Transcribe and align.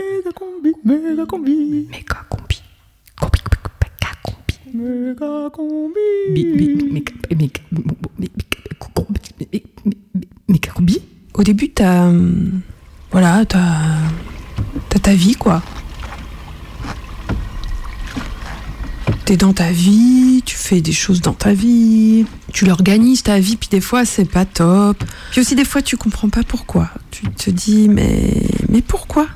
méga 0.00 0.32
combi, 0.32 0.72
méga 0.84 1.26
combi, 1.26 1.86
Méga 1.90 2.24
combi. 2.28 2.62
Combi, 3.20 3.38
méga 3.82 4.10
combi. 4.22 4.54
méga 4.74 5.50
combi. 5.50 6.00
Bi- 6.34 6.44
bi- 6.56 6.92
méga- 6.92 7.14
méga- 7.36 7.62
méga- 7.70 8.78
combi. 8.78 9.20
Méga 10.48 10.70
combi. 10.72 10.98
Au 11.34 11.42
début, 11.42 11.70
t'as. 11.70 12.06
hum, 12.08 12.60
Voilà, 13.12 13.44
t'as. 13.44 13.58
T'as 14.88 14.98
ta 15.00 15.14
vie, 15.14 15.34
quoi. 15.34 15.62
T'es 19.24 19.36
dans 19.36 19.52
ta 19.52 19.70
vie, 19.70 20.42
tu 20.44 20.56
fais 20.56 20.80
des 20.80 20.90
choses 20.92 21.20
dans 21.20 21.32
ta 21.34 21.52
vie, 21.52 22.26
tu 22.52 22.64
l'organises 22.66 23.22
ta 23.22 23.38
vie, 23.38 23.56
puis 23.56 23.68
des 23.70 23.80
fois 23.80 24.04
c'est 24.04 24.24
pas 24.24 24.44
top. 24.44 25.04
Puis 25.30 25.40
aussi 25.40 25.54
des 25.54 25.64
fois 25.64 25.82
tu 25.82 25.96
comprends 25.96 26.28
pas 26.28 26.42
pourquoi. 26.42 26.90
Tu 27.12 27.22
te 27.28 27.50
dis 27.50 27.88
mais 27.88 28.42
mais 28.68 28.82
pourquoi? 28.82 29.28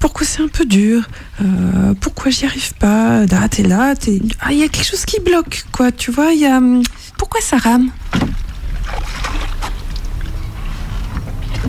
Pourquoi 0.00 0.26
c'est 0.26 0.42
un 0.42 0.48
peu 0.48 0.64
dur 0.64 1.02
Euh, 1.42 1.94
Pourquoi 2.00 2.30
j'y 2.30 2.44
arrive 2.46 2.74
pas 2.74 3.22
Ah 3.32 3.48
t'es 3.48 3.62
là, 3.62 3.94
t'es 3.96 4.20
ah 4.40 4.52
il 4.52 4.58
y 4.58 4.62
a 4.64 4.68
quelque 4.68 4.86
chose 4.86 5.04
qui 5.04 5.20
bloque 5.20 5.64
quoi. 5.72 5.90
Tu 5.92 6.10
vois 6.10 6.32
il 6.32 6.40
y 6.40 6.46
a 6.46 6.58
hum, 6.58 6.82
pourquoi 7.18 7.40
ça 7.40 7.56
rame 7.56 7.90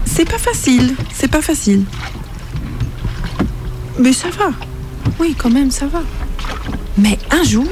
C'est 0.05 0.25
pas 0.25 0.37
facile, 0.39 0.95
c'est 1.13 1.27
pas 1.27 1.41
facile. 1.41 1.83
Mais 3.99 4.13
ça 4.13 4.29
va. 4.29 4.49
Oui 5.19 5.35
quand 5.37 5.49
même 5.49 5.71
ça 5.71 5.87
va. 5.87 6.01
Mais 6.97 7.17
un 7.31 7.43
jour, 7.43 7.67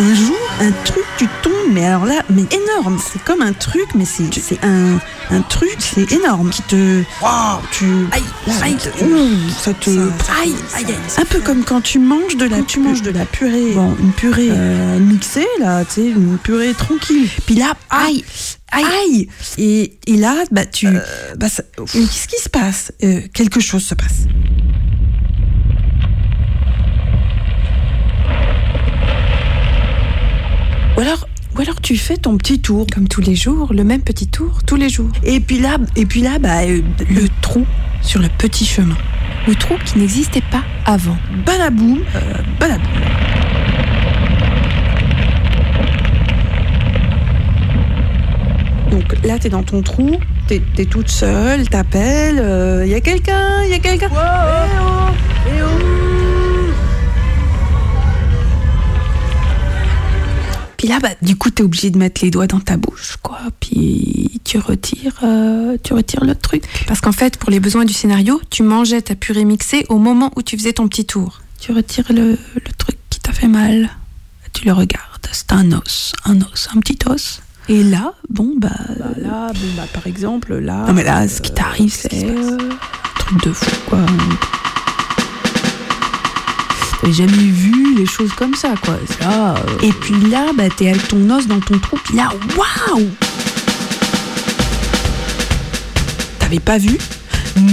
Un 0.00 0.14
jour, 0.14 0.37
un 0.60 0.70
truc, 0.84 1.04
tu 1.18 1.26
tombes, 1.42 1.52
mais 1.72 1.84
alors 1.84 2.04
là, 2.06 2.22
mais 2.30 2.44
énorme. 2.50 2.98
C'est 3.12 3.22
comme 3.22 3.42
un 3.42 3.52
truc, 3.52 3.86
mais 3.94 4.04
c'est 4.04 4.24
c'est 4.40 4.58
un, 4.64 4.98
un 5.30 5.40
truc, 5.42 5.76
c'est 5.78 6.10
énorme. 6.12 6.50
Qui 6.50 6.62
te. 6.62 7.02
Waouh, 7.22 7.60
tu. 7.70 7.84
Aïe, 8.12 8.22
aïe, 8.62 8.76
ouh, 9.02 9.50
ça 9.60 9.72
te. 9.74 9.90
aïe, 9.90 10.54
aïe, 10.74 10.84
aïe. 10.86 10.94
Un 11.18 11.24
peu 11.24 11.40
comme 11.40 11.64
quand 11.64 11.80
tu 11.80 11.98
manges 11.98 12.36
de 12.36 12.46
la, 12.46 12.62
tu 12.62 12.80
manges 12.80 13.02
de 13.02 13.10
la 13.10 13.24
purée. 13.24 13.72
Bon, 13.74 13.96
une 14.00 14.12
purée 14.12 14.48
euh, 14.50 14.98
mixée, 14.98 15.46
là, 15.60 15.84
tu 15.84 15.94
sais, 15.94 16.08
une 16.08 16.38
purée 16.38 16.74
tranquille. 16.74 17.28
Puis 17.46 17.54
là, 17.56 17.74
aïe, 17.90 18.24
aïe. 18.72 19.28
Et, 19.58 19.98
et 20.06 20.16
là, 20.16 20.34
bah, 20.50 20.66
tu. 20.66 20.88
bah, 21.36 21.48
ça- 21.48 21.62
Qu'est-ce 21.92 22.28
qui 22.28 22.40
se 22.42 22.48
passe? 22.48 22.92
Euh, 23.04 23.20
Quelque 23.32 23.60
chose 23.60 23.84
se 23.84 23.94
passe. 23.94 24.26
Ou 30.98 31.00
alors, 31.00 31.28
ou 31.56 31.60
alors 31.60 31.80
tu 31.80 31.96
fais 31.96 32.16
ton 32.16 32.36
petit 32.36 32.58
tour. 32.58 32.84
comme 32.92 33.06
tous 33.06 33.20
les 33.20 33.36
jours, 33.36 33.72
le 33.72 33.84
même 33.84 34.02
petit 34.02 34.26
tour, 34.26 34.64
tous 34.66 34.74
les 34.74 34.88
jours. 34.88 35.10
Et 35.22 35.38
puis 35.38 35.60
là, 35.60 35.76
et 35.94 36.04
puis 36.06 36.22
là, 36.22 36.40
bah, 36.40 36.62
euh, 36.64 36.82
le 37.08 37.28
trou 37.40 37.64
sur 38.02 38.20
le 38.20 38.28
petit 38.36 38.64
chemin. 38.64 38.96
Le 39.46 39.54
trou 39.54 39.76
qui 39.86 39.98
n'existait 39.98 40.42
pas 40.50 40.64
avant. 40.86 41.16
Balaboum, 41.46 42.00
euh, 42.16 42.20
balaboum. 42.58 42.88
Donc 48.90 49.24
là, 49.24 49.38
t'es 49.38 49.50
dans 49.50 49.62
ton 49.62 49.82
trou, 49.82 50.18
t'es 50.48 50.60
es 50.78 50.86
toute 50.86 51.10
seule, 51.10 51.68
t'appelles, 51.68 52.42
il 52.84 52.90
y 52.90 52.94
a 52.94 53.00
quelqu'un, 53.00 53.62
il 53.62 53.70
y 53.70 53.74
a 53.74 53.78
quelqu'un. 53.78 54.08
Eh 54.10 54.16
oh, 54.80 55.12
eh 55.46 55.62
oh. 55.62 56.27
Puis 60.78 60.88
là, 60.88 61.00
bah, 61.00 61.10
du 61.20 61.36
coup, 61.36 61.50
t'es 61.50 61.62
obligé 61.62 61.90
de 61.90 61.98
mettre 61.98 62.24
les 62.24 62.30
doigts 62.30 62.46
dans 62.46 62.60
ta 62.60 62.76
bouche, 62.76 63.16
quoi. 63.20 63.40
Puis 63.60 64.40
tu 64.44 64.58
retires, 64.58 65.18
euh, 65.24 65.76
tu 65.82 65.92
retires 65.92 66.24
le 66.24 66.34
truc. 66.34 66.62
Parce 66.86 67.00
qu'en 67.00 67.12
fait, 67.12 67.36
pour 67.36 67.50
les 67.50 67.60
besoins 67.60 67.84
du 67.84 67.92
scénario, 67.92 68.40
tu 68.48 68.62
mangeais 68.62 69.02
ta 69.02 69.14
purée 69.16 69.44
mixée 69.44 69.84
au 69.88 69.98
moment 69.98 70.30
où 70.36 70.42
tu 70.42 70.56
faisais 70.56 70.72
ton 70.72 70.88
petit 70.88 71.04
tour. 71.04 71.42
Tu 71.60 71.72
retires 71.72 72.10
le, 72.10 72.30
le 72.54 72.72
truc 72.78 72.96
qui 73.10 73.18
t'a 73.18 73.32
fait 73.32 73.48
mal. 73.48 73.90
Tu 74.52 74.64
le 74.64 74.72
regardes. 74.72 75.04
C'est 75.32 75.52
un 75.52 75.72
os, 75.72 76.12
un 76.24 76.40
os, 76.40 76.68
un 76.74 76.80
petit 76.80 76.98
os. 77.06 77.42
Et 77.68 77.82
là, 77.82 78.14
bon, 78.30 78.54
bah. 78.56 78.70
Bah 78.98 79.06
là, 79.18 79.52
bon, 79.52 79.68
bah, 79.76 79.84
par 79.92 80.06
exemple, 80.06 80.56
là. 80.58 80.84
non, 80.86 80.94
mais 80.94 81.04
là, 81.04 81.26
ce 81.28 81.42
qui 81.42 81.52
t'arrive, 81.52 81.92
c'est 81.92 82.24
euh, 82.24 82.56
un 82.56 83.18
truc 83.18 83.44
de 83.44 83.52
fou, 83.52 83.76
quoi. 83.90 83.98
T'avais 87.00 87.12
jamais 87.12 87.32
vu 87.32 87.94
les 87.96 88.06
choses 88.06 88.32
comme 88.32 88.54
ça, 88.54 88.74
quoi. 88.84 88.96
Là, 89.20 89.54
euh, 89.56 89.78
Et 89.82 89.92
puis 89.92 90.14
là, 90.30 90.46
bah, 90.56 90.64
t'es 90.74 90.88
avec 90.88 91.06
ton 91.08 91.30
os 91.30 91.46
dans 91.46 91.60
ton 91.60 91.78
trou, 91.78 91.96
puis 92.04 92.16
là, 92.16 92.30
waouh 92.56 93.08
T'avais 96.38 96.60
pas 96.60 96.78
vu, 96.78 96.98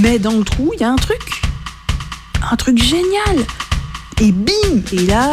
mais 0.01 0.19
dans 0.19 0.33
le 0.37 0.43
trou, 0.43 0.71
il 0.75 0.81
y 0.81 0.83
a 0.83 0.91
un 0.91 0.95
truc. 0.95 1.41
Un 2.51 2.55
truc 2.55 2.77
génial. 2.81 3.45
Et 4.21 4.31
bim 4.31 4.81
Et 4.91 5.05
là, 5.07 5.31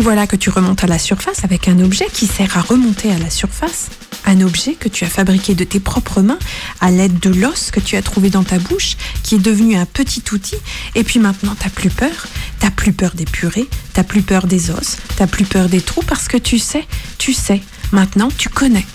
Voilà 0.00 0.28
que 0.28 0.36
tu 0.36 0.48
remontes 0.48 0.84
à 0.84 0.86
la 0.86 0.98
surface 0.98 1.44
avec 1.44 1.66
un 1.66 1.80
objet 1.80 2.06
qui 2.12 2.26
sert 2.26 2.56
à 2.56 2.60
remonter 2.60 3.10
à 3.10 3.18
la 3.18 3.30
surface. 3.30 3.90
Un 4.24 4.40
objet 4.40 4.74
que 4.74 4.88
tu 4.88 5.04
as 5.04 5.08
fabriqué 5.08 5.54
de 5.54 5.64
tes 5.64 5.80
propres 5.80 6.22
mains 6.22 6.38
à 6.80 6.90
l'aide 6.90 7.18
de 7.18 7.30
l'os 7.30 7.70
que 7.70 7.80
tu 7.80 7.96
as 7.96 8.02
trouvé 8.02 8.30
dans 8.30 8.44
ta 8.44 8.58
bouche, 8.58 8.96
qui 9.22 9.34
est 9.34 9.40
devenu 9.40 9.76
un 9.76 9.86
petit 9.86 10.22
outil. 10.32 10.56
Et 10.94 11.02
puis 11.02 11.18
maintenant, 11.18 11.56
t'as 11.58 11.68
plus 11.68 11.90
peur. 11.90 12.28
T'as 12.60 12.70
plus 12.70 12.92
peur 12.92 13.12
des 13.14 13.24
purées, 13.24 13.68
t'as 13.92 14.04
plus 14.04 14.22
peur 14.22 14.46
des 14.46 14.70
os, 14.70 14.96
t'as 15.16 15.26
plus 15.26 15.44
peur 15.44 15.68
des 15.68 15.80
trous 15.80 16.02
parce 16.02 16.28
que 16.28 16.36
tu 16.36 16.58
sais, 16.58 16.86
tu 17.18 17.32
sais. 17.32 17.60
Maintenant, 17.92 18.28
tu 18.36 18.48
connais. 18.48 18.86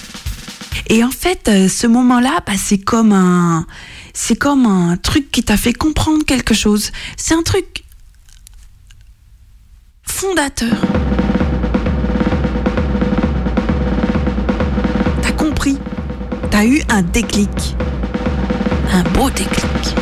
Et 0.88 1.04
en 1.04 1.12
fait, 1.12 1.48
euh, 1.48 1.68
ce 1.68 1.88
moment-là, 1.88 2.40
bah, 2.46 2.54
c'est 2.58 2.78
comme 2.78 3.12
un, 3.14 3.66
c'est 4.14 4.36
comme 4.36 4.66
un 4.66 4.98
truc 4.98 5.32
qui 5.32 5.44
t'a 5.44 5.58
fait 5.58 5.74
comprendre 5.74 6.26
quelque 6.26 6.54
chose. 6.54 6.92
C'est 7.18 7.34
un 7.34 7.44
truc 7.44 7.83
fondateur. 10.04 10.78
T'as 15.22 15.32
compris? 15.32 15.78
T'as 16.52 16.66
eu 16.66 16.82
un 16.90 17.02
déclic. 17.02 17.76
Un 18.94 19.04
beau 19.12 19.30
déclic. 19.30 19.96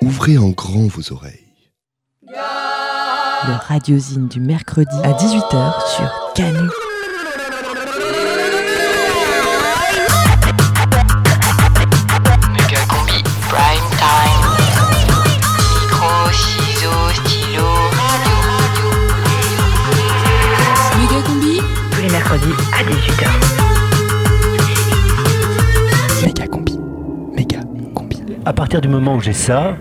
Ouvrez 0.00 0.38
en 0.38 0.48
grand 0.48 0.86
vos 0.86 1.12
oreilles. 1.12 1.44
Le 2.26 3.68
radiosine 3.68 4.28
du 4.28 4.40
mercredi 4.40 4.96
à 5.02 5.12
18h 5.12 5.96
sur 5.96 6.32
Canu. 6.34 6.58
Méga 12.50 12.80
Combi 12.88 13.22
Prime 13.50 13.90
Time. 13.98 14.44
Micro, 15.82 16.32
ciseaux, 16.32 17.12
stylos. 17.12 17.90
Méga 20.98 21.20
Combi. 21.26 21.60
Tous 21.90 22.00
les 22.00 22.08
mercredis 22.10 22.54
à 22.72 22.82
18h. 22.84 23.43
Partir 28.54 28.80
du 28.80 28.88
moment 28.88 29.16
où 29.16 29.20
j'ai 29.20 29.32
ça, 29.32 29.76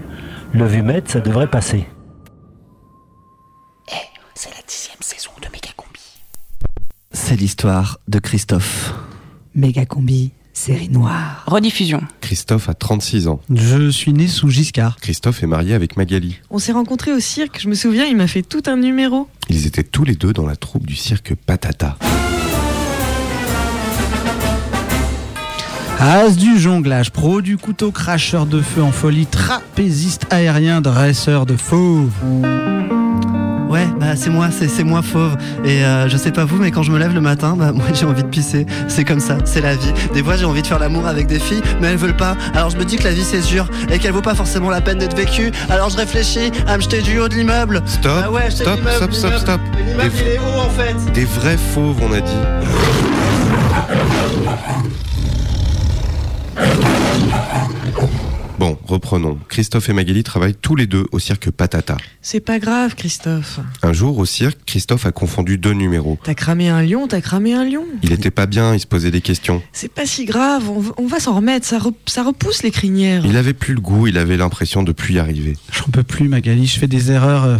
le 0.51 0.65
vumètre, 0.65 1.09
ça 1.09 1.19
devrait 1.19 1.49
passer. 1.49 1.85
C'est 4.35 4.49
la 4.49 4.61
dixième 4.67 4.97
saison 4.99 5.29
de 5.41 5.47
Méga 5.47 5.69
combi. 5.77 5.99
C'est 7.11 7.35
l'histoire 7.35 7.99
de 8.07 8.19
Christophe. 8.19 8.93
Méga 9.53 9.85
combi, 9.85 10.31
série 10.53 10.89
noire. 10.89 11.43
Rediffusion. 11.45 12.01
Christophe 12.21 12.67
a 12.67 12.73
36 12.73 13.27
ans. 13.27 13.39
Je 13.53 13.89
suis 13.91 14.11
né 14.11 14.27
sous 14.27 14.49
Giscard. 14.49 14.97
Christophe 14.97 15.43
est 15.43 15.47
marié 15.47 15.75
avec 15.75 15.95
Magali. 15.95 16.39
On 16.49 16.57
s'est 16.57 16.71
rencontrés 16.71 17.13
au 17.13 17.19
cirque, 17.19 17.59
je 17.61 17.69
me 17.69 17.75
souviens, 17.75 18.05
il 18.05 18.17
m'a 18.17 18.27
fait 18.27 18.41
tout 18.41 18.63
un 18.65 18.77
numéro. 18.77 19.27
Ils 19.49 19.67
étaient 19.67 19.83
tous 19.83 20.03
les 20.03 20.15
deux 20.15 20.33
dans 20.33 20.47
la 20.47 20.55
troupe 20.55 20.87
du 20.87 20.95
cirque 20.95 21.35
Patata. 21.35 21.97
As 26.05 26.35
du 26.35 26.59
jonglage, 26.59 27.11
pro 27.11 27.41
du 27.41 27.55
couteau, 27.55 27.91
cracheur 27.91 28.45
de 28.45 28.59
feu 28.59 28.83
en 28.83 28.91
folie, 28.91 29.25
trapéziste 29.25 30.25
aérien, 30.31 30.81
dresseur 30.81 31.45
de 31.45 31.55
fauves. 31.55 32.11
Ouais, 33.69 33.87
bah 34.01 34.17
c'est 34.17 34.29
moi, 34.29 34.49
c'est 34.51 34.83
moi 34.83 35.01
fauve. 35.01 35.37
Et 35.63 35.85
euh, 35.85 36.09
je 36.09 36.17
sais 36.17 36.31
pas 36.31 36.43
vous, 36.43 36.57
mais 36.57 36.71
quand 36.71 36.83
je 36.83 36.91
me 36.91 36.99
lève 36.99 37.13
le 37.13 37.21
matin, 37.21 37.55
bah 37.57 37.71
moi 37.73 37.85
j'ai 37.93 38.05
envie 38.05 38.21
de 38.23 38.27
pisser. 38.27 38.65
C'est 38.89 39.05
comme 39.05 39.21
ça, 39.21 39.37
c'est 39.45 39.61
la 39.61 39.77
vie. 39.77 39.93
Des 40.13 40.21
fois 40.21 40.35
j'ai 40.35 40.43
envie 40.43 40.61
de 40.61 40.67
faire 40.67 40.77
l'amour 40.77 41.07
avec 41.07 41.25
des 41.27 41.39
filles, 41.39 41.61
mais 41.79 41.87
elles 41.87 41.95
veulent 41.97 42.17
pas. 42.17 42.35
Alors 42.53 42.69
je 42.69 42.75
me 42.75 42.83
dis 42.83 42.97
que 42.97 43.05
la 43.05 43.13
vie 43.13 43.23
c'est 43.23 43.39
dur 43.39 43.69
et 43.89 43.97
qu'elle 43.97 44.11
vaut 44.11 44.21
pas 44.21 44.35
forcément 44.35 44.69
la 44.69 44.81
peine 44.81 44.97
d'être 44.97 45.15
vécue. 45.15 45.53
Alors 45.69 45.89
je 45.89 45.95
réfléchis 45.95 46.51
à 46.67 46.75
me 46.75 46.81
jeter 46.81 47.01
du 47.01 47.17
haut 47.19 47.29
de 47.29 47.35
l'immeuble. 47.35 47.81
Stop, 47.85 48.23
Ah 48.25 48.29
ouais, 48.29 48.51
stop, 48.51 48.77
stop, 48.97 49.13
stop, 49.13 49.33
stop. 49.37 49.61
Mais 49.73 49.91
L'immeuble 49.91 50.15
il 50.19 50.27
est 50.33 50.39
haut 50.39 50.59
en 50.65 50.69
fait? 50.69 51.13
Des 51.13 51.23
vrais 51.23 51.55
fauves, 51.57 52.01
on 52.01 52.11
a 52.11 52.19
dit. 52.19 52.33
Bon, 58.59 58.77
reprenons. 58.85 59.39
Christophe 59.49 59.89
et 59.89 59.93
Magali 59.93 60.23
travaillent 60.23 60.53
tous 60.55 60.75
les 60.75 60.85
deux 60.85 61.05
au 61.11 61.19
cirque 61.19 61.49
Patata. 61.49 61.97
C'est 62.21 62.39
pas 62.39 62.59
grave, 62.59 62.95
Christophe. 62.95 63.59
Un 63.81 63.91
jour, 63.93 64.17
au 64.19 64.25
cirque, 64.25 64.59
Christophe 64.65 65.05
a 65.05 65.11
confondu 65.11 65.57
deux 65.57 65.73
numéros. 65.73 66.17
T'as 66.23 66.35
cramé 66.35 66.69
un 66.69 66.81
lion, 66.81 67.07
t'as 67.07 67.19
cramé 67.19 67.53
un 67.53 67.65
lion. 67.65 67.83
Il 68.03 68.13
était 68.13 68.31
pas 68.31 68.45
bien, 68.45 68.73
il 68.73 68.79
se 68.79 68.87
posait 68.87 69.11
des 69.11 69.21
questions. 69.21 69.61
C'est 69.73 69.91
pas 69.91 70.05
si 70.05 70.25
grave, 70.25 70.63
on, 70.97 71.07
va 71.07 71.19
s'en 71.19 71.35
remettre, 71.35 71.65
ça, 71.65 71.79
re- 71.79 71.93
ça 72.05 72.23
repousse 72.23 72.63
les 72.63 72.71
crinières. 72.71 73.25
Il 73.25 73.35
avait 73.37 73.53
plus 73.53 73.73
le 73.73 73.81
goût, 73.81 74.07
il 74.07 74.17
avait 74.17 74.37
l'impression 74.37 74.83
de 74.83 74.91
plus 74.91 75.15
y 75.15 75.19
arriver. 75.19 75.57
J'en 75.73 75.85
peux 75.91 76.03
plus, 76.03 76.29
Magali, 76.29 76.67
je 76.67 76.79
fais 76.79 76.87
des 76.87 77.11
erreurs. 77.11 77.43
euh, 77.45 77.57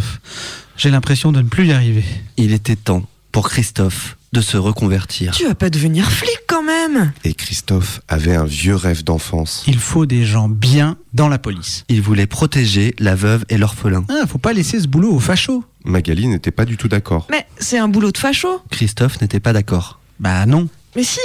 J'ai 0.76 0.90
l'impression 0.90 1.32
de 1.32 1.42
ne 1.42 1.48
plus 1.48 1.66
y 1.66 1.72
arriver. 1.72 2.04
Il 2.36 2.52
était 2.52 2.76
temps 2.76 3.02
pour 3.34 3.48
Christophe 3.48 4.16
de 4.32 4.40
se 4.40 4.56
reconvertir. 4.56 5.32
Tu 5.32 5.44
vas 5.44 5.56
pas 5.56 5.68
devenir 5.68 6.08
flic 6.08 6.38
quand 6.46 6.62
même 6.62 7.12
Et 7.24 7.34
Christophe 7.34 8.00
avait 8.06 8.36
un 8.36 8.44
vieux 8.44 8.76
rêve 8.76 9.02
d'enfance. 9.02 9.64
Il 9.66 9.80
faut 9.80 10.06
des 10.06 10.24
gens 10.24 10.48
bien 10.48 10.96
dans 11.14 11.26
la 11.28 11.40
police. 11.40 11.84
Il 11.88 12.00
voulait 12.00 12.28
protéger 12.28 12.94
la 13.00 13.16
veuve 13.16 13.44
et 13.48 13.58
l'orphelin. 13.58 14.04
Ah, 14.08 14.24
faut 14.28 14.38
pas 14.38 14.52
laisser 14.52 14.78
ce 14.78 14.86
boulot 14.86 15.12
aux 15.12 15.18
fachos. 15.18 15.64
Magali 15.84 16.28
n'était 16.28 16.52
pas 16.52 16.64
du 16.64 16.76
tout 16.76 16.86
d'accord. 16.86 17.26
Mais 17.28 17.44
c'est 17.58 17.76
un 17.76 17.88
boulot 17.88 18.12
de 18.12 18.18
facho 18.18 18.62
Christophe 18.70 19.20
n'était 19.20 19.40
pas 19.40 19.52
d'accord. 19.52 19.98
Bah 20.20 20.46
non, 20.46 20.68
Mais 20.94 21.02
si 21.02 21.18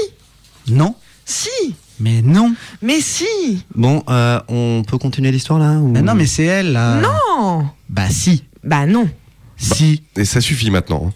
non, 0.68 0.96
Si 1.26 1.76
mais 2.00 2.24
non. 2.24 2.56
Mais 2.82 3.02
si 3.02 3.64
Bon, 3.76 4.04
euh, 4.10 4.40
on 4.48 4.84
peut 4.88 4.98
continuer 4.98 5.32
l'histoire 5.32 5.60
là 5.60 5.74
ou... 5.74 5.92
Non, 5.92 6.16
mais 6.16 6.26
c'est 6.26 6.46
elle 6.46 6.72
là. 6.72 7.02
Non 7.02 7.70
Bah 7.88 8.10
si, 8.10 8.46
Bah 8.64 8.88
non 8.88 9.08
si. 9.60 10.04
Et 10.16 10.26
ça 10.26 10.42
suffit 10.42 10.72
maintenant. 10.72 11.14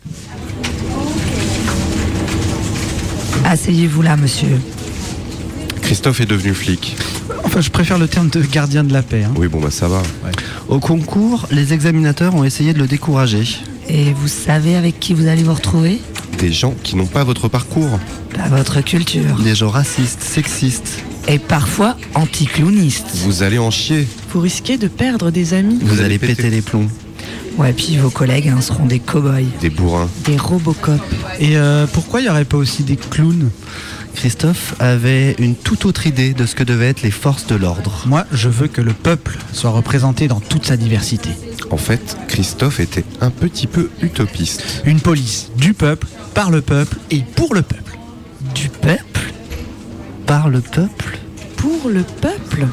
Asseyez-vous 3.45 4.01
là, 4.01 4.15
monsieur. 4.15 4.59
Christophe 5.81 6.21
est 6.21 6.25
devenu 6.25 6.53
flic. 6.53 6.95
Enfin, 7.43 7.61
je 7.61 7.69
préfère 7.69 7.97
le 7.99 8.07
terme 8.07 8.29
de 8.29 8.41
gardien 8.41 8.83
de 8.83 8.93
la 8.93 9.01
paix. 9.03 9.23
hein. 9.23 9.33
Oui, 9.37 9.47
bon, 9.47 9.59
bah 9.59 9.69
ça 9.69 9.87
va. 9.87 10.01
Au 10.69 10.79
concours, 10.79 11.47
les 11.51 11.73
examinateurs 11.73 12.35
ont 12.35 12.43
essayé 12.43 12.73
de 12.73 12.79
le 12.79 12.87
décourager. 12.87 13.43
Et 13.89 14.13
vous 14.13 14.27
savez 14.29 14.75
avec 14.75 14.99
qui 14.99 15.13
vous 15.13 15.27
allez 15.27 15.43
vous 15.43 15.53
retrouver? 15.53 15.99
Des 16.39 16.51
gens 16.51 16.73
qui 16.83 16.95
n'ont 16.95 17.05
pas 17.05 17.23
votre 17.23 17.47
parcours. 17.49 17.99
Bah, 18.35 18.45
votre 18.49 18.81
culture. 18.81 19.35
Des 19.43 19.55
gens 19.55 19.69
racistes, 19.69 20.21
sexistes. 20.23 20.99
Et 21.27 21.37
parfois 21.37 21.95
anti-clownistes. 22.15 23.11
Vous 23.25 23.43
allez 23.43 23.59
en 23.59 23.71
chier. 23.71 24.07
Vous 24.31 24.39
risquez 24.39 24.77
de 24.77 24.87
perdre 24.87 25.31
des 25.31 25.53
amis. 25.53 25.79
Vous, 25.81 26.01
allez 26.01 26.17
péter 26.17 26.49
les 26.49 26.61
plombs. 26.61 26.87
Ouais, 27.57 27.71
puis 27.73 27.97
vos 27.97 28.09
collègues 28.09 28.47
hein, 28.49 28.61
seront 28.61 28.85
des 28.85 28.99
cow-boys. 28.99 29.43
Des 29.61 29.69
bourrins. 29.69 30.09
Des 30.25 30.37
Robocop. 30.37 30.99
Et 31.39 31.57
euh, 31.57 31.85
pourquoi 31.87 32.21
il 32.21 32.25
y 32.25 32.29
aurait 32.29 32.45
pas 32.45 32.57
aussi 32.57 32.83
des 32.83 32.95
clowns? 32.95 33.49
Christophe 34.15 34.75
avait 34.79 35.35
une 35.39 35.55
toute 35.55 35.85
autre 35.85 36.07
idée 36.07 36.33
de 36.33 36.45
ce 36.45 36.55
que 36.55 36.63
devaient 36.63 36.89
être 36.89 37.01
les 37.01 37.11
forces 37.11 37.47
de 37.47 37.55
l'ordre. 37.55 38.03
Moi, 38.05 38.25
je 38.31 38.49
veux 38.49 38.67
que 38.67 38.81
le 38.81 38.93
peuple 38.93 39.37
soit 39.53 39.71
représenté 39.71 40.27
dans 40.27 40.39
toute 40.39 40.65
sa 40.65 40.77
diversité. 40.77 41.29
En 41.71 41.77
fait, 41.77 42.17
Christophe 42.27 42.79
était 42.79 43.05
un 43.21 43.31
petit 43.31 43.67
peu 43.67 43.89
utopiste. 44.01 44.81
Une 44.85 44.99
police 44.99 45.49
du 45.57 45.73
peuple, 45.73 46.07
par 46.33 46.51
le 46.51 46.61
peuple 46.61 46.97
et 47.11 47.23
pour 47.35 47.53
le 47.53 47.61
peuple. 47.61 47.97
Du 48.53 48.69
peuple? 48.69 49.33
Par 50.25 50.49
le 50.49 50.61
peuple? 50.61 51.19
Pour 51.57 51.89
le 51.89 52.03
peuple? 52.21 52.67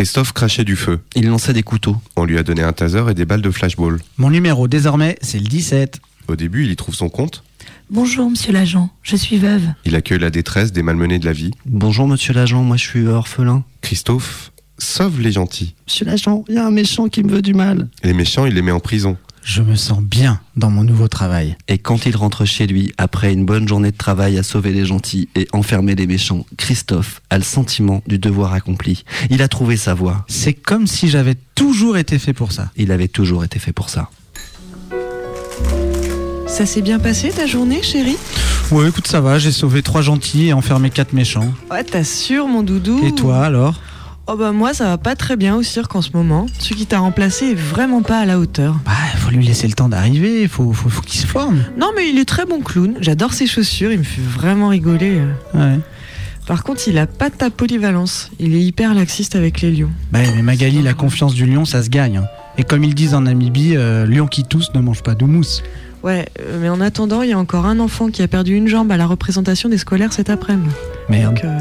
Christophe 0.00 0.32
crachait 0.32 0.64
du 0.64 0.76
feu. 0.76 1.00
Il 1.14 1.26
lançait 1.26 1.52
des 1.52 1.62
couteaux. 1.62 1.94
On 2.16 2.24
lui 2.24 2.38
a 2.38 2.42
donné 2.42 2.62
un 2.62 2.72
taser 2.72 3.04
et 3.10 3.12
des 3.12 3.26
balles 3.26 3.42
de 3.42 3.50
flashball. 3.50 4.00
Mon 4.16 4.30
numéro 4.30 4.66
désormais, 4.66 5.18
c'est 5.20 5.38
le 5.38 5.44
17. 5.44 6.00
Au 6.26 6.36
début, 6.36 6.64
il 6.64 6.70
y 6.70 6.76
trouve 6.76 6.94
son 6.94 7.10
compte. 7.10 7.44
Bonjour, 7.90 8.30
monsieur 8.30 8.50
l'agent. 8.50 8.88
Je 9.02 9.14
suis 9.14 9.36
veuve. 9.36 9.60
Il 9.84 9.94
accueille 9.94 10.20
la 10.20 10.30
détresse 10.30 10.72
des 10.72 10.82
malmenés 10.82 11.18
de 11.18 11.26
la 11.26 11.34
vie. 11.34 11.50
Bonjour 11.66 12.08
monsieur 12.08 12.32
l'agent, 12.32 12.62
moi 12.62 12.78
je 12.78 12.86
suis 12.86 13.06
orphelin. 13.08 13.62
Christophe 13.82 14.52
sauve 14.78 15.20
les 15.20 15.32
gentils. 15.32 15.74
Monsieur 15.86 16.06
l'agent, 16.06 16.44
il 16.48 16.54
y 16.54 16.58
a 16.58 16.64
un 16.64 16.70
méchant 16.70 17.08
qui 17.10 17.22
me 17.22 17.30
veut 17.30 17.42
du 17.42 17.52
mal. 17.52 17.90
Les 18.02 18.14
méchants, 18.14 18.46
il 18.46 18.54
les 18.54 18.62
met 18.62 18.72
en 18.72 18.80
prison. 18.80 19.18
Je 19.42 19.62
me 19.62 19.74
sens 19.74 20.00
bien 20.02 20.40
dans 20.56 20.70
mon 20.70 20.84
nouveau 20.84 21.08
travail. 21.08 21.56
Et 21.66 21.78
quand 21.78 22.06
il 22.06 22.16
rentre 22.16 22.44
chez 22.44 22.66
lui, 22.66 22.92
après 22.98 23.32
une 23.32 23.44
bonne 23.44 23.66
journée 23.66 23.90
de 23.90 23.96
travail 23.96 24.38
à 24.38 24.42
sauver 24.42 24.72
les 24.72 24.84
gentils 24.84 25.28
et 25.34 25.48
enfermer 25.52 25.94
les 25.94 26.06
méchants, 26.06 26.44
Christophe 26.56 27.22
a 27.30 27.38
le 27.38 27.44
sentiment 27.44 28.02
du 28.06 28.18
devoir 28.18 28.52
accompli. 28.52 29.04
Il 29.30 29.42
a 29.42 29.48
trouvé 29.48 29.76
sa 29.76 29.94
voie. 29.94 30.24
C'est 30.28 30.52
comme 30.52 30.86
si 30.86 31.08
j'avais 31.08 31.36
toujours 31.54 31.96
été 31.96 32.18
fait 32.18 32.34
pour 32.34 32.52
ça. 32.52 32.70
Il 32.76 32.92
avait 32.92 33.08
toujours 33.08 33.42
été 33.42 33.58
fait 33.58 33.72
pour 33.72 33.88
ça. 33.88 34.10
Ça 36.46 36.66
s'est 36.66 36.82
bien 36.82 36.98
passé 36.98 37.30
ta 37.30 37.46
journée, 37.46 37.82
chérie? 37.82 38.18
Ouais, 38.70 38.88
écoute, 38.88 39.06
ça 39.06 39.20
va, 39.20 39.38
j'ai 39.38 39.52
sauvé 39.52 39.82
trois 39.82 40.02
gentils 40.02 40.48
et 40.48 40.52
enfermé 40.52 40.90
quatre 40.90 41.12
méchants. 41.12 41.52
Ouais, 41.70 41.82
t'assures, 41.84 42.46
mon 42.46 42.62
doudou 42.62 43.00
Et 43.04 43.12
toi 43.12 43.44
alors? 43.44 43.80
Oh 44.32 44.36
bah 44.36 44.52
moi, 44.52 44.72
ça 44.74 44.84
va 44.84 44.96
pas 44.96 45.16
très 45.16 45.36
bien 45.36 45.56
au 45.56 45.62
cirque 45.64 45.96
en 45.96 46.02
ce 46.02 46.10
moment. 46.14 46.46
Celui 46.60 46.76
qui 46.76 46.86
t'a 46.86 47.00
remplacé 47.00 47.46
est 47.46 47.54
vraiment 47.54 48.02
pas 48.02 48.20
à 48.20 48.26
la 48.26 48.38
hauteur. 48.38 48.76
Bah, 48.84 48.92
faut 49.16 49.30
lui 49.30 49.44
laisser 49.44 49.66
le 49.66 49.72
temps 49.72 49.88
d'arriver, 49.88 50.46
faut, 50.46 50.72
faut, 50.72 50.88
faut 50.88 51.00
qu'il 51.02 51.18
se 51.20 51.26
forme. 51.26 51.64
Non, 51.76 51.88
mais 51.96 52.08
il 52.08 52.16
est 52.16 52.24
très 52.24 52.46
bon 52.46 52.60
clown. 52.60 52.94
J'adore 53.00 53.32
ses 53.32 53.48
chaussures, 53.48 53.90
il 53.90 53.98
me 53.98 54.04
fait 54.04 54.22
vraiment 54.22 54.68
rigoler. 54.68 55.20
Ouais. 55.52 55.80
Par 56.46 56.62
contre, 56.62 56.82
il 56.86 56.96
a 56.98 57.08
pas 57.08 57.28
ta 57.30 57.50
polyvalence. 57.50 58.30
Il 58.38 58.54
est 58.54 58.60
hyper 58.60 58.94
laxiste 58.94 59.34
avec 59.34 59.62
les 59.62 59.72
lions. 59.72 59.90
Bah, 60.12 60.20
mais 60.36 60.42
Magali, 60.42 60.80
la 60.80 60.94
confiance 60.94 61.34
du 61.34 61.44
lion, 61.46 61.64
ça 61.64 61.82
se 61.82 61.88
gagne. 61.90 62.18
hein. 62.18 62.26
Et 62.56 62.62
comme 62.62 62.84
ils 62.84 62.94
disent 62.94 63.14
en 63.14 63.22
Namibie, 63.22 63.74
euh, 63.76 64.06
lion 64.06 64.28
qui 64.28 64.44
tousse 64.44 64.72
ne 64.74 64.80
mange 64.80 65.02
pas 65.02 65.16
de 65.16 65.24
mousse. 65.24 65.64
Ouais, 66.04 66.26
euh, 66.38 66.58
mais 66.62 66.68
en 66.68 66.80
attendant, 66.80 67.22
il 67.22 67.30
y 67.30 67.32
a 67.32 67.38
encore 67.38 67.66
un 67.66 67.80
enfant 67.80 68.10
qui 68.10 68.22
a 68.22 68.28
perdu 68.28 68.54
une 68.54 68.68
jambe 68.68 68.92
à 68.92 68.96
la 68.96 69.06
représentation 69.06 69.68
des 69.68 69.78
scolaires 69.78 70.12
cet 70.12 70.30
après-midi. 70.30 70.70
Merde. 71.08 71.34
Donc, 71.34 71.44
euh, 71.44 71.58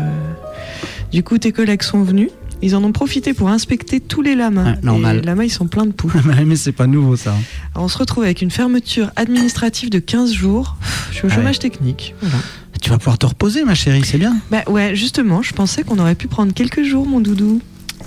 du 1.11 1.23
coup, 1.23 1.39
tes 1.39 1.51
collègues 1.51 1.81
sont 1.81 2.03
venus. 2.03 2.29
Ils 2.61 2.75
en 2.75 2.83
ont 2.83 2.91
profité 2.91 3.33
pour 3.33 3.49
inspecter 3.49 3.99
tous 4.01 4.21
les 4.21 4.35
lamas. 4.35 4.75
Normal. 4.83 5.17
Les 5.17 5.21
lamas, 5.23 5.43
ils 5.45 5.49
sont 5.49 5.67
pleins 5.67 5.85
de 5.85 5.91
poux. 5.93 6.11
mais 6.45 6.55
c'est 6.55 6.71
pas 6.73 6.87
nouveau 6.87 7.15
ça. 7.15 7.31
hein. 7.31 7.41
Alors, 7.73 7.85
on 7.85 7.87
se 7.87 7.97
retrouve 7.97 8.23
avec 8.25 8.41
une 8.41 8.51
fermeture 8.51 9.11
administrative 9.15 9.89
de 9.89 9.99
15 9.99 10.33
jours. 10.33 10.75
Je 11.11 11.15
suis 11.15 11.25
au 11.25 11.29
Ah 11.31 11.35
chômage 11.35 11.55
ouais. 11.55 11.59
technique. 11.61 12.13
Voilà. 12.21 12.35
Tu 12.81 12.89
vas 12.89 12.97
pouvoir 12.97 13.17
te 13.17 13.25
reposer, 13.25 13.63
ma 13.65 13.75
chérie, 13.75 14.03
c'est 14.05 14.17
bien. 14.17 14.37
Bah 14.51 14.63
ouais, 14.67 14.95
justement, 14.95 15.41
je 15.41 15.53
pensais 15.53 15.83
qu'on 15.83 15.99
aurait 15.99 16.15
pu 16.15 16.27
prendre 16.27 16.53
quelques 16.53 16.83
jours, 16.83 17.05
mon 17.07 17.19
doudou. 17.19 17.61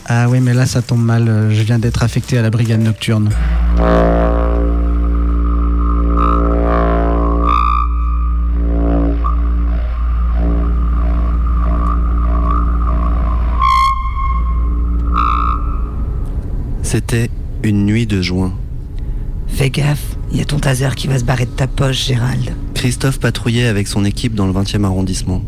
Ah 0.06 0.28
oui, 0.28 0.40
mais 0.40 0.54
là, 0.54 0.66
ça 0.66 0.80
tombe 0.82 1.02
mal. 1.04 1.28
euh, 1.28 1.50
Je 1.50 1.62
viens 1.62 1.78
d'être 1.78 2.02
affecté 2.02 2.38
à 2.38 2.42
la 2.42 2.50
brigade 2.50 2.80
nocturne. 2.80 3.30
C'était 16.92 17.30
une 17.62 17.86
nuit 17.86 18.06
de 18.06 18.20
juin. 18.20 18.52
Fais 19.48 19.70
gaffe, 19.70 20.18
il 20.30 20.36
y 20.36 20.40
a 20.42 20.44
ton 20.44 20.58
taser 20.58 20.90
qui 20.94 21.06
va 21.08 21.18
se 21.18 21.24
barrer 21.24 21.46
de 21.46 21.50
ta 21.50 21.66
poche, 21.66 22.04
Gérald. 22.08 22.50
Christophe 22.74 23.18
patrouillait 23.18 23.64
avec 23.64 23.88
son 23.88 24.04
équipe 24.04 24.34
dans 24.34 24.46
le 24.46 24.52
20e 24.52 24.84
arrondissement. 24.84 25.42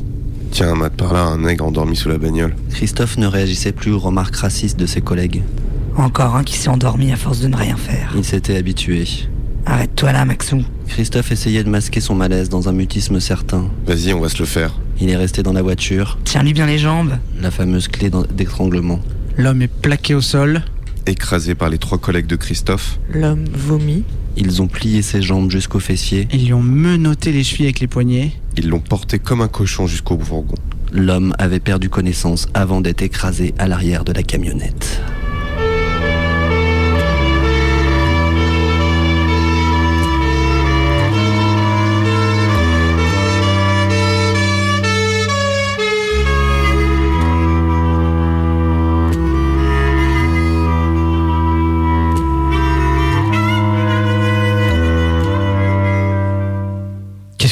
Tiens, 0.53 0.75
mate 0.75 0.95
par 0.95 1.13
là, 1.13 1.21
un 1.25 1.37
nègre 1.37 1.67
endormi 1.67 1.97
sous 1.97 2.09
la 2.09 2.17
bagnole. 2.17 2.57
Christophe 2.71 3.19
ne 3.19 3.27
réagissait 3.27 3.73
plus 3.73 3.93
aux 3.93 3.99
remarques 3.99 4.37
racistes 4.37 4.79
de 4.79 4.87
ses 4.87 5.03
collègues. 5.03 5.43
Encore 5.99 6.35
un 6.35 6.45
qui 6.45 6.57
s'est 6.57 6.71
endormi 6.71 7.13
à 7.13 7.17
force 7.17 7.41
de 7.41 7.49
ne 7.49 7.57
rien 7.57 7.77
faire. 7.77 8.15
Il 8.17 8.25
s'était 8.25 8.57
habitué. 8.57 9.05
Arrête-toi 9.67 10.13
là, 10.13 10.25
Maxou. 10.25 10.63
Christophe 10.89 11.31
essayait 11.31 11.63
de 11.63 11.69
masquer 11.69 12.01
son 12.01 12.15
malaise 12.15 12.49
dans 12.49 12.71
un 12.71 12.73
mutisme 12.73 13.21
certain. 13.21 13.69
Vas-y, 13.87 14.15
on 14.15 14.21
va 14.21 14.31
se 14.31 14.39
le 14.39 14.47
faire. 14.47 14.81
Il 14.99 15.11
est 15.11 15.17
resté 15.17 15.43
dans 15.43 15.53
la 15.53 15.61
voiture, 15.61 16.17
Tiens-lui 16.25 16.55
bien 16.55 16.65
les 16.65 16.79
jambes. 16.79 17.19
la 17.39 17.51
fameuse 17.51 17.89
clé 17.89 18.11
d'étranglement. 18.35 19.01
L'homme 19.37 19.61
est 19.61 19.69
plaqué 19.69 20.15
au 20.15 20.23
sol. 20.23 20.63
Écrasé 21.07 21.55
par 21.55 21.69
les 21.69 21.79
trois 21.79 21.99
collègues 21.99 22.27
de 22.27 22.37
Christophe, 22.37 22.99
L'homme 23.13 23.45
vomit. 23.53 24.05
Ils 24.37 24.63
ont 24.63 24.67
plié 24.69 25.03
ses 25.03 25.23
jambes 25.23 25.51
jusqu'aux 25.51 25.79
fessiers. 25.81 26.27
Ils 26.33 26.47
lui 26.47 26.53
ont 26.55 26.63
menotté 26.63 27.31
les 27.31 27.45
chevilles 27.45 27.67
avec 27.67 27.81
les 27.81 27.87
poignets. 27.87 28.33
ils 28.57 28.69
l'ont 28.69 28.81
porté 28.81 29.19
comme 29.19 29.43
un 29.43 29.49
cochon 29.49 29.87
jusqu'au 29.87 30.19
fourgon. 30.19 30.55
L'homme 30.93 31.35
avait 31.39 31.61
perdu 31.61 31.89
connaissance 31.89 32.49
avant 32.55 32.81
d'être 32.81 33.03
écrasé 33.03 33.53
à 33.59 33.69
l'arrière 33.69 34.05
de 34.05 34.13
la 34.13 34.23
camionnette. 34.23 35.01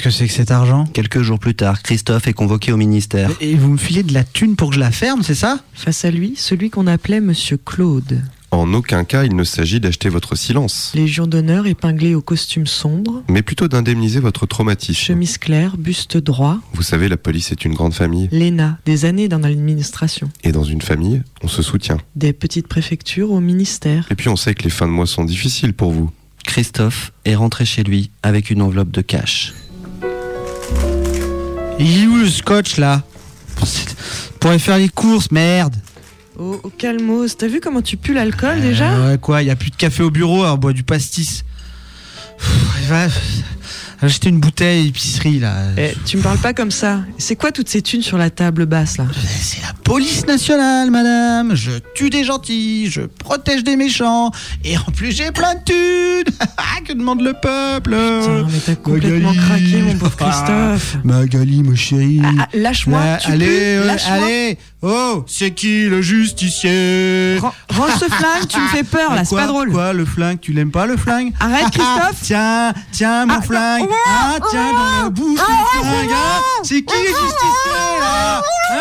Qu'est-ce 0.03 0.17
que 0.17 0.25
c'est 0.25 0.27
que 0.27 0.35
cet 0.35 0.51
argent 0.51 0.85
Quelques 0.93 1.23
jours 1.23 1.39
plus 1.39 1.55
tard, 1.55 1.81
Christophe 1.81 2.27
est 2.27 2.33
convoqué 2.33 2.73
au 2.73 2.77
ministère. 2.77 3.31
Et 3.41 3.55
vous 3.55 3.69
me 3.69 3.77
filez 3.77 4.03
de 4.03 4.13
la 4.13 4.25
thune 4.25 4.57
pour 4.57 4.71
que 4.71 4.75
je 4.75 4.81
la 4.81 4.91
ferme, 4.91 5.23
c'est 5.23 5.37
ça 5.37 5.61
Face 5.75 6.05
à 6.05 6.11
lui, 6.11 6.35
celui 6.37 6.71
qu'on 6.71 6.89
appelait 6.89 7.21
Monsieur 7.21 7.57
Claude. 7.57 8.21
En 8.51 8.75
aucun 8.75 9.05
cas, 9.05 9.23
il 9.23 9.37
ne 9.37 9.45
s'agit 9.45 9.79
d'acheter 9.79 10.09
votre 10.09 10.35
silence, 10.35 10.91
Légion 10.97 11.29
d'honneur 11.29 11.69
épinglé 11.69 12.17
au 12.17 12.21
costume 12.21 12.67
sombre, 12.67 13.23
mais 13.29 13.43
plutôt 13.43 13.69
d'indemniser 13.69 14.19
votre 14.19 14.45
traumatisme. 14.45 15.01
chemise 15.01 15.39
claire, 15.39 15.77
buste 15.77 16.17
droit, 16.17 16.59
Vous 16.75 16.83
savez, 16.83 17.09
la 17.09 17.17
police 17.17 17.53
est 17.53 17.65
une 17.65 17.75
grande 17.75 17.95
famille, 17.95 18.29
l'ENA, 18.33 18.79
des 18.85 19.05
années 19.05 19.29
dans 19.29 19.39
l'administration, 19.39 20.31
et 20.43 20.51
dans 20.51 20.65
une 20.65 20.83
famille, 20.83 21.23
on 21.45 21.49
se 21.49 21.63
soutient. 21.63 21.99
des 22.17 22.33
petites 22.33 22.67
préfectures 22.67 23.31
au 23.31 23.39
ministère. 23.39 24.09
Et 24.11 24.17
puis 24.17 24.29
on 24.29 24.37
sait 24.37 24.55
que 24.57 24.65
les 24.65 24.71
fins 24.71 24.89
de 24.89 24.93
mois 24.93 25.07
sont 25.07 25.23
difficiles 25.23 25.75
pour 25.75 25.93
vous. 25.93 26.11
Christophe 26.43 27.13
est 27.25 27.37
rentré 27.37 27.65
chez 27.65 27.85
lui 27.85 28.11
avec 28.25 28.51
une 28.51 28.63
enveloppe 28.63 28.91
de 28.91 29.01
cash. 29.01 29.55
Il 31.83 32.05
est 32.05 32.07
où 32.07 32.17
le 32.17 32.29
scotch 32.29 32.77
là. 32.79 33.03
C'est- 33.65 33.95
Pourrait 34.41 34.59
faire 34.59 34.79
les 34.79 34.89
courses, 34.89 35.31
merde. 35.31 35.77
Oh, 36.39 36.59
oh, 36.63 36.71
calmos, 36.77 37.37
t'as 37.37 37.47
vu 37.47 37.61
comment 37.61 37.83
tu 37.83 37.97
pues 37.97 38.15
l'alcool 38.15 38.61
déjà 38.61 38.91
Euh, 38.93 39.11
Ouais, 39.13 39.19
quoi, 39.19 39.43
il 39.43 39.49
y 39.49 39.51
a 39.51 39.57
plus 39.57 39.71
de 39.71 39.77
café 39.77 40.03
au 40.03 40.11
bureau, 40.11 40.43
alors 40.43 40.55
on 40.55 40.59
boit 40.59 40.73
du 40.73 40.83
pastis. 40.83 41.45
Pff, 42.39 42.89
Va 42.89 43.07
acheter 44.03 44.29
une 44.29 44.41
bouteille 44.41 44.89
épicerie 44.89 45.39
là. 45.39 45.55
Eh, 45.79 45.93
Tu 46.05 46.17
me 46.17 46.23
parles 46.23 46.39
pas 46.39 46.53
comme 46.53 46.71
ça. 46.71 47.01
C'est 47.19 47.37
quoi 47.37 47.53
toutes 47.53 47.69
ces 47.69 47.83
thunes 47.83 48.03
sur 48.03 48.19
la 48.19 48.31
table 48.31 48.67
basse 48.67 48.99
là? 48.99 49.05
C'est 49.41 49.63
la 49.63 49.73
police 49.85 50.27
nationale, 50.27 50.91
madame. 50.91 51.55
Je 51.55 51.73
tue 51.95 52.11
des 52.11 52.25
gentils, 52.25 52.91
je 52.91 53.03
protège 53.03 53.65
des 53.65 53.77
méchants, 53.77 54.31
et 54.65 54.77
en 54.77 54.91
plus 54.95 55.13
j'ai 55.13 55.31
plein 55.31 55.55
de 55.55 55.61
thunes. 55.65 56.35
que 56.83 56.93
demande 56.93 57.21
le 57.21 57.33
peuple? 57.33 57.91
Putain, 57.91 58.47
mais 58.51 58.59
t'as 58.67 58.75
complètement 58.75 59.33
Magali. 59.33 59.47
craqué 59.47 59.83
mon 59.83 59.95
pauvre 59.95 60.17
Christophe. 60.17 60.97
Magali, 61.05 61.63
mon 61.63 61.77
chéri. 61.77 62.21
Ah, 62.25 62.31
ah, 62.41 62.49
lâche-moi, 62.55 62.99
Ouais, 63.01 63.19
tu 63.19 63.31
allez, 63.31 63.77
allez. 64.09 64.59
Oh, 64.85 65.25
c'est 65.29 65.53
qui 65.53 65.85
le 65.89 66.03
justicier 66.03 67.39
Ran- 67.41 67.55
Range 67.73 67.93
ce 68.01 68.07
flingue, 68.07 68.49
tu 68.49 68.59
me 68.59 68.67
fais 68.69 68.83
peur 68.83 69.15
là, 69.15 69.25
c'est 69.25 69.37
pas 69.37 69.47
drôle. 69.47 69.71
Quoi, 69.71 69.93
le 69.93 70.05
flingue 70.05 70.41
Tu 70.41 70.53
l'aimes 70.53 70.73
pas 70.73 70.87
le 70.87 70.97
flingue 70.97 71.33
Arrête, 71.41 71.71
Christophe. 71.71 72.17
Tiens, 72.23 72.73
tiens 72.91 73.27
mon 73.27 73.35
Ah, 73.39 73.43
flingue 73.43 73.83
non. 73.89 73.97
Ah, 74.07 74.37
tiens 74.51 74.73
dans 74.73 75.03
la 75.05 75.11
bouche 75.11 75.39
le 75.39 75.85
flingue 75.85 76.11
hein 76.13 76.41
C'est 76.65 76.83
qui 76.83 76.95
le 76.99 77.07
justicier 77.07 78.01
là 78.01 78.39
Hein 78.73 78.77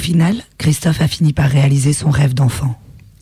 final, 0.00 0.42
Christophe 0.58 1.00
a 1.02 1.06
fini 1.06 1.32
par 1.32 1.48
réaliser 1.48 1.92
son 1.92 2.10
rêve 2.10 2.34
d'enfant. 2.34 2.76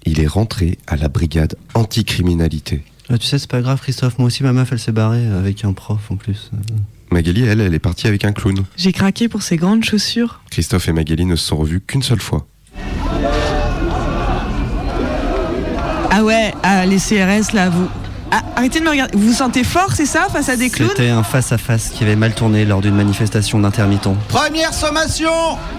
Il 0.06 0.20
est 0.20 0.26
rentré 0.26 0.78
à 0.86 0.96
la 0.96 1.08
brigade 1.08 1.56
anticriminalité. 1.74 2.82
Ah, 3.10 3.18
tu 3.18 3.26
sais, 3.26 3.38
c'est 3.38 3.50
pas 3.50 3.60
grave, 3.60 3.80
Christophe. 3.80 4.18
Moi 4.18 4.28
aussi, 4.28 4.42
ma 4.42 4.52
meuf, 4.52 4.70
elle 4.72 4.78
s'est 4.78 4.92
barrée 4.92 5.26
avec 5.26 5.64
un 5.64 5.72
prof 5.72 6.10
en 6.10 6.16
plus. 6.16 6.50
Magali, 7.10 7.42
elle, 7.42 7.60
elle 7.60 7.74
est 7.74 7.78
partie 7.78 8.06
avec 8.06 8.24
un 8.24 8.32
clown. 8.32 8.64
J'ai 8.76 8.92
craqué 8.92 9.28
pour 9.28 9.42
ces 9.42 9.56
grandes 9.56 9.84
chaussures. 9.84 10.40
Christophe 10.50 10.88
et 10.88 10.92
Magali 10.92 11.24
ne 11.24 11.36
se 11.36 11.46
sont 11.46 11.56
revus 11.56 11.80
qu'une 11.80 12.02
seule 12.02 12.20
fois. 12.20 12.46
Ah 16.10 16.24
ouais, 16.24 16.52
ah, 16.62 16.86
les 16.86 16.98
CRS 16.98 17.52
là, 17.54 17.70
vous. 17.70 17.88
Ah, 18.30 18.42
arrêtez 18.56 18.80
de 18.80 18.84
me 18.84 18.90
regarder. 18.90 19.16
Vous 19.16 19.28
vous 19.28 19.32
sentez 19.32 19.64
fort, 19.64 19.92
c'est 19.94 20.04
ça, 20.06 20.26
face 20.30 20.48
à 20.50 20.56
des 20.56 20.68
clowns 20.68 20.90
C'était 20.90 21.08
un 21.08 21.22
face-à-face 21.22 21.88
qui 21.90 22.04
avait 22.04 22.16
mal 22.16 22.34
tourné 22.34 22.64
lors 22.66 22.80
d'une 22.82 22.94
manifestation 22.94 23.58
d'intermittents. 23.58 24.16
Première 24.28 24.74
sommation 24.74 25.30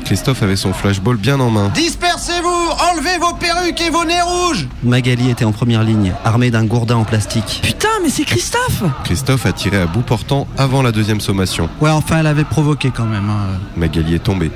Christophe 0.06 0.41
avait 0.41 0.56
son 0.56 0.74
flashball 0.74 1.18
bien 1.18 1.39
en 1.39 1.51
main. 1.51 1.70
Dispersez-vous 1.75 2.48
Enlevez 2.48 3.18
vos 3.20 3.34
perruques 3.36 3.79
et 3.82 3.91
vos 3.91 4.03
nez 4.03 4.22
rouges 4.22 4.68
Magali 4.84 5.29
était 5.29 5.46
en 5.46 5.51
première 5.51 5.84
ligne, 5.84 6.13
armée 6.25 6.50
d'un 6.50 6.65
gourdin 6.65 6.96
en 6.96 7.03
plastique. 7.03 7.60
Putain, 7.62 7.88
mais 8.01 8.10
c'est 8.10 8.24
Christophe 8.25 8.84
Christophe 9.03 9.46
a 9.46 9.51
tiré 9.51 9.77
à 9.77 9.86
bout 9.86 10.01
portant 10.01 10.48
avant 10.58 10.82
la 10.82 10.91
deuxième 10.91 11.22
sommation. 11.22 11.70
Ouais, 11.82 11.91
enfin, 11.91 12.18
elle 12.20 12.27
avait 12.27 12.44
provoqué 12.46 12.89
quand 12.89 13.06
même. 13.06 13.29
hein. 13.29 13.60
Magali 13.77 14.15
est 14.15 14.24
tombée. 14.24 14.50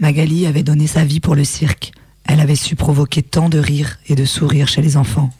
Magali 0.00 0.46
avait 0.46 0.62
donné 0.64 0.86
sa 0.88 1.04
vie 1.04 1.20
pour 1.20 1.34
le 1.36 1.44
cirque. 1.44 1.92
Elle 2.26 2.40
avait 2.40 2.56
su 2.56 2.74
provoquer 2.76 3.22
tant 3.22 3.48
de 3.48 3.58
rires 3.58 3.98
et 4.08 4.14
de 4.14 4.24
sourires 4.24 4.68
chez 4.68 4.82
les 4.82 4.96
enfants. 4.96 5.30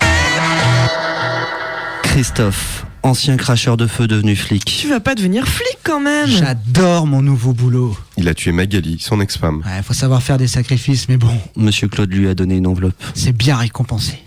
Christophe, 2.19 2.85
ancien 3.05 3.37
cracheur 3.37 3.77
de 3.77 3.87
feu 3.87 4.09
devenu 4.09 4.35
flic. 4.35 4.65
Tu 4.65 4.89
vas 4.89 4.99
pas 4.99 5.15
devenir 5.15 5.47
flic 5.47 5.79
quand 5.85 6.01
même 6.01 6.27
J'adore 6.27 7.07
mon 7.07 7.23
nouveau 7.23 7.53
boulot. 7.53 7.97
Il 8.17 8.29
a 8.29 8.35
tué 8.35 8.51
Magali, 8.51 8.99
son 8.99 9.21
ex-femme. 9.21 9.63
Ouais, 9.65 9.85
faut 9.85 9.95
savoir 9.95 10.21
faire 10.21 10.37
des 10.37 10.49
sacrifices, 10.49 11.09
mais 11.09 11.17
bon, 11.17 11.31
Monsieur 11.55 11.87
Claude 11.87 12.13
lui 12.13 12.27
a 12.27 12.35
donné 12.35 12.57
une 12.57 12.67
enveloppe. 12.67 13.01
c'est 13.15 13.31
bien 13.31 13.57
récompensé. 13.57 14.19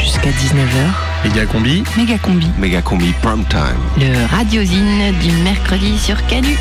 Jusqu'à 0.00 0.30
19h, 0.30 1.03
Méga 1.24 1.46
combi. 1.46 1.82
méga 1.96 2.18
combi. 2.18 2.46
Méga 2.58 2.82
combi 2.82 3.12
prime 3.22 3.44
time. 3.46 3.80
Le 3.98 4.26
radiosine 4.26 5.12
du 5.20 5.30
mercredi 5.42 5.98
sur 5.98 6.16
Canu. 6.26 6.56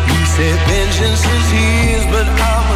He 0.08 0.18
said 0.34 0.58
vengeance 0.66 1.24
is 1.24 1.46
his, 1.52 2.02
but 2.10 2.26
I'ma 2.26 2.67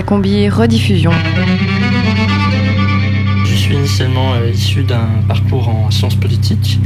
Mégacombi 0.00 0.48
rediffusion. 0.48 1.10
Je 3.44 3.54
suis 3.54 3.74
initialement 3.74 4.32
euh, 4.32 4.50
issu 4.50 4.82
d'un 4.82 5.06
parcours 5.28 5.68
en 5.68 5.90
sciences 5.90 6.14
politiques 6.14 6.78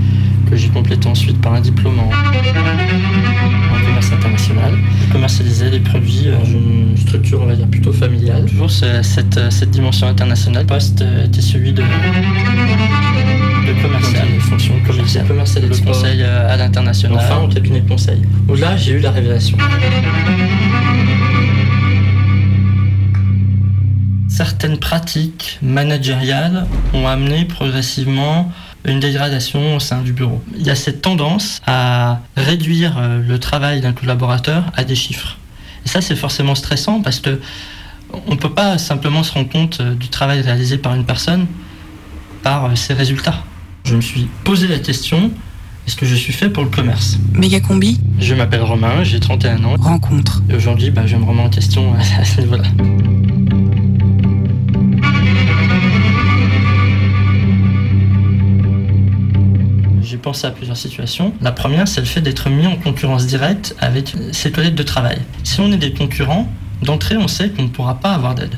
que 0.50 0.56
j'ai 0.56 0.66
complété 0.68 1.06
ensuite 1.06 1.40
par 1.40 1.54
un 1.54 1.60
diplôme 1.60 1.96
en, 2.00 2.08
en 2.08 3.80
commerce 3.86 4.10
international. 4.12 4.72
Je 5.06 5.12
commercialisais 5.12 5.70
des 5.70 5.78
produits 5.78 6.26
dans 6.36 6.44
une 6.44 6.96
structure, 6.96 7.40
on 7.42 7.46
va 7.46 7.54
dire, 7.54 7.68
plutôt 7.68 7.92
familiale. 7.92 8.46
Toujours 8.46 8.70
ce- 8.72 9.02
cette, 9.02 9.36
euh, 9.38 9.48
cette 9.48 9.70
dimension 9.70 10.08
internationale. 10.08 10.62
Le 10.62 10.66
poste 10.66 11.02
euh, 11.02 11.26
était 11.26 11.40
celui 11.40 11.72
de, 11.72 11.82
de 11.82 13.80
commercial, 13.80 14.26
de 14.34 14.40
fonction 14.40 14.74
commerciale, 14.84 15.26
commercial 15.28 15.64
et 15.66 15.68
de 15.68 15.76
conseil 15.76 16.20
euh, 16.20 16.52
à 16.52 16.56
l'international, 16.56 17.18
enfin 17.18 17.38
au 17.44 17.46
cabinet 17.48 17.80
de 17.80 17.88
conseil. 17.88 18.20
Où 18.48 18.56
là, 18.56 18.76
j'ai 18.76 18.94
eu 18.94 18.98
la 18.98 19.12
révélation. 19.12 19.56
Certaines 24.34 24.78
pratiques 24.78 25.60
managériales 25.62 26.66
ont 26.92 27.06
amené 27.06 27.44
progressivement 27.44 28.50
une 28.84 28.98
dégradation 28.98 29.76
au 29.76 29.78
sein 29.80 30.02
du 30.02 30.12
bureau. 30.12 30.42
Il 30.56 30.66
y 30.66 30.70
a 30.70 30.74
cette 30.74 31.02
tendance 31.02 31.62
à 31.68 32.18
réduire 32.36 32.98
euh, 32.98 33.22
le 33.24 33.38
travail 33.38 33.80
d'un 33.80 33.92
collaborateur 33.92 34.72
à 34.74 34.82
des 34.82 34.96
chiffres. 34.96 35.38
Et 35.86 35.88
ça, 35.88 36.00
c'est 36.00 36.16
forcément 36.16 36.56
stressant 36.56 37.00
parce 37.00 37.20
que 37.20 37.40
on 38.26 38.32
ne 38.32 38.36
peut 38.36 38.50
pas 38.52 38.76
simplement 38.76 39.22
se 39.22 39.32
rendre 39.32 39.48
compte 39.50 39.78
euh, 39.80 39.94
du 39.94 40.08
travail 40.08 40.40
réalisé 40.40 40.78
par 40.78 40.96
une 40.96 41.04
personne 41.04 41.46
par 42.42 42.64
euh, 42.64 42.74
ses 42.74 42.94
résultats. 42.94 43.44
Je 43.84 43.94
me 43.94 44.00
suis 44.00 44.26
posé 44.42 44.66
la 44.66 44.80
question, 44.80 45.30
est-ce 45.86 45.94
que 45.94 46.06
je 46.06 46.16
suis 46.16 46.32
fait 46.32 46.50
pour 46.50 46.64
le 46.64 46.70
commerce? 46.70 47.18
Mégacombi 47.34 48.00
Je 48.18 48.34
m'appelle 48.34 48.62
Romain, 48.62 49.04
j'ai 49.04 49.20
31 49.20 49.62
ans. 49.62 49.76
Rencontre. 49.78 50.42
Et 50.50 50.56
aujourd'hui, 50.56 50.90
bah, 50.90 51.06
je 51.06 51.14
me 51.14 51.24
remets 51.24 51.42
en 51.42 51.50
question 51.50 51.94
à 51.94 52.24
ce 52.24 52.40
niveau-là. 52.40 52.64
Pensé 60.24 60.46
à 60.46 60.52
plusieurs 60.52 60.78
situations. 60.78 61.34
La 61.42 61.52
première, 61.52 61.86
c'est 61.86 62.00
le 62.00 62.06
fait 62.06 62.22
d'être 62.22 62.48
mis 62.48 62.66
en 62.66 62.76
concurrence 62.76 63.26
directe 63.26 63.76
avec 63.78 64.14
ses 64.32 64.50
collègues 64.50 64.74
de 64.74 64.82
travail. 64.82 65.18
Si 65.42 65.60
on 65.60 65.70
est 65.70 65.76
des 65.76 65.92
concurrents, 65.92 66.50
d'entrée, 66.80 67.18
on 67.18 67.28
sait 67.28 67.50
qu'on 67.50 67.64
ne 67.64 67.68
pourra 67.68 68.00
pas 68.00 68.14
avoir 68.14 68.34
d'aide. 68.34 68.56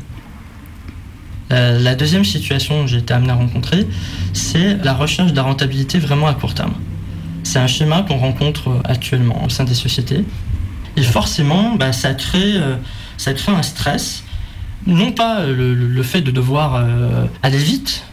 La 1.50 1.96
deuxième 1.96 2.24
situation 2.24 2.82
que 2.82 2.86
j'ai 2.86 2.98
été 2.98 3.12
amené 3.12 3.32
à 3.32 3.34
rencontrer, 3.34 3.84
c'est 4.32 4.76
la 4.84 4.94
recherche 4.94 5.32
de 5.32 5.36
la 5.36 5.42
rentabilité 5.42 5.98
vraiment 5.98 6.28
à 6.28 6.34
court 6.34 6.54
terme. 6.54 6.74
C'est 7.42 7.58
un 7.58 7.66
schéma 7.66 8.02
qu'on 8.06 8.18
rencontre 8.18 8.80
actuellement 8.84 9.44
au 9.44 9.48
sein 9.48 9.64
des 9.64 9.74
sociétés. 9.74 10.24
Et 10.96 11.02
forcément, 11.02 11.74
bah, 11.74 11.92
ça, 11.92 12.14
crée, 12.14 12.58
euh, 12.58 12.76
ça 13.16 13.32
crée 13.32 13.50
un 13.50 13.64
stress. 13.64 14.22
Non 14.86 15.10
pas 15.10 15.44
le, 15.44 15.74
le 15.74 16.02
fait 16.04 16.20
de 16.20 16.30
devoir 16.30 16.76
euh, 16.76 17.24
aller 17.42 17.58
vite, 17.58 18.04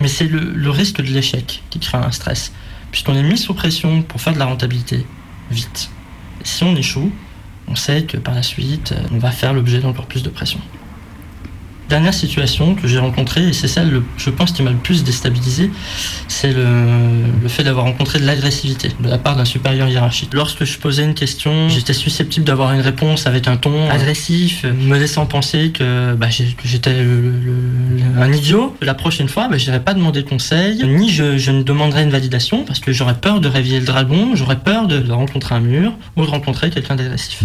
mais 0.00 0.08
c'est 0.08 0.26
le, 0.26 0.70
risque 0.70 0.98
de 0.98 1.12
l'échec 1.12 1.62
qui 1.70 1.78
crée 1.78 1.98
un 1.98 2.10
stress. 2.10 2.52
Puisqu'on 2.90 3.14
est 3.14 3.22
mis 3.22 3.38
sous 3.38 3.54
pression 3.54 4.02
pour 4.02 4.20
faire 4.20 4.32
de 4.32 4.38
la 4.38 4.46
rentabilité 4.46 5.06
vite. 5.50 5.90
Si 6.44 6.64
on 6.64 6.74
échoue, 6.76 7.12
on 7.68 7.74
sait 7.74 8.04
que 8.04 8.16
par 8.16 8.34
la 8.34 8.42
suite, 8.42 8.92
euh, 8.92 9.02
on 9.12 9.18
va 9.18 9.30
faire 9.30 9.52
l'objet 9.52 9.80
d'encore 9.80 10.06
plus 10.06 10.22
de 10.22 10.30
pression. 10.30 10.60
Dernière 11.88 12.14
situation 12.14 12.74
que 12.74 12.88
j'ai 12.88 12.98
rencontrée, 12.98 13.48
et 13.48 13.52
c'est 13.52 13.68
celle, 13.68 13.90
le- 13.90 14.02
je 14.16 14.30
pense, 14.30 14.52
qui 14.52 14.62
m'a 14.62 14.70
le 14.70 14.76
plus 14.76 15.04
déstabilisé, 15.04 15.70
c'est 16.28 16.52
le, 16.52 17.48
fait 17.48 17.62
d'avoir 17.62 17.84
rencontré 17.86 18.18
de 18.18 18.24
l'agressivité 18.26 18.90
de 19.00 19.08
la 19.08 19.18
part 19.18 19.36
d'un 19.36 19.44
supérieur 19.44 19.88
hiérarchique. 19.88 20.30
Lorsque 20.34 20.64
je 20.64 20.78
posais 20.78 21.04
une 21.04 21.14
question, 21.14 21.68
j'étais 21.68 21.92
susceptible 21.92 22.44
d'avoir 22.44 22.72
une 22.72 22.80
réponse 22.80 23.26
avec 23.26 23.46
un 23.48 23.56
ton 23.56 23.88
agressif, 23.88 24.64
me 24.64 24.98
laissant 24.98 25.26
penser 25.26 25.70
que, 25.70 26.14
bah, 26.14 26.28
j'étais 26.64 26.96
un 28.20 28.32
idiot. 28.32 28.76
La 28.82 28.94
prochaine 28.94 29.28
fois, 29.28 29.48
bah, 29.48 29.56
je 29.58 29.66
n'irai 29.66 29.80
pas 29.80 29.94
demander 29.94 30.24
conseil, 30.24 30.82
ni 30.84 31.08
je, 31.10 31.50
ne 31.50 31.62
demanderai 31.62 32.02
une 32.02 32.10
validation, 32.10 32.64
parce 32.64 32.80
que 32.80 32.92
j'aurais 32.92 33.14
peur 33.18 33.40
de 33.40 33.48
réveiller 33.48 33.78
le 33.80 33.86
dragon, 33.86 34.30
j'aurais 34.34 34.58
peur 34.58 34.86
de, 34.88 34.98
de 34.98 35.12
rencontrer 35.12 35.54
un 35.54 35.60
mur 35.60 35.92
ou 36.16 36.24
de 36.24 36.30
rencontrer 36.30 36.70
quelqu'un 36.70 36.96
d'agressif. 36.96 37.44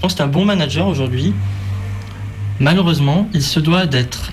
Je 0.00 0.02
pense 0.02 0.14
qu'un 0.14 0.28
bon 0.28 0.46
manager 0.46 0.86
aujourd'hui, 0.86 1.34
malheureusement, 2.58 3.28
il 3.34 3.42
se 3.42 3.60
doit 3.60 3.84
d'être 3.84 4.32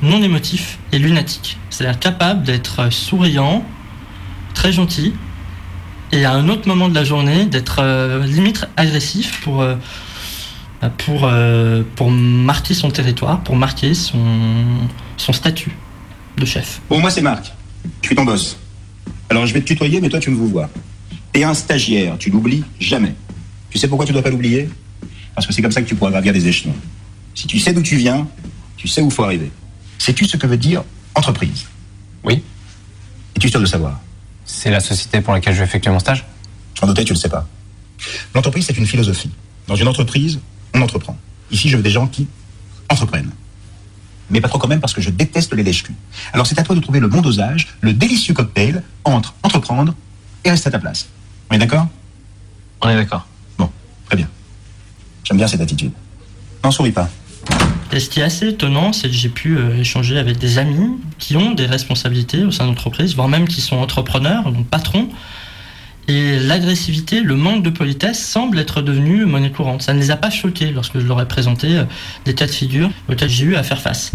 non 0.00 0.22
émotif 0.22 0.78
et 0.90 0.98
lunatique. 0.98 1.58
C'est-à-dire 1.68 2.00
capable 2.00 2.44
d'être 2.44 2.90
souriant, 2.90 3.62
très 4.54 4.72
gentil, 4.72 5.12
et 6.12 6.24
à 6.24 6.32
un 6.32 6.48
autre 6.48 6.66
moment 6.66 6.88
de 6.88 6.94
la 6.94 7.04
journée, 7.04 7.44
d'être 7.44 7.80
euh, 7.82 8.24
limite 8.24 8.66
agressif 8.78 9.42
pour, 9.42 9.60
euh, 9.60 9.76
pour, 10.96 11.24
euh, 11.24 11.82
pour 11.94 12.10
marquer 12.10 12.72
son 12.72 12.90
territoire, 12.90 13.42
pour 13.42 13.56
marquer 13.56 13.92
son, 13.92 14.24
son 15.18 15.34
statut 15.34 15.76
de 16.38 16.46
chef. 16.46 16.80
Bon, 16.88 17.00
moi 17.00 17.10
c'est 17.10 17.20
Marc. 17.20 17.52
Je 18.00 18.06
suis 18.06 18.16
ton 18.16 18.24
boss. 18.24 18.56
Alors 19.28 19.44
je 19.44 19.52
vais 19.52 19.60
te 19.60 19.66
tutoyer, 19.66 20.00
mais 20.00 20.08
toi 20.08 20.20
tu 20.20 20.30
me 20.30 20.36
vois. 20.36 20.70
T'es 21.34 21.44
un 21.44 21.52
stagiaire, 21.52 22.16
tu 22.18 22.30
l'oublies 22.30 22.64
jamais. 22.80 23.14
Tu 23.70 23.78
sais 23.78 23.88
pourquoi 23.88 24.06
tu 24.06 24.12
dois 24.12 24.22
pas 24.22 24.30
l'oublier? 24.30 24.68
Parce 25.34 25.46
que 25.46 25.52
c'est 25.52 25.62
comme 25.62 25.72
ça 25.72 25.80
que 25.80 25.88
tu 25.88 25.94
pourras 25.94 26.10
gravir 26.10 26.32
des 26.32 26.46
échelons. 26.46 26.74
Si 27.34 27.46
tu 27.46 27.58
sais 27.58 27.72
d'où 27.72 27.82
tu 27.82 27.96
viens, 27.96 28.26
tu 28.76 28.88
sais 28.88 29.00
où 29.00 29.10
faut 29.10 29.24
arriver. 29.24 29.50
Sais-tu 29.98 30.24
ce 30.26 30.36
que 30.36 30.46
veut 30.46 30.56
dire 30.56 30.82
entreprise? 31.14 31.66
Oui. 32.24 32.42
Es-tu 33.36 33.48
sûr 33.48 33.60
de 33.60 33.64
le 33.64 33.70
savoir? 33.70 34.00
C'est 34.44 34.70
la 34.70 34.80
société 34.80 35.20
pour 35.20 35.32
laquelle 35.32 35.54
je 35.54 35.60
vais 35.60 35.64
effectuer 35.64 35.90
mon 35.90 36.00
stage? 36.00 36.24
Je 36.74 36.80
m'en 36.80 36.88
doutais, 36.88 37.04
tu 37.04 37.12
le 37.12 37.18
sais 37.18 37.28
pas. 37.28 37.46
L'entreprise, 38.34 38.66
c'est 38.66 38.76
une 38.76 38.86
philosophie. 38.86 39.30
Dans 39.68 39.76
une 39.76 39.88
entreprise, 39.88 40.40
on 40.74 40.82
entreprend. 40.82 41.16
Ici, 41.50 41.68
je 41.68 41.76
veux 41.76 41.82
des 41.82 41.90
gens 41.90 42.06
qui 42.06 42.26
entreprennent. 42.88 43.30
Mais 44.30 44.40
pas 44.40 44.48
trop 44.48 44.58
quand 44.58 44.68
même 44.68 44.80
parce 44.80 44.92
que 44.92 45.00
je 45.00 45.10
déteste 45.10 45.52
les 45.54 45.62
lèches-culs. 45.62 45.94
Alors 46.32 46.46
c'est 46.46 46.58
à 46.58 46.62
toi 46.62 46.76
de 46.76 46.80
trouver 46.80 47.00
le 47.00 47.08
bon 47.08 47.20
dosage, 47.20 47.68
le 47.80 47.92
délicieux 47.92 48.32
cocktail 48.32 48.82
entre 49.04 49.34
entreprendre 49.42 49.94
et 50.44 50.50
rester 50.50 50.68
à 50.68 50.70
ta 50.70 50.78
place. 50.78 51.08
On 51.50 51.54
est 51.54 51.58
d'accord? 51.58 51.88
On 52.80 52.88
est 52.88 52.94
d'accord. 52.94 53.26
Très 54.10 54.16
bien. 54.16 54.28
J'aime 55.22 55.36
bien 55.36 55.46
cette 55.46 55.60
attitude. 55.60 55.92
N'en 56.64 56.72
souris 56.72 56.90
pas. 56.90 57.08
Et 57.92 58.00
ce 58.00 58.10
qui 58.10 58.18
est 58.18 58.24
assez 58.24 58.48
étonnant, 58.48 58.92
c'est 58.92 59.08
que 59.08 59.14
j'ai 59.14 59.28
pu 59.28 59.56
euh, 59.56 59.78
échanger 59.78 60.18
avec 60.18 60.38
des 60.38 60.58
amis 60.58 60.98
qui 61.18 61.36
ont 61.36 61.52
des 61.52 61.66
responsabilités 61.66 62.42
au 62.44 62.50
sein 62.50 62.66
d'entreprises, 62.66 63.14
voire 63.14 63.28
même 63.28 63.46
qui 63.46 63.60
sont 63.60 63.76
entrepreneurs, 63.76 64.50
donc 64.50 64.66
patrons. 64.66 65.08
Et 66.08 66.40
l'agressivité, 66.40 67.20
le 67.20 67.36
manque 67.36 67.62
de 67.62 67.70
politesse 67.70 68.24
semble 68.24 68.58
être 68.58 68.82
devenu 68.82 69.26
monnaie 69.26 69.52
courante. 69.52 69.82
Ça 69.82 69.94
ne 69.94 70.00
les 70.00 70.10
a 70.10 70.16
pas 70.16 70.30
choqués 70.30 70.72
lorsque 70.72 70.98
je 70.98 71.06
leur 71.06 71.20
ai 71.20 71.28
présenté 71.28 71.78
euh, 71.78 71.84
des 72.24 72.34
cas 72.34 72.46
de 72.46 72.50
figure 72.50 72.90
auxquels 73.08 73.30
j'ai 73.30 73.44
eu 73.44 73.54
à 73.54 73.62
faire 73.62 73.80
face. 73.80 74.10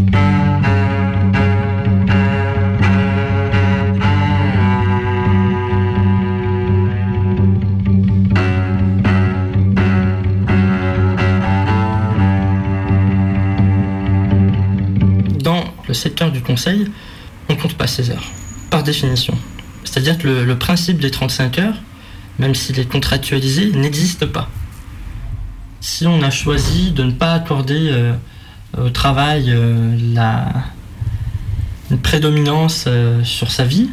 Secteur 15.95 16.31
du 16.31 16.41
conseil, 16.41 16.87
on 17.49 17.53
ne 17.53 17.59
compte 17.59 17.75
pas 17.75 17.87
ses 17.87 18.11
heures, 18.11 18.31
par 18.69 18.83
définition. 18.83 19.35
C'est-à-dire 19.83 20.17
que 20.17 20.27
le, 20.27 20.45
le 20.45 20.57
principe 20.57 20.99
des 20.99 21.11
35 21.11 21.59
heures, 21.59 21.81
même 22.39 22.55
s'il 22.55 22.79
est 22.79 22.89
contractualisé, 22.89 23.71
n'existe 23.71 24.25
pas. 24.25 24.49
Si 25.79 26.07
on 26.07 26.21
a 26.21 26.31
choisi 26.31 26.91
de 26.91 27.03
ne 27.03 27.11
pas 27.11 27.33
accorder 27.33 27.89
euh, 27.91 28.13
au 28.77 28.89
travail 28.89 29.45
euh, 29.49 29.95
la, 30.13 30.47
une 31.91 31.99
prédominance 31.99 32.85
euh, 32.87 33.23
sur 33.23 33.51
sa 33.51 33.63
vie, 33.63 33.89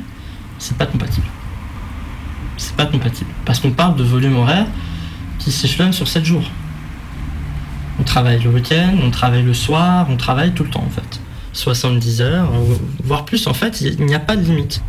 c'est 0.59 0.77
pas 0.77 0.87
compatible. 0.87 1.27
C'est 2.57 2.77
pas 2.77 2.87
compatible. 2.87 3.31
Parce 3.45 3.61
qu'on 3.61 3.73
parle 3.73 3.97
de 3.97 4.05
volume 4.05 4.37
horaire 4.37 4.67
qui 5.39 5.53
s'échelonne 5.53 5.93
sur 5.93 6.09
7 6.09 6.25
jours. 6.25 6.49
On 8.01 8.05
travaille 8.05 8.41
le 8.43 8.51
week-end, 8.51 8.97
on 9.03 9.11
travaille 9.11 9.43
le 9.43 9.55
soir, 9.55 10.07
on 10.09 10.17
travaille 10.17 10.53
tout 10.53 10.65
le 10.65 10.71
temps 10.71 10.85
en 10.87 10.91
fait. 10.91 11.21
70 11.53 12.21
heures, 12.21 12.51
voire 13.05 13.25
plus 13.25 13.47
en 13.47 13.55
fait, 13.55 13.81
il 13.81 14.05
n'y 14.05 14.15
a 14.15 14.21
pas 14.21 14.37
de 14.37 14.43
limite. 14.43 14.83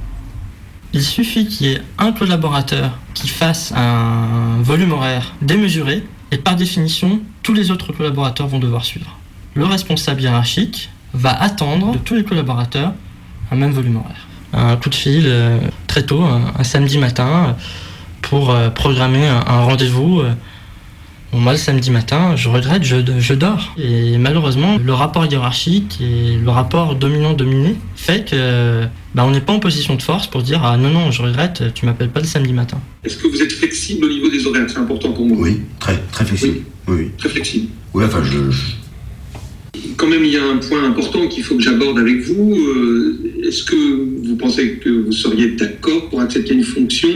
Il 0.94 1.02
suffit 1.04 1.48
qu'il 1.48 1.68
y 1.68 1.74
ait 1.74 1.82
un 1.98 2.12
collaborateur 2.12 3.00
qui 3.14 3.28
fasse 3.28 3.74
un 3.76 4.62
volume 4.62 4.92
horaire 4.92 5.34
démesuré 5.42 6.04
et 6.32 6.38
par 6.38 6.56
définition, 6.56 7.22
tous 7.42 7.54
les 7.54 7.72
autres 7.72 7.94
collaborateurs 7.94 8.48
vont 8.48 8.60
devoir 8.60 8.86
suivre. 8.86 9.18
Le 9.56 9.66
responsable 9.66 10.22
hiérarchique 10.22 10.90
va 11.14 11.30
attendre 11.30 11.96
tous 12.06 12.16
les 12.16 12.24
collaborateurs 12.24 12.94
un 13.52 13.56
même 13.56 13.72
volume 13.72 13.98
horaire. 13.98 14.28
Un 14.54 14.76
coup 14.78 14.90
de 14.90 14.96
fil 14.96 15.24
euh, 15.26 15.60
très 15.88 16.04
tôt, 16.04 16.24
un, 16.24 16.64
samedi 16.64 16.98
matin, 16.98 17.28
euh, 17.28 17.54
pour 18.22 18.50
euh, 18.50 18.70
programmer 18.70 19.28
un, 19.28 19.62
rendez-vous 19.62 20.24
Bon, 21.34 21.40
moi, 21.40 21.54
le 21.54 21.58
samedi 21.58 21.90
matin, 21.90 22.36
je 22.36 22.48
regrette, 22.48 22.84
je, 22.84 22.98
je 23.20 23.34
dors. 23.34 23.76
Et 23.82 24.18
malheureusement, 24.20 24.78
le 24.78 24.94
rapport 24.94 25.26
hiérarchique 25.26 25.98
et 26.00 26.38
le 26.38 26.50
rapport 26.52 26.96
dominant-dominé 26.96 27.76
fait 27.96 28.30
que 28.30 28.84
bah, 29.16 29.26
on 29.26 29.32
n'est 29.32 29.42
pas 29.42 29.54
en 29.54 29.60
position 29.60 29.96
de 29.96 30.02
force 30.04 30.28
pour 30.28 30.44
dire 30.44 30.62
Ah 30.64 30.78
non, 30.78 30.90
non, 30.92 31.10
je 31.10 31.24
regrette, 31.24 31.64
tu 31.74 31.88
m'appelles 31.88 32.10
pas 32.12 32.20
le 32.20 32.28
samedi 32.28 32.54
matin. 32.54 32.80
Est-ce 33.04 33.18
que 33.18 33.28
vous 33.28 33.42
êtes 33.42 33.52
flexible 33.52 34.06
au 34.06 34.10
niveau 34.10 34.30
des 34.30 34.46
horaires? 34.46 34.66
C'est 34.70 34.78
important 34.78 35.12
pour 35.12 35.26
moi. 35.26 35.38
Oui, 35.40 35.62
très, 35.80 35.98
très 36.12 36.24
flexible. 36.24 36.60
Oui, 36.88 36.96
oui. 37.00 37.12
Très 37.18 37.30
flexible. 37.30 37.68
Oui, 37.96 38.04
enfin, 38.06 38.22
je, 38.24 38.52
je- 38.52 39.80
Quand 39.98 40.08
même, 40.08 40.24
il 40.24 40.32
y 40.34 40.38
a 40.38 40.44
un 40.48 40.58
point 40.58 40.84
important 40.88 41.28
qu'il 41.28 41.44
faut 41.44 41.56
que 41.56 41.64
j'aborde 41.64 41.98
avec 41.98 42.22
vous. 42.28 42.56
Euh, 42.56 43.34
Est-ce 43.44 43.64
que 43.64 43.76
vous 44.28 44.36
pensez 44.36 44.74
que 44.74 44.90
vous 45.06 45.12
seriez 45.12 45.52
d'accord 45.56 46.10
pour 46.12 46.22
accepter 46.22 46.54
une 46.54 46.64
fonction 46.64 47.10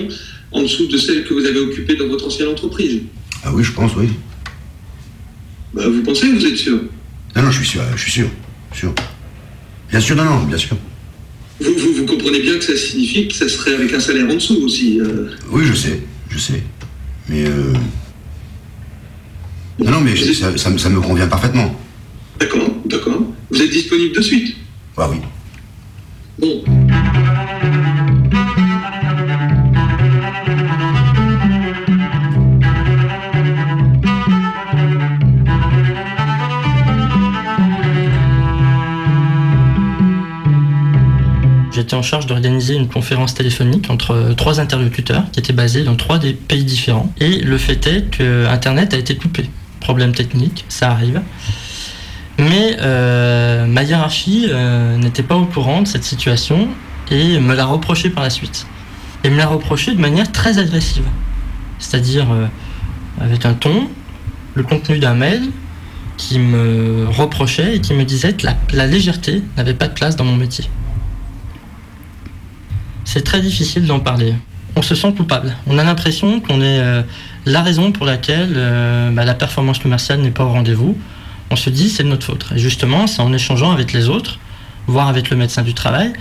en 0.52 0.64
dessous 0.64 0.88
de 0.88 0.98
celle 0.98 1.24
que 1.24 1.36
vous 1.36 1.46
avez 1.46 1.60
occupée 1.60 1.96
dans 1.98 2.08
votre 2.08 2.26
ancienne 2.26 2.48
entreprise? 2.50 3.02
Ah 3.44 3.52
oui, 3.54 3.64
je 3.64 3.72
pense, 3.72 3.96
oui. 3.96 4.10
Bah, 5.74 5.84
Vous 5.88 6.02
pensez, 6.04 6.32
vous 6.32 6.46
êtes 6.46 6.58
sûr? 6.58 6.80
Non, 7.36 7.44
non, 7.44 7.52
je 7.52 7.58
suis 7.60 7.68
sûr, 7.68 7.82
je 7.96 8.02
suis 8.02 8.12
sûr. 8.12 8.28
sûr. 8.74 8.94
Bien 9.90 10.00
sûr, 10.00 10.16
non, 10.16 10.26
non, 10.26 10.44
bien 10.44 10.58
sûr. 10.58 10.76
vous, 11.62 11.72
vous, 11.78 11.94
vous 12.00 12.06
comprenez 12.06 12.40
bien 12.40 12.58
que 12.58 12.64
ça 12.64 12.76
signifie 12.76 13.28
que 13.28 13.34
ça 13.36 13.48
serait 13.48 13.76
avec 13.76 13.94
un 13.94 14.00
salaire 14.00 14.26
en 14.30 14.34
dessous 14.36 14.60
aussi. 14.64 15.00
euh. 15.00 15.30
Oui, 15.52 15.64
je 15.66 15.74
sais, 15.74 16.02
je 16.30 16.38
sais. 16.38 16.64
Mais 17.30 17.46
euh... 17.46 17.74
Non, 19.80 19.92
non, 19.92 20.02
mais 20.02 20.16
ça, 20.16 20.58
ça 20.58 20.70
me- 20.72 20.78
ça 20.78 20.90
me 20.90 21.00
convient 21.00 21.28
parfaitement. 21.28 21.74
D'accord, 22.40 22.70
d'accord. 22.86 23.22
Vous 23.52 23.62
êtes 23.62 23.70
disponible 23.70 24.16
de 24.16 24.22
suite? 24.22 24.56
Ah 24.98 25.08
oui. 25.10 25.18
Bon. 26.40 26.64
J'étais 41.78 41.94
en 41.94 42.02
charge 42.02 42.26
d'organiser 42.26 42.74
une 42.74 42.88
conférence 42.88 43.36
téléphonique 43.36 43.92
entre 43.92 44.16
euh, 44.16 44.34
trois 44.34 44.60
interlocuteurs 44.60 45.26
qui 45.32 45.40
étaient 45.40 45.54
basés 45.54 45.84
dans 45.84 45.96
trois 45.96 46.18
des 46.18 46.34
pays 46.34 46.64
différents. 46.64 47.14
Et 47.20 47.38
le 47.38 47.56
fait 47.60 47.86
est 47.86 48.10
que 48.10 48.48
Internet 48.48 48.96
a 48.96 48.98
été 48.98 49.16
coupé. 49.16 49.48
Problème 49.80 50.12
technique, 50.12 50.66
ça 50.70 50.90
arrive. 50.90 51.22
Mais 52.40 52.78
euh, 52.82 53.68
ma 53.68 53.84
hiérarchie 53.84 54.48
euh, 54.50 54.98
n'était 54.98 55.22
pas 55.22 55.36
au 55.36 55.46
courant 55.46 55.84
de 55.84 55.88
cette 55.88 56.04
situation 56.04 56.68
et 57.12 57.40
me 57.40 57.54
l'a 57.54 57.66
reproché 57.66 58.10
par 58.10 58.24
la 58.24 58.32
suite. 58.32 58.66
Et 59.24 59.30
me 59.30 59.38
l'a 59.38 59.46
reproché 59.46 59.94
de 59.94 60.02
manière 60.02 60.32
très 60.32 60.58
agressive. 60.58 61.06
C'est-à-dire 61.78 62.26
euh, 62.32 62.48
avec 63.22 63.46
un 63.46 63.54
ton, 63.54 63.88
le 64.56 64.64
contenu 64.64 64.98
d'un 64.98 65.14
mail 65.14 65.44
qui 66.18 66.40
me 66.40 67.06
reprochait 67.08 67.76
et 67.76 67.82
qui 67.82 67.94
me 67.94 68.04
disait 68.04 68.34
que 68.34 68.48
la, 68.48 68.58
la 68.74 68.88
légèreté 68.88 69.44
n'avait 69.58 69.76
pas 69.76 69.88
de 69.88 69.94
place 69.94 70.16
dans 70.16 70.26
mon 70.26 70.36
métier. 70.36 70.68
C'est 73.08 73.24
très 73.24 73.40
difficile 73.40 73.86
d'en 73.86 74.02
parler. 74.02 74.34
On 74.76 74.82
se 74.82 74.94
sent 74.94 75.14
coupable. 75.16 75.56
On 75.66 75.78
a 75.78 75.84
l'impression 75.86 76.42
qu'on 76.42 76.60
est 76.60 76.80
euh, 76.82 77.04
la 77.46 77.64
raison 77.64 77.94
pour 77.94 78.06
laquelle 78.06 78.56
euh, 78.58 79.12
bah, 79.12 79.24
la 79.24 79.34
performance 79.34 79.80
commerciale 79.80 80.20
n'est 80.20 80.30
pas 80.30 80.44
au 80.44 80.50
rendez-vous. 80.50 80.98
On 81.50 81.56
se 81.56 81.70
dit 81.70 81.90
c'est 81.90 82.04
de 82.04 82.10
notre 82.10 82.26
faute. 82.26 82.48
Et 82.54 82.60
justement, 82.60 83.08
c'est 83.08 83.22
en 83.22 83.32
échangeant 83.32 83.72
avec 83.72 83.94
les 83.94 84.10
autres, 84.10 84.40
voire 84.88 85.08
avec 85.08 85.30
le 85.30 85.38
médecin 85.38 85.62
du 85.62 85.74
travail, 85.74 86.12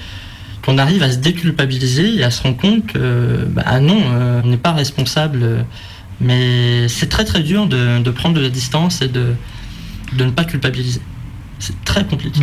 qu'on 0.65 0.79
arrive 0.79 1.03
à 1.03 1.11
se 1.11 1.17
déculpabiliser 1.17 2.15
et 2.15 2.23
à 2.23 2.31
se 2.31 2.45
rendre 2.45 2.57
compte 2.57 2.87
que 2.87 3.45
bah, 3.51 3.65
ah 3.67 3.81
non, 3.81 4.01
euh, 4.13 4.43
on 4.45 4.47
n'est 4.47 4.57
pas 4.57 4.73
responsable. 4.73 5.67
mais 6.21 6.87
c'est 6.89 7.09
très 7.09 7.25
très 7.25 7.41
dur 7.41 7.67
de, 7.67 8.01
de 8.01 8.11
prendre 8.13 8.37
de 8.37 8.41
la 8.41 8.49
distance 8.49 9.03
et 9.03 9.09
de, 9.09 9.35
de 10.13 10.25
ne 10.25 10.31
pas 10.31 10.45
culpabiliser. 10.45 11.01
C'est 11.59 11.85
très 11.85 12.05
compliqué. 12.05 12.43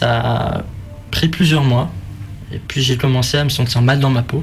Ça 0.00 0.20
a 0.20 0.62
pris 1.10 1.28
plusieurs 1.28 1.62
mois. 1.62 1.92
Et 2.54 2.58
puis 2.58 2.80
j'ai 2.80 2.96
commencé 2.96 3.36
à 3.36 3.44
me 3.44 3.50
sentir 3.50 3.82
mal 3.82 4.00
dans 4.00 4.08
ma 4.08 4.22
peau. 4.22 4.42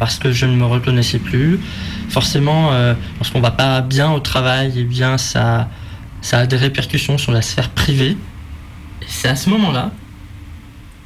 Parce 0.00 0.18
que 0.18 0.32
je 0.32 0.46
ne 0.46 0.56
me 0.56 0.64
reconnaissais 0.64 1.20
plus. 1.20 1.60
Forcément, 2.08 2.72
euh, 2.72 2.94
lorsqu'on 3.20 3.40
va 3.40 3.52
pas 3.52 3.82
bien 3.82 4.10
au 4.10 4.18
travail, 4.18 4.72
eh 4.76 4.82
bien 4.82 5.16
ça, 5.16 5.68
ça 6.22 6.40
a 6.40 6.46
des 6.46 6.56
répercussions 6.56 7.18
sur 7.18 7.30
la 7.30 7.40
sphère 7.40 7.70
privée. 7.70 8.16
C'est 9.06 9.28
à 9.28 9.36
ce 9.36 9.48
moment-là 9.50 9.92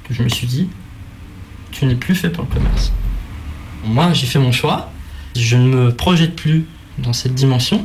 que 0.04 0.14
je 0.14 0.22
me 0.22 0.30
suis 0.30 0.46
dit, 0.46 0.70
tu 1.72 1.84
n'es 1.84 1.94
plus 1.94 2.14
fait 2.14 2.30
pour 2.30 2.44
le 2.44 2.54
commerce. 2.54 2.90
Moi, 3.84 4.14
j'ai 4.14 4.26
fait 4.26 4.38
mon 4.38 4.52
choix. 4.52 4.90
Je 5.36 5.58
ne 5.58 5.66
me 5.66 5.94
projette 5.94 6.36
plus 6.36 6.64
dans 6.96 7.12
cette 7.12 7.34
dimension. 7.34 7.84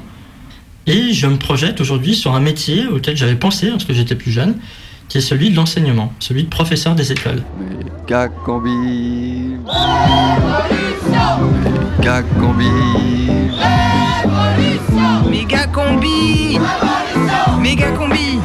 Et 0.86 1.12
je 1.12 1.28
me 1.28 1.36
projette 1.36 1.82
aujourd'hui 1.82 2.16
sur 2.16 2.36
un 2.36 2.40
métier 2.40 2.88
auquel 2.88 3.18
j'avais 3.18 3.36
pensé 3.36 3.70
lorsque 3.70 3.92
j'étais 3.92 4.16
plus 4.16 4.32
jeune, 4.32 4.56
qui 5.10 5.20
est 5.20 5.22
celui 5.22 5.50
de 5.52 5.56
l'enseignement, 5.56 6.12
celui 6.20 6.44
de 6.44 6.50
professeur 6.50 6.96
des 6.96 7.12
écoles. 7.12 7.44
Cacambi. 8.06 9.58
Cacambi. 12.02 12.66
Méga 15.30 15.68
combi 15.68 16.60
Méga 17.62 17.92
combi 17.92 18.40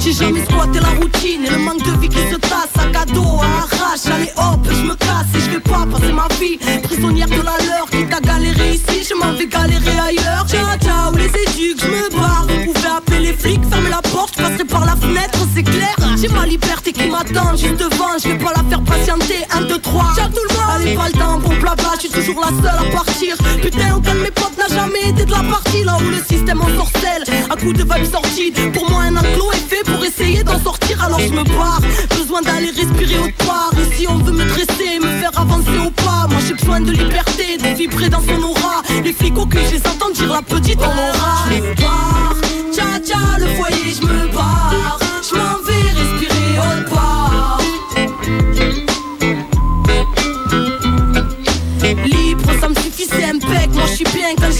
J'ai 0.00 0.12
jamais 0.12 0.44
squatté 0.44 0.80
la 0.80 0.88
routine 1.00 1.44
et 1.46 1.50
le 1.50 1.58
manque 1.58 1.82
de 1.82 2.00
vie 2.00 2.08
qui 2.08 2.18
se 2.18 2.36
tasse 2.36 2.68
Sac 2.74 2.94
à 2.94 3.04
dos, 3.06 3.40
à 3.40 3.64
arrache, 3.64 4.06
allez 4.14 4.30
hop, 4.36 4.66
je 4.70 4.82
me 4.82 4.94
casse 4.94 5.26
Et 5.34 5.40
je 5.40 5.50
vais 5.50 5.60
pas 5.60 5.86
passer 5.90 6.12
ma 6.12 6.28
vie 6.40 6.58
prisonnière 6.82 7.28
de 7.28 7.36
la 7.36 7.56
leur 7.66 7.88
Qui 7.90 8.06
t'a 8.06 8.20
galéré 8.20 8.74
ici, 8.74 9.06
je 9.08 9.14
m'en 9.14 9.32
vais 9.32 9.46
galérer 9.46 9.98
ailleurs. 9.98 10.46
Ciao 10.48 10.78
ciao 10.78 11.14
les 11.16 11.26
éduques, 11.26 11.80
je 11.80 11.88
me 11.88 12.10
barre 12.10 12.46
Vous 12.48 12.72
pouvez 12.72 12.88
appeler 12.88 13.20
les 13.20 13.32
flics, 13.32 13.64
fermez 13.70 13.90
la 13.90 14.01
je 14.36 14.42
passerai 14.42 14.64
par 14.64 14.84
la 14.84 14.96
fenêtre, 14.96 15.38
c'est 15.54 15.62
clair. 15.62 15.94
J'ai 16.20 16.28
ma 16.28 16.46
liberté 16.46 16.92
qui 16.92 17.08
m'attend 17.08 17.56
juste 17.56 17.78
devant, 17.78 18.16
je 18.22 18.28
vais 18.28 18.38
pas 18.38 18.52
la 18.56 18.62
faire 18.68 18.82
patienter. 18.82 19.44
1, 19.50 19.62
2, 19.62 19.78
3, 19.78 20.04
ciao 20.16 20.28
tout 20.28 20.40
le 20.48 20.54
monde. 20.54 20.64
Allez 20.76 20.94
pas 20.94 21.08
le 21.08 21.12
temps 21.12 21.40
pour 21.40 21.54
blabla, 21.54 21.92
je 21.96 22.00
suis 22.00 22.10
toujours 22.10 22.40
la 22.40 22.48
seule 22.48 22.88
à 22.88 22.90
partir. 22.92 23.36
Putain 23.60 23.96
aucun 23.96 24.14
de 24.14 24.20
mes 24.20 24.30
potes 24.30 24.56
n'a 24.58 24.68
jamais 24.74 25.10
été 25.10 25.24
de 25.24 25.30
la 25.30 25.42
partie. 25.42 25.84
Là 25.84 25.96
où 25.98 26.10
le 26.10 26.22
système 26.22 26.60
en 26.60 26.68
sorcelle, 26.76 27.24
à 27.50 27.56
coup 27.56 27.72
de 27.72 27.82
vibes 27.82 28.10
sorties 28.10 28.52
Pour 28.72 28.90
moi 28.90 29.02
un 29.02 29.16
enclos 29.16 29.52
est 29.52 29.68
fait 29.68 29.84
pour 29.84 30.04
essayer 30.04 30.42
d'en 30.44 30.58
sortir. 30.62 31.02
Alors 31.02 31.20
je 31.20 31.32
me 31.32 31.44
barre, 31.44 31.80
besoin 32.10 32.42
d'aller 32.42 32.70
respirer 32.70 33.18
autre 33.18 33.46
part. 33.46 33.72
Ici 33.90 34.06
on 34.08 34.18
veut 34.18 34.32
me 34.32 34.44
dresser, 34.44 34.98
me 35.00 35.20
faire 35.20 35.38
avancer 35.38 35.78
au 35.84 35.90
pas. 35.90 36.26
Moi 36.30 36.40
j'ai 36.46 36.54
besoin 36.54 36.80
de 36.80 36.92
liberté, 36.92 37.58
de 37.58 37.76
vibrer 37.76 38.08
dans 38.08 38.20
son 38.20 38.42
aura. 38.42 38.82
Les 39.04 39.12
flics 39.12 39.38
au 39.38 39.46
cul, 39.46 39.58
je 39.66 39.74
les 39.74 40.14
dire 40.14 40.32
la 40.32 40.42
petite 40.42 40.78
on 40.80 40.84
aura. 40.84 41.34
Je 41.50 41.82
barre, 41.82 42.36
tcha 42.72 42.98
tcha 43.00 43.38
le 43.38 43.46
foyer 43.56 43.91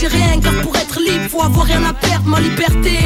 j'ai 0.03 0.09
rien, 0.09 0.41
car 0.41 0.53
pour 0.63 0.75
être 0.77 0.99
libre, 0.99 1.29
faut 1.31 1.43
avoir 1.43 1.65
rien 1.65 1.85
à 1.85 1.93
perdre. 1.93 2.27
Ma 2.27 2.41
liberté 2.41 2.99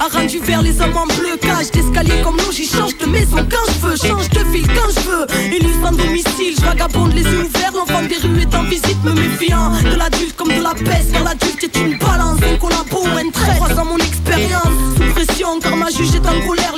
a 0.00 0.08
rendu 0.08 0.40
vers 0.40 0.62
les 0.62 0.80
hommes 0.80 0.96
en 0.96 1.06
bleu. 1.06 1.36
Cage 1.40 1.70
d'escalier 1.70 2.22
comme 2.24 2.36
nous, 2.36 2.52
j'y 2.52 2.66
change 2.66 2.96
de 2.98 3.06
maison 3.06 3.36
quand 3.36 3.72
je 3.72 3.86
veux, 3.86 3.96
change 3.96 4.28
de 4.30 4.40
ville 4.50 4.66
quand 4.66 4.90
je 4.90 5.00
veux. 5.08 5.54
Élu 5.54 5.70
sans 5.80 5.92
domicile, 5.92 6.54
je 6.58 6.64
vagabonde 6.64 7.14
les 7.14 7.22
yeux 7.22 7.44
ouverts. 7.44 7.72
L'enfant 7.74 8.02
des 8.02 8.16
rues 8.16 8.40
est 8.40 8.54
en 8.54 8.64
visite, 8.64 9.02
me 9.04 9.12
méfiant 9.12 9.70
de 9.84 9.96
l'adulte 9.96 10.34
comme 10.36 10.48
de 10.48 10.62
la 10.62 10.74
peste. 10.74 11.12
Car 11.12 11.24
l'adulte 11.24 11.62
est 11.62 11.76
une 11.78 11.98
balance, 11.98 12.38
un 12.42 12.56
collabo 12.56 13.04
ou 13.04 13.16
un 13.16 13.30
trait. 13.30 13.54
Croisant 13.56 13.84
mon 13.84 13.98
expérience, 13.98 14.74
sous 14.96 15.12
pression, 15.14 15.60
car 15.60 15.76
ma 15.76 15.90
juge 15.90 16.14
est 16.16 16.26
en 16.26 16.48
colère. 16.48 16.74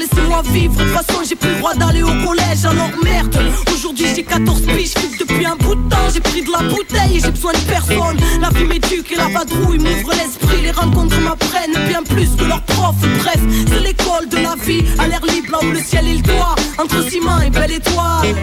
Vivre, 0.52 0.74
de 0.74 0.82
toute 0.82 0.92
façon 0.92 1.20
j'ai 1.26 1.36
plus 1.36 1.50
le 1.50 1.58
droit 1.58 1.74
d'aller 1.74 2.02
au 2.02 2.12
collège. 2.26 2.64
Alors 2.64 2.90
merde, 3.04 3.38
aujourd'hui 3.72 4.06
j'ai 4.14 4.24
14 4.24 4.62
piges, 4.62 4.92
fume 4.98 5.16
depuis 5.20 5.46
un 5.46 5.54
bout 5.54 5.76
de 5.76 5.88
temps. 5.88 6.10
J'ai 6.12 6.20
pris 6.20 6.42
de 6.42 6.50
la 6.50 6.68
bouteille 6.68 7.16
et 7.16 7.20
j'ai 7.20 7.30
besoin 7.30 7.52
de 7.52 7.58
personne. 7.58 8.16
La 8.40 8.48
vie 8.50 8.64
m'éduque 8.64 9.12
et 9.12 9.16
la 9.16 9.28
vadrouille 9.28 9.78
m'ouvre 9.78 10.10
l'esprit. 10.10 10.62
Les 10.62 10.72
rencontres 10.72 11.20
m'apprennent 11.20 11.78
bien 11.86 12.02
plus 12.02 12.28
que 12.36 12.44
leurs 12.44 12.60
profs. 12.62 13.00
Bref, 13.20 13.40
c'est 13.68 13.80
l'école 13.80 14.28
de 14.28 14.36
la 14.38 14.56
vie, 14.56 14.82
à 14.98 15.06
l'air 15.06 15.24
libre 15.24 15.52
là 15.52 15.58
où 15.62 15.70
le 15.70 15.78
ciel 15.78 16.08
est 16.08 16.16
le 16.16 16.22
toit. 16.22 16.56
Entre 16.76 17.08
ciment 17.08 17.40
et 17.40 17.50
belle 17.50 17.72
étoile. 17.72 18.34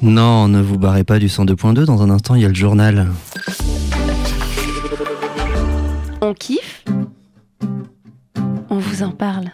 Non, 0.00 0.48
ne 0.48 0.62
vous 0.62 0.78
barrez 0.78 1.04
pas 1.04 1.18
du 1.18 1.26
102.2, 1.26 1.84
dans 1.84 2.02
un 2.02 2.10
instant 2.10 2.34
il 2.34 2.42
y 2.42 2.44
a 2.46 2.48
le 2.48 2.54
journal. 2.54 3.08
On 6.22 6.32
kiffe? 6.32 6.84
On 8.70 8.78
vous 8.78 9.02
en 9.02 9.10
parle? 9.10 9.50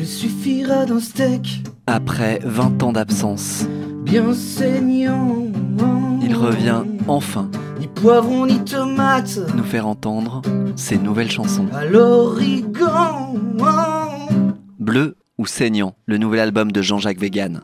Il 0.00 0.06
suffira 0.06 0.86
d'un 0.86 0.98
steak 0.98 1.62
Après 1.86 2.40
20 2.42 2.82
ans 2.82 2.92
d'absence, 2.92 3.66
bien 4.02 4.32
saignant. 4.32 5.44
il 6.22 6.34
revient 6.34 6.84
enfin 7.06 7.50
Ni 7.78 7.86
poivron 7.86 8.46
ni 8.46 8.58
tomate 8.64 9.38
nous 9.54 9.62
faire 9.62 9.86
entendre 9.86 10.40
ses 10.74 10.96
nouvelles 10.96 11.30
chansons. 11.30 11.66
à 11.74 11.84
l'origan. 11.84 13.34
Bleu 14.78 15.16
ou 15.36 15.44
saignant, 15.44 15.94
le 16.06 16.16
nouvel 16.16 16.40
album 16.40 16.72
de 16.72 16.80
Jean-Jacques 16.80 17.20
Vegan. 17.20 17.60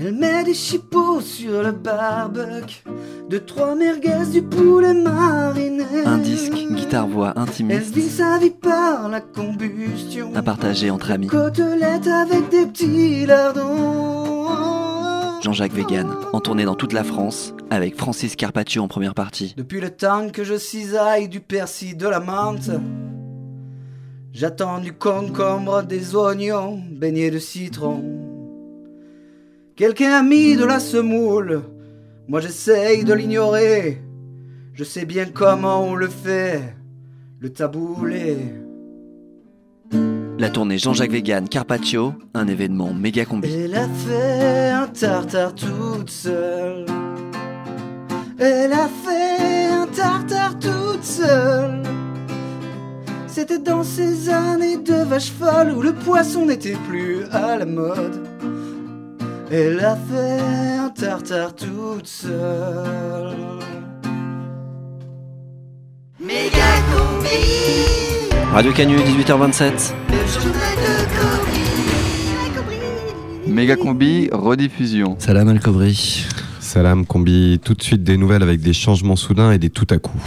Elle 0.00 0.14
met 0.14 0.44
des 0.44 0.54
chipots 0.54 1.20
sur 1.20 1.60
le 1.60 1.72
barbecue, 1.72 2.84
de 3.28 3.38
trois 3.38 3.74
merguez 3.74 4.30
du 4.32 4.42
poulet 4.42 4.94
mariné. 4.94 5.84
Un 6.04 6.18
disque, 6.18 6.52
guitare-voix 6.52 7.32
Elle 7.34 7.42
intimiste 7.42 7.94
vit 7.94 8.08
sa 8.08 8.38
vie 8.38 8.50
par 8.50 9.08
la 9.08 9.20
combustion. 9.20 10.30
à 10.36 10.42
partager 10.42 10.90
entre 10.90 11.10
amis. 11.10 11.26
Côtelette 11.26 12.06
avec 12.06 12.48
des 12.48 12.66
petits 12.66 13.26
lardons. 13.26 14.46
Jean-Jacques 15.42 15.72
Vegan, 15.72 16.14
en 16.32 16.38
tournée 16.38 16.64
dans 16.64 16.76
toute 16.76 16.92
la 16.92 17.02
France, 17.02 17.52
avec 17.70 17.96
Francis 17.96 18.36
Carpaccio 18.36 18.80
en 18.82 18.88
première 18.88 19.14
partie. 19.14 19.54
Depuis 19.56 19.80
le 19.80 19.90
temps 19.90 20.28
que 20.30 20.44
je 20.44 20.56
cisaille 20.56 21.28
du 21.28 21.40
persil, 21.40 21.96
de 21.96 22.06
la 22.06 22.20
menthe, 22.20 22.70
j'attends 24.32 24.78
du 24.78 24.92
concombre, 24.92 25.82
des 25.82 26.14
oignons, 26.14 26.80
baignés 26.88 27.32
de 27.32 27.40
citron. 27.40 28.27
Quelqu'un 29.78 30.10
a 30.10 30.22
mis 30.24 30.56
de 30.56 30.64
la 30.64 30.80
semoule, 30.80 31.62
moi 32.26 32.40
j'essaye 32.40 33.04
de 33.04 33.14
l'ignorer. 33.14 34.02
Je 34.74 34.82
sais 34.82 35.04
bien 35.04 35.26
comment 35.26 35.84
on 35.84 35.94
le 35.94 36.08
fait, 36.08 36.74
le 37.38 37.50
taboulé. 37.50 38.38
La 40.36 40.50
tournée 40.50 40.78
Jean-Jacques 40.78 41.12
Vegan, 41.12 41.48
Carpaccio, 41.48 42.14
un 42.34 42.48
événement 42.48 42.92
méga 42.92 43.24
combi. 43.24 43.48
Elle 43.54 43.76
a 43.76 43.86
fait 43.88 44.70
un 44.70 44.88
tartare 44.88 45.54
toute 45.54 46.10
seule. 46.10 46.84
Elle 48.36 48.72
a 48.72 48.88
fait 48.88 49.66
un 49.70 49.86
tartare 49.86 50.58
toute 50.58 51.04
seule. 51.04 51.84
C'était 53.28 53.60
dans 53.60 53.84
ces 53.84 54.28
années 54.28 54.78
de 54.78 55.04
vache 55.04 55.30
folle 55.30 55.70
où 55.70 55.82
le 55.82 55.92
poisson 55.92 56.46
n'était 56.46 56.76
plus 56.88 57.22
à 57.30 57.56
la 57.56 57.64
mode. 57.64 58.27
Elle 59.50 59.80
a 59.80 59.96
fait 59.96 60.40
un 60.78 60.90
tartare 60.90 61.54
toute 61.54 62.06
seule. 62.06 63.34
Méga 66.20 66.58
combi, 66.92 68.52
Radio 68.52 68.72
Canu, 68.72 68.96
18h27. 68.96 69.94
Méga 73.46 73.76
combi, 73.76 74.28
rediffusion. 74.30 75.16
Salam 75.18 75.48
Al 75.48 75.60
Kobri. 75.60 76.26
Salam 76.60 77.06
Combi, 77.06 77.58
tout 77.64 77.72
de 77.72 77.82
suite 77.82 78.04
des 78.04 78.18
nouvelles 78.18 78.42
avec 78.42 78.60
des 78.60 78.74
changements 78.74 79.16
soudains 79.16 79.52
et 79.52 79.58
des 79.58 79.70
tout 79.70 79.86
à 79.88 79.96
coup. 79.96 80.18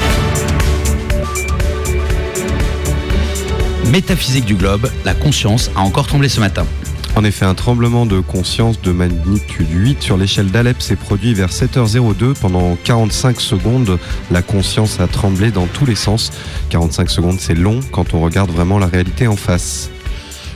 Métaphysique 3.91 4.45
du 4.45 4.55
globe, 4.55 4.89
la 5.05 5.13
conscience 5.13 5.69
a 5.75 5.81
encore 5.81 6.07
tremblé 6.07 6.27
ce 6.27 6.39
matin. 6.39 6.65
En 7.15 7.25
effet, 7.25 7.45
un 7.45 7.55
tremblement 7.55 8.05
de 8.05 8.21
conscience 8.21 8.81
de 8.81 8.91
magnitude 8.91 9.67
8 9.69 10.01
sur 10.01 10.15
l'échelle 10.17 10.49
d'Alep 10.49 10.81
s'est 10.81 10.95
produit 10.95 11.33
vers 11.33 11.49
7h02. 11.49 12.33
Pendant 12.39 12.77
45 12.83 13.41
secondes, 13.41 13.99
la 14.31 14.41
conscience 14.41 14.99
a 15.01 15.07
tremblé 15.07 15.51
dans 15.51 15.67
tous 15.67 15.85
les 15.85 15.95
sens. 15.95 16.31
45 16.69 17.09
secondes, 17.09 17.39
c'est 17.39 17.53
long 17.53 17.81
quand 17.91 18.13
on 18.13 18.21
regarde 18.21 18.49
vraiment 18.49 18.79
la 18.79 18.87
réalité 18.87 19.27
en 19.27 19.35
face. 19.35 19.89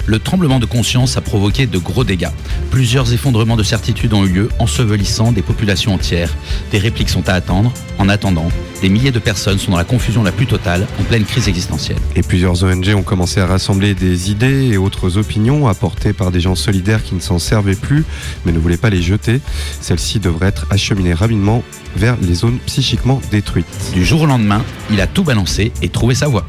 Le 0.07 0.19
tremblement 0.19 0.59
de 0.59 0.65
conscience 0.65 1.17
a 1.17 1.21
provoqué 1.21 1.65
de 1.65 1.77
gros 1.77 2.03
dégâts. 2.03 2.29
Plusieurs 2.69 3.11
effondrements 3.13 3.55
de 3.55 3.63
certitude 3.63 4.13
ont 4.13 4.23
eu 4.25 4.29
lieu, 4.29 4.49
ensevelissant 4.59 5.31
des 5.31 5.41
populations 5.41 5.93
entières. 5.93 6.35
Des 6.71 6.77
répliques 6.77 7.09
sont 7.09 7.27
à 7.27 7.33
attendre. 7.33 7.73
En 7.97 8.07
attendant, 8.09 8.49
des 8.81 8.89
milliers 8.89 9.11
de 9.11 9.19
personnes 9.19 9.57
sont 9.57 9.71
dans 9.71 9.77
la 9.77 9.83
confusion 9.83 10.21
la 10.21 10.31
plus 10.31 10.45
totale, 10.45 10.85
en 10.99 11.03
pleine 11.03 11.23
crise 11.23 11.47
existentielle. 11.47 11.97
Et 12.15 12.21
plusieurs 12.21 12.63
ONG 12.63 12.93
ont 12.95 13.03
commencé 13.03 13.39
à 13.39 13.47
rassembler 13.47 13.95
des 13.95 14.29
idées 14.29 14.69
et 14.71 14.77
autres 14.77 15.17
opinions 15.17 15.67
apportées 15.67 16.13
par 16.13 16.29
des 16.31 16.39
gens 16.39 16.55
solidaires 16.55 17.03
qui 17.03 17.15
ne 17.15 17.19
s'en 17.19 17.39
servaient 17.39 17.75
plus, 17.75 18.03
mais 18.45 18.51
ne 18.51 18.59
voulaient 18.59 18.77
pas 18.77 18.89
les 18.91 19.01
jeter. 19.01 19.39
Celles-ci 19.81 20.19
devraient 20.19 20.47
être 20.47 20.67
acheminées 20.69 21.13
rapidement 21.13 21.63
vers 21.95 22.17
les 22.21 22.35
zones 22.35 22.59
psychiquement 22.65 23.21
détruites. 23.31 23.65
Du 23.93 24.05
jour 24.05 24.21
au 24.21 24.25
lendemain, 24.25 24.63
il 24.91 25.01
a 25.01 25.07
tout 25.07 25.23
balancé 25.23 25.71
et 25.81 25.89
trouvé 25.89 26.13
sa 26.13 26.27
voie. 26.27 26.45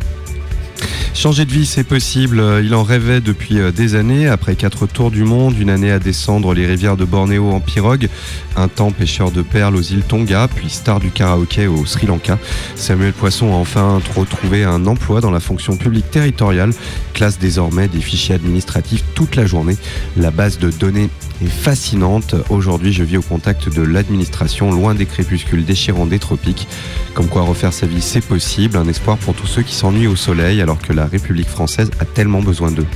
Changer 1.16 1.46
de 1.46 1.50
vie, 1.50 1.64
c'est 1.64 1.82
possible. 1.82 2.44
Il 2.62 2.74
en 2.74 2.82
rêvait 2.82 3.22
depuis 3.22 3.58
euh, 3.58 3.72
des 3.72 3.94
années. 3.94 4.28
Après 4.28 4.54
quatre 4.54 4.86
tours 4.86 5.10
du 5.10 5.24
monde, 5.24 5.58
une 5.58 5.70
année 5.70 5.90
à 5.90 5.98
descendre 5.98 6.52
les 6.52 6.66
rivières 6.66 6.98
de 6.98 7.06
Bornéo 7.06 7.52
en 7.52 7.60
pirogue, 7.60 8.10
un 8.54 8.68
temps 8.68 8.90
pêcheur 8.90 9.30
de 9.30 9.40
perles 9.40 9.76
aux 9.76 9.80
îles 9.80 10.02
Tonga, 10.02 10.46
puis 10.54 10.68
star 10.68 11.00
du 11.00 11.10
karaoké 11.10 11.68
au 11.68 11.86
Sri 11.86 12.06
Lanka, 12.06 12.38
Samuel 12.74 13.14
Poisson 13.14 13.50
a 13.54 13.56
enfin 13.56 13.98
retrouvé 14.14 14.64
un 14.64 14.86
emploi 14.86 15.22
dans 15.22 15.30
la 15.30 15.40
fonction 15.40 15.78
publique 15.78 16.10
territoriale, 16.10 16.72
classe 17.14 17.38
désormais 17.38 17.88
des 17.88 18.02
fichiers 18.02 18.34
administratifs 18.34 19.02
toute 19.14 19.36
la 19.36 19.46
journée. 19.46 19.78
La 20.18 20.30
base 20.30 20.58
de 20.58 20.70
données 20.70 21.08
est 21.42 21.48
fascinante. 21.48 22.34
Aujourd'hui, 22.50 22.92
je 22.92 23.02
vis 23.02 23.16
au 23.16 23.22
contact 23.22 23.68
de 23.68 23.82
l'administration, 23.82 24.70
loin 24.70 24.94
des 24.94 25.06
crépuscules 25.06 25.64
déchirants 25.64 26.06
des 26.06 26.18
tropiques. 26.18 26.68
Comme 27.14 27.28
quoi 27.28 27.42
refaire 27.42 27.72
sa 27.72 27.86
vie, 27.86 28.00
c'est 28.00 28.24
possible. 28.24 28.76
Un 28.76 28.88
espoir 28.88 29.18
pour 29.18 29.34
tous 29.34 29.46
ceux 29.46 29.62
qui 29.62 29.74
s'ennuient 29.74 30.06
au 30.06 30.16
soleil 30.16 30.60
alors 30.60 30.78
que 30.78 30.92
la 30.92 31.06
République 31.06 31.48
française 31.48 31.90
a 32.00 32.04
tellement 32.04 32.42
besoin 32.42 32.70
d'eux. 32.70 32.86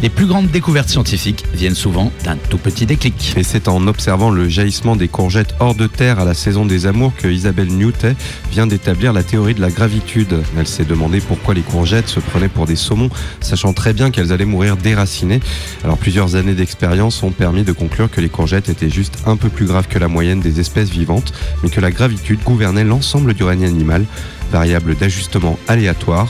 Les 0.00 0.10
plus 0.10 0.26
grandes 0.26 0.48
découvertes 0.48 0.90
scientifiques 0.90 1.44
viennent 1.52 1.74
souvent 1.74 2.12
d'un 2.22 2.36
tout 2.36 2.58
petit 2.58 2.86
déclic. 2.86 3.34
Et 3.36 3.42
c'est 3.42 3.66
en 3.66 3.84
observant 3.88 4.30
le 4.30 4.48
jaillissement 4.48 4.94
des 4.94 5.08
courgettes 5.08 5.56
hors 5.58 5.74
de 5.74 5.88
terre 5.88 6.20
à 6.20 6.24
la 6.24 6.34
saison 6.34 6.64
des 6.64 6.86
amours 6.86 7.12
que 7.16 7.26
Isabelle 7.26 7.66
Newton 7.66 8.14
vient 8.52 8.68
d'établir 8.68 9.12
la 9.12 9.24
théorie 9.24 9.54
de 9.54 9.60
la 9.60 9.70
gravitude. 9.70 10.40
Elle 10.56 10.68
s'est 10.68 10.84
demandé 10.84 11.20
pourquoi 11.20 11.52
les 11.52 11.62
courgettes 11.62 12.06
se 12.06 12.20
prenaient 12.20 12.48
pour 12.48 12.66
des 12.66 12.76
saumons, 12.76 13.10
sachant 13.40 13.72
très 13.72 13.92
bien 13.92 14.12
qu'elles 14.12 14.32
allaient 14.32 14.44
mourir 14.44 14.76
déracinées. 14.76 15.40
Alors 15.82 15.98
plusieurs 15.98 16.36
années 16.36 16.54
d'expérience 16.54 17.20
ont 17.24 17.32
permis 17.32 17.64
de 17.64 17.72
conclure 17.72 18.08
que 18.08 18.20
les 18.20 18.28
courgettes 18.28 18.68
étaient 18.68 18.90
juste 18.90 19.18
un 19.26 19.34
peu 19.34 19.48
plus 19.48 19.66
graves 19.66 19.88
que 19.88 19.98
la 19.98 20.06
moyenne 20.06 20.38
des 20.38 20.60
espèces 20.60 20.90
vivantes, 20.90 21.32
mais 21.64 21.70
que 21.70 21.80
la 21.80 21.90
gravitude 21.90 22.38
gouvernait 22.44 22.84
l'ensemble 22.84 23.34
du 23.34 23.42
règne 23.42 23.64
animal, 23.64 24.04
variable 24.52 24.94
d'ajustement 24.94 25.58
aléatoire 25.66 26.28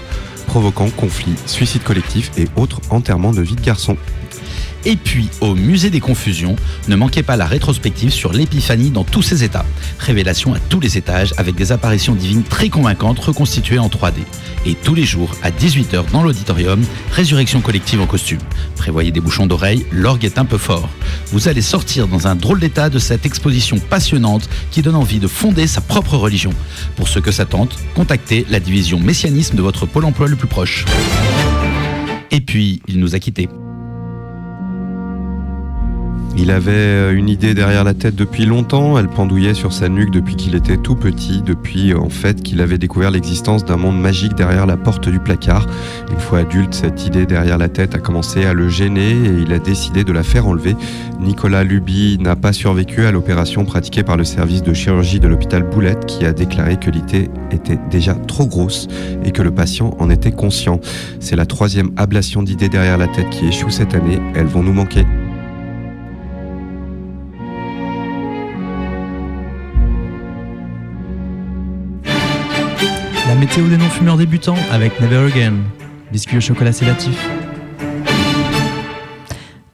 provoquant 0.49 0.89
conflits, 0.89 1.37
suicides 1.45 1.83
collectifs 1.83 2.33
et 2.39 2.49
autres 2.57 2.81
enterrements 2.91 3.33
de 3.33 3.43
vie 3.43 3.55
de 3.55 3.61
garçons. 3.61 3.99
Et 4.89 4.97
puis, 4.97 5.29
au 5.43 5.55
musée 5.55 5.91
des 5.91 6.01
confusions, 6.01 6.57
ne 6.89 6.97
manquez 6.97 7.23
pas 7.23 7.37
la 7.37 7.45
rétrospective 7.45 8.09
sur 8.09 8.33
l'épiphanie 8.33 8.89
dans 8.89 9.05
tous 9.05 9.21
ses 9.21 9.45
états. 9.45 9.67
Révélation 9.99 10.55
à 10.55 10.59
tous 10.59 10.81
les 10.81 10.97
étages 10.97 11.35
avec 11.37 11.57
des 11.57 11.73
apparitions 11.73 12.15
divines 12.15 12.43
très 12.43 12.71
convaincantes 12.71 13.19
reconstituées 13.19 13.79
en 13.79 13.89
3D. 13.89 14.15
Et 14.65 14.75
tous 14.75 14.95
les 14.95 15.05
jours, 15.05 15.37
à 15.43 15.51
18h 15.51 16.11
dans 16.11 16.23
l'auditorium, 16.23 16.83
résurrection 17.13 17.61
collective 17.61 18.01
en 18.01 18.07
costume. 18.07 18.39
Prévoyez 18.77 19.11
des 19.11 19.21
bouchons 19.21 19.45
d'oreilles, 19.45 19.85
l'orgue 19.93 20.25
est 20.25 20.39
un 20.39 20.47
peu 20.47 20.57
fort. 20.57 20.89
Vous 21.33 21.49
allez 21.49 21.61
sortir 21.61 22.09
dans 22.09 22.27
un 22.27 22.35
drôle 22.35 22.59
d'état 22.59 22.89
de 22.89 22.99
cette 22.99 23.27
exposition 23.27 23.79
passionnante 23.79 24.49
qui 24.71 24.81
donne 24.81 24.97
envie 24.97 25.19
de 25.19 25.29
fonder 25.29 25.67
sa 25.67 25.83
propre 25.83 26.17
religion. 26.17 26.55
Pour 26.97 27.09
ceux 27.09 27.21
que 27.21 27.31
ça 27.31 27.45
tente, 27.45 27.77
contactez 27.95 28.47
la 28.49 28.59
division 28.59 28.99
messianisme 28.99 29.55
de 29.55 29.61
votre 29.61 29.85
pôle 29.85 30.07
emploi 30.07 30.29
le 30.29 30.37
plus 30.37 30.49
proche. 30.49 30.87
Et 32.31 32.41
puis, 32.41 32.81
il 32.89 33.01
nous 33.01 33.15
a 33.15 33.19
quittés. 33.19 33.51
Il 36.37 36.51
avait 36.51 36.71
euh, 36.73 37.17
une 37.17 37.29
idée 37.29 37.55
derrière 37.55 37.85
la 37.85 37.95
tête 37.95 38.15
depuis 38.15 38.45
longtemps, 38.45 38.99
elle 38.99 39.09
pendouillait 39.09 39.55
sur 39.55 39.73
sa 39.73 39.89
nuque 39.89 40.11
depuis 40.11 40.37
qu'il 40.37 40.55
était 40.55 40.77
tout 40.77 40.95
petit, 40.95 41.43
depuis 41.43 41.93
euh, 41.93 41.99
en 41.99 42.11
fait 42.11 42.43
qu'il 42.43 42.61
avait 42.61 42.79
découvert 42.79 43.11
l'existence 43.11 43.65
d'un 43.65 43.77
monde 43.77 44.01
magique 44.01 44.35
derrière 44.35 44.67
la 44.67 44.77
porte 44.77 45.09
du 45.09 45.19
placard. 45.19 45.67
Une 46.13 46.21
fois 46.21 46.41
adulte, 46.41 46.75
cette 46.75 47.07
idée 47.07 47.27
derrière 47.27 47.59
la 47.59 47.69
tête 47.69 47.95
a 47.95 47.99
commencé 47.99 48.45
à 48.45 48.53
le 48.53 48.69
gêner 48.69 49.11
et 49.11 49.43
il 49.43 49.53
a 49.53 49.59
décidé 49.59 50.05
de 50.05 50.13
la 50.13 50.23
faire 50.23 50.47
enlever. 50.47 50.77
Nicolas 51.21 51.65
Luby 51.65 52.19
n'a 52.21 52.37
pas 52.37 52.53
survécu 52.53 53.05
à 53.05 53.11
l'opération 53.11 53.65
pratiquée 53.65 54.05
par 54.05 54.17
le 54.17 54.25
service 54.25 54.63
de 54.63 54.73
chirurgie 54.73 55.21
de 55.21 55.29
l'hôpital 55.29 55.65
Boulette 55.65 56.07
qui 56.07 56.25
a 56.25 56.33
déclaré 56.33 56.77
que 56.77 56.91
l'idée 56.91 57.31
était 57.51 57.79
déjà 57.91 58.15
trop 58.15 58.47
grosse 58.47 58.87
et 59.25 59.33
que 59.33 59.43
le 59.43 59.51
patient 59.51 59.97
en 59.99 60.11
était 60.11 60.33
conscient. 60.33 60.81
C'est 61.21 61.37
la 61.37 61.47
troisième 61.47 61.91
ablation 61.97 62.43
d'idées 62.43 62.69
derrière 62.69 62.99
la 62.99 63.09
tête 63.09 63.31
qui 63.31 63.47
échoue 63.47 63.71
cette 63.71 63.95
année, 63.95 64.21
elles 64.35 64.47
vont 64.47 64.63
nous 64.63 64.73
manquer. 64.73 65.05
La 73.39 73.45
météo 73.45 73.69
des 73.69 73.77
non-fumeurs 73.77 74.17
débutants 74.17 74.57
avec 74.73 75.01
Never 75.01 75.31
Again. 75.33 75.53
Biscuit 76.11 76.39
au 76.39 76.41
chocolat 76.41 76.73
sédatif. 76.73 77.17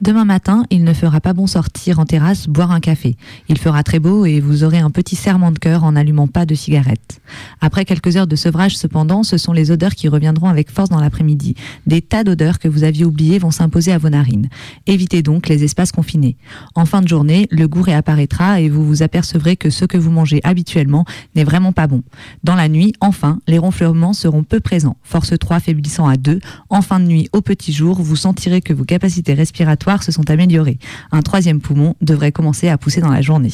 Demain 0.05 0.23
matin, 0.23 0.65
il 0.69 0.83
ne 0.83 0.93
fera 0.93 1.19
pas 1.19 1.33
bon 1.33 1.47
sortir 1.47 1.97
en 1.97 2.05
terrasse 2.05 2.47
boire 2.47 2.69
un 2.69 2.79
café. 2.79 3.17
Il 3.49 3.57
fera 3.57 3.81
très 3.81 3.97
beau 3.97 4.27
et 4.27 4.39
vous 4.39 4.63
aurez 4.63 4.77
un 4.77 4.91
petit 4.91 5.15
serrement 5.15 5.51
de 5.51 5.57
cœur 5.57 5.83
en 5.83 5.93
n'allumant 5.93 6.27
pas 6.27 6.45
de 6.45 6.53
cigarette. 6.53 7.21
Après 7.59 7.85
quelques 7.85 8.15
heures 8.15 8.27
de 8.27 8.35
sevrage, 8.35 8.77
cependant, 8.77 9.23
ce 9.23 9.39
sont 9.39 9.51
les 9.51 9.71
odeurs 9.71 9.95
qui 9.95 10.07
reviendront 10.07 10.47
avec 10.47 10.69
force 10.69 10.89
dans 10.89 10.99
l'après-midi. 10.99 11.55
Des 11.87 12.03
tas 12.03 12.23
d'odeurs 12.23 12.59
que 12.59 12.67
vous 12.67 12.83
aviez 12.83 13.03
oubliées 13.03 13.39
vont 13.39 13.49
s'imposer 13.49 13.93
à 13.93 13.97
vos 13.97 14.09
narines. 14.09 14.47
Évitez 14.85 15.23
donc 15.23 15.49
les 15.49 15.63
espaces 15.63 15.91
confinés. 15.91 16.37
En 16.75 16.85
fin 16.85 17.01
de 17.01 17.07
journée, 17.07 17.47
le 17.49 17.67
goût 17.67 17.81
réapparaîtra 17.81 18.61
et 18.61 18.69
vous 18.69 18.85
vous 18.85 19.01
apercevrez 19.01 19.57
que 19.57 19.71
ce 19.71 19.85
que 19.85 19.97
vous 19.97 20.11
mangez 20.11 20.39
habituellement 20.43 21.05
n'est 21.33 21.45
vraiment 21.45 21.73
pas 21.73 21.87
bon. 21.87 22.03
Dans 22.43 22.53
la 22.53 22.69
nuit, 22.69 22.93
enfin, 22.99 23.39
les 23.47 23.57
ronflements 23.57 24.13
seront 24.13 24.43
peu 24.43 24.59
présents. 24.59 24.97
Force 25.01 25.33
3 25.35 25.59
faiblissant 25.61 26.07
à 26.07 26.15
2. 26.15 26.41
En 26.69 26.83
fin 26.83 26.99
de 26.99 27.05
nuit, 27.05 27.27
au 27.33 27.41
petit 27.41 27.73
jour, 27.73 27.99
vous 27.99 28.15
sentirez 28.15 28.61
que 28.61 28.71
vos 28.71 28.85
capacités 28.85 29.33
respiratoires 29.33 29.94
se 30.03 30.11
sont 30.11 30.29
améliorées. 30.29 30.79
Un 31.11 31.21
troisième 31.21 31.61
poumon 31.61 31.95
devrait 32.01 32.31
commencer 32.31 32.69
à 32.69 32.77
pousser 32.77 33.01
dans 33.01 33.11
la 33.11 33.21
journée. 33.21 33.53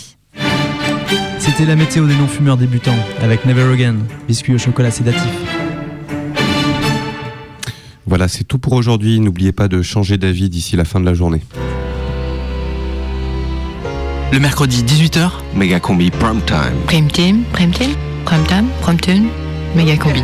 C'était 1.39 1.65
la 1.65 1.75
météo 1.75 2.05
des 2.05 2.15
non-fumeurs 2.15 2.57
débutants 2.57 2.97
avec 3.21 3.45
Never 3.45 3.73
Again, 3.73 3.95
biscuit 4.27 4.53
au 4.53 4.57
chocolat 4.57 4.91
sédatif. 4.91 5.31
Voilà, 8.05 8.27
c'est 8.27 8.43
tout 8.43 8.59
pour 8.59 8.73
aujourd'hui. 8.73 9.19
N'oubliez 9.19 9.51
pas 9.51 9.67
de 9.67 9.81
changer 9.81 10.17
d'avis 10.17 10.49
d'ici 10.49 10.75
la 10.75 10.85
fin 10.85 10.99
de 10.99 11.05
la 11.05 11.13
journée. 11.13 11.41
Le 14.31 14.39
mercredi 14.39 14.83
18h, 14.83 15.31
Méga 15.55 15.79
Combi 15.79 16.11
Prime 16.11 16.41
Time. 16.45 16.57
Prime 16.87 17.11
Team, 17.11 17.43
Prime 17.51 17.71
Team, 17.71 17.91
Prime 18.25 18.45
Time, 18.45 18.67
Prime 18.81 18.99
Tune, 18.99 19.27
Méga 19.75 19.97
Combi. 19.97 20.23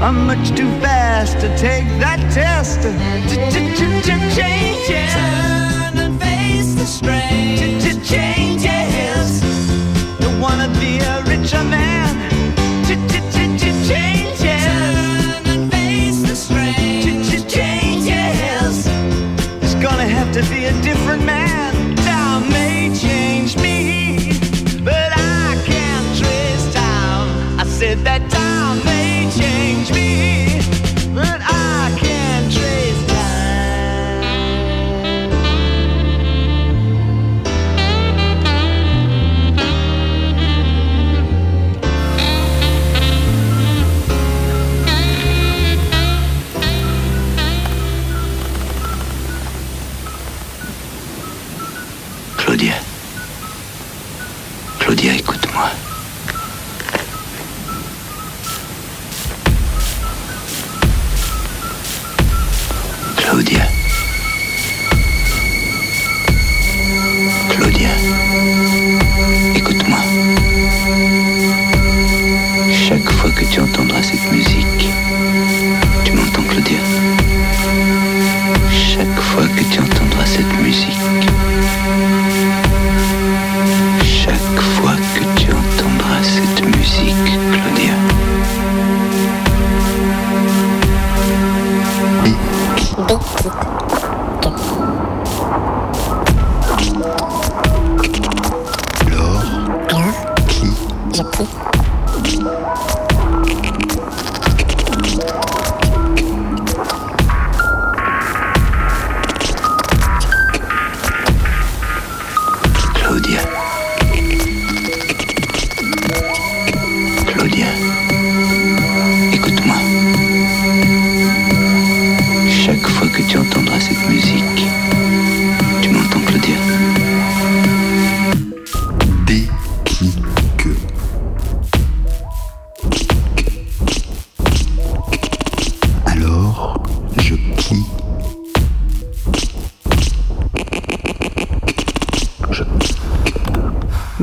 I'm 0.00 0.26
much 0.26 0.50
too 0.56 0.70
fast 0.80 1.40
to 1.40 1.48
take 1.56 1.86
that 1.98 2.20
test. 2.32 2.82
Changes. 4.36 5.12
Turn 5.14 5.98
and 5.98 6.20
face 6.20 6.74
the 6.74 6.86
strain. 6.86 7.80
Changes. 8.04 9.40
Don't 10.20 10.40
wanna 10.40 10.68
be 10.80 10.98
a 10.98 11.22
richer 11.24 11.64
man. 11.64 12.14
Changes. 12.86 13.88
Turn 14.40 15.46
and 15.52 15.70
face 15.72 16.22
the 16.28 16.36
strain. 16.36 17.24
Changes. 17.48 18.86
It's 19.62 19.74
gonna 19.74 20.08
have 20.16 20.30
to 20.32 20.42
be 20.52 20.66
a 20.66 20.72
different 20.82 21.24
man. 21.24 21.37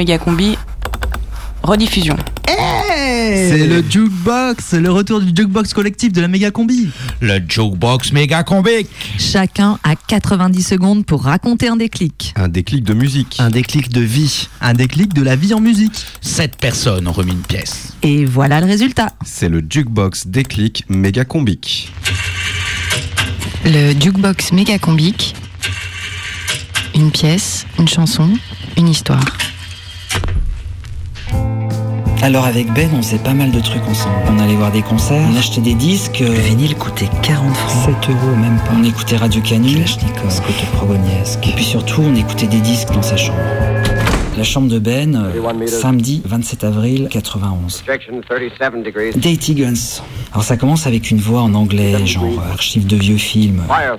Méga 0.06 0.20
Combi, 0.20 0.56
rediffusion. 1.64 2.16
C'est 2.46 3.66
le 3.66 3.84
jukebox, 3.90 4.74
le 4.74 4.92
retour 4.92 5.20
du 5.20 5.30
jukebox 5.36 5.74
collectif 5.74 6.14
de 6.14 6.22
la 6.22 6.28
méga 6.28 6.52
combi. 6.52 6.90
Le 7.22 7.40
jukebox 7.40 8.12
méga 8.12 8.44
combique. 8.44 8.88
Chacun 9.18 9.80
a 9.84 9.96
90 9.96 10.62
secondes 10.62 11.06
pour 11.08 11.24
raconter 11.24 11.70
un 11.70 11.76
déclic. 11.76 12.36
Un 12.36 12.50
déclic 12.50 12.84
de 12.84 12.94
musique. 12.94 13.38
Un 13.40 13.50
déclic 13.50 13.90
de 13.90 14.02
vie. 14.02 14.48
Un 14.62 14.74
déclic 14.74 15.12
de 15.16 15.24
la 15.24 15.36
vie 15.36 15.56
en 15.56 15.60
musique. 15.60 16.06
Sept 16.22 16.58
personnes 16.58 17.08
ont 17.08 17.12
remis 17.12 17.32
une 17.32 17.42
pièce. 17.42 17.94
Et 18.04 18.26
voilà 18.26 18.62
le 18.62 18.68
résultat. 18.68 19.12
C'est 19.26 19.50
le 19.50 19.66
jukebox 19.68 20.28
déclic 20.28 20.84
méga 20.88 21.26
combique. 21.26 21.92
Le 23.66 24.00
jukebox 24.00 24.52
méga 24.52 24.78
combique. 24.78 25.34
Une 26.94 27.10
pièce, 27.10 27.66
une 27.80 27.88
chanson, 27.88 28.30
une 28.78 28.88
histoire. 28.88 29.26
Alors 32.26 32.48
avec 32.48 32.74
Ben, 32.74 32.90
on 32.92 33.04
faisait 33.04 33.20
pas 33.20 33.36
mal 33.36 33.52
de 33.52 33.60
trucs 33.60 33.88
ensemble. 33.88 34.16
On 34.28 34.40
allait 34.40 34.56
voir 34.56 34.72
des 34.72 34.82
concerts, 34.82 35.22
on 35.32 35.38
achetait 35.38 35.62
des 35.62 35.76
disques. 35.76 36.22
Le 36.22 36.34
vinyle 36.34 36.76
coûtait 36.76 37.08
40 37.22 37.56
francs. 37.56 37.96
7 38.02 38.16
euros 38.16 38.36
même 38.36 38.58
pas. 38.58 38.72
On 38.76 38.84
écoutait 38.84 39.18
Radio 39.18 39.40
Canu, 39.44 39.86
Scott 39.86 40.66
Progoniesk. 40.74 41.48
Et 41.48 41.52
puis 41.52 41.64
surtout, 41.64 42.02
on 42.02 42.16
écoutait 42.16 42.48
des 42.48 42.62
disques 42.62 42.92
dans 42.92 43.04
sa 43.04 43.16
chambre. 43.16 43.38
La 44.36 44.44
chambre 44.44 44.70
de 44.70 44.80
Ben, 44.80 45.16
euh, 45.16 45.68
samedi 45.68 46.24
27 46.26 46.64
avril 46.64 47.10
91. 47.12 47.82
Objection 47.82 48.20
37 48.28 48.82
degrees. 48.82 49.12
Daty 49.16 49.54
Guns. 49.54 50.02
Alors 50.32 50.44
ça 50.44 50.58
commence 50.58 50.88
avec 50.88 51.12
une 51.12 51.20
voix 51.20 51.42
en 51.42 51.54
anglais, 51.54 52.08
genre 52.08 52.24
euh, 52.26 52.54
archive 52.54 52.88
de 52.88 52.96
vieux 52.96 53.18
films. 53.18 53.62
Fire. 53.68 53.98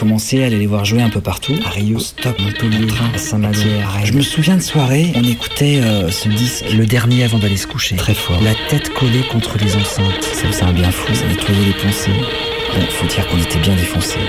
Commencé 0.00 0.42
à 0.42 0.46
aller 0.46 0.58
les 0.58 0.66
voir 0.66 0.86
jouer 0.86 1.02
un 1.02 1.10
peu 1.10 1.20
partout. 1.20 1.52
À 1.66 1.68
Rio, 1.68 1.98
Stop, 1.98 2.38
Montpellier, 2.40 2.88
à 3.14 3.18
Saint-Matière. 3.18 4.00
Je 4.02 4.14
me 4.14 4.22
souviens 4.22 4.56
de 4.56 4.62
soirée, 4.62 5.12
on 5.14 5.22
écoutait 5.22 5.78
euh, 5.82 6.10
ce 6.10 6.30
disque, 6.30 6.64
le 6.72 6.86
dernier 6.86 7.24
avant 7.24 7.38
d'aller 7.38 7.58
se 7.58 7.66
coucher. 7.66 7.96
Très 7.96 8.14
fort. 8.14 8.40
La 8.42 8.54
tête 8.70 8.88
collée 8.94 9.22
contre 9.30 9.58
les 9.58 9.76
enceintes. 9.76 10.24
Ça 10.24 10.48
faisait 10.48 10.62
un 10.62 10.72
bien 10.72 10.90
fou, 10.90 11.12
ça 11.14 11.26
nettoyait 11.26 11.66
les 11.66 11.72
pensées. 11.74 12.12
Bon, 12.74 12.80
faut 12.88 13.06
dire 13.06 13.28
qu'on 13.28 13.36
était 13.36 13.58
bien 13.58 13.76
défoncés. 13.76 14.20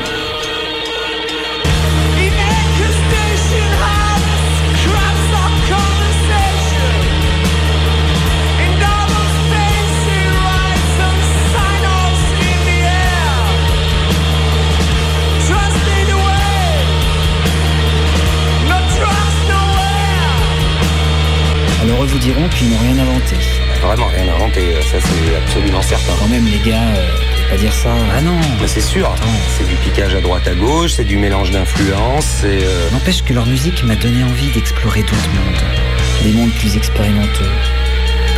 Vous 22.12 22.20
diront 22.20 22.48
qu'ils 22.50 22.70
n'ont 22.70 22.78
rien 22.80 22.98
inventé. 23.00 23.36
Vraiment 23.82 24.08
rien 24.08 24.34
inventé, 24.34 24.74
ça 24.82 24.98
c'est 25.00 25.36
absolument 25.38 25.82
certain. 25.82 26.12
Quand 26.20 26.28
même 26.28 26.46
les 26.46 26.60
gars, 26.70 26.82
euh, 26.82 27.50
pas 27.50 27.58
dire 27.58 27.72
ça. 27.74 27.90
Ah 28.16 28.22
non, 28.22 28.38
mais 28.60 28.68
c'est 28.68 28.82
sûr. 28.82 29.10
C'est 29.58 29.68
du 29.68 29.76
piquage 29.76 30.14
à 30.16 30.22
droite 30.22 30.46
à 30.48 30.54
gauche, 30.54 30.92
c'est 30.94 31.06
du 31.06 31.18
mélange 31.18 31.52
d'influences, 31.52 32.26
c'est... 32.42 32.64
euh, 32.64 32.90
N'empêche 32.92 33.24
que 33.24 33.34
leur 33.34 33.46
musique 33.46 33.84
m'a 33.86 33.96
donné 33.96 34.24
envie 34.24 34.50
d'explorer 34.50 35.02
d'autres 35.02 35.30
mondes. 35.36 36.24
Des 36.24 36.32
mondes 36.34 36.52
plus 36.52 36.76
expérimentaux, 36.76 37.52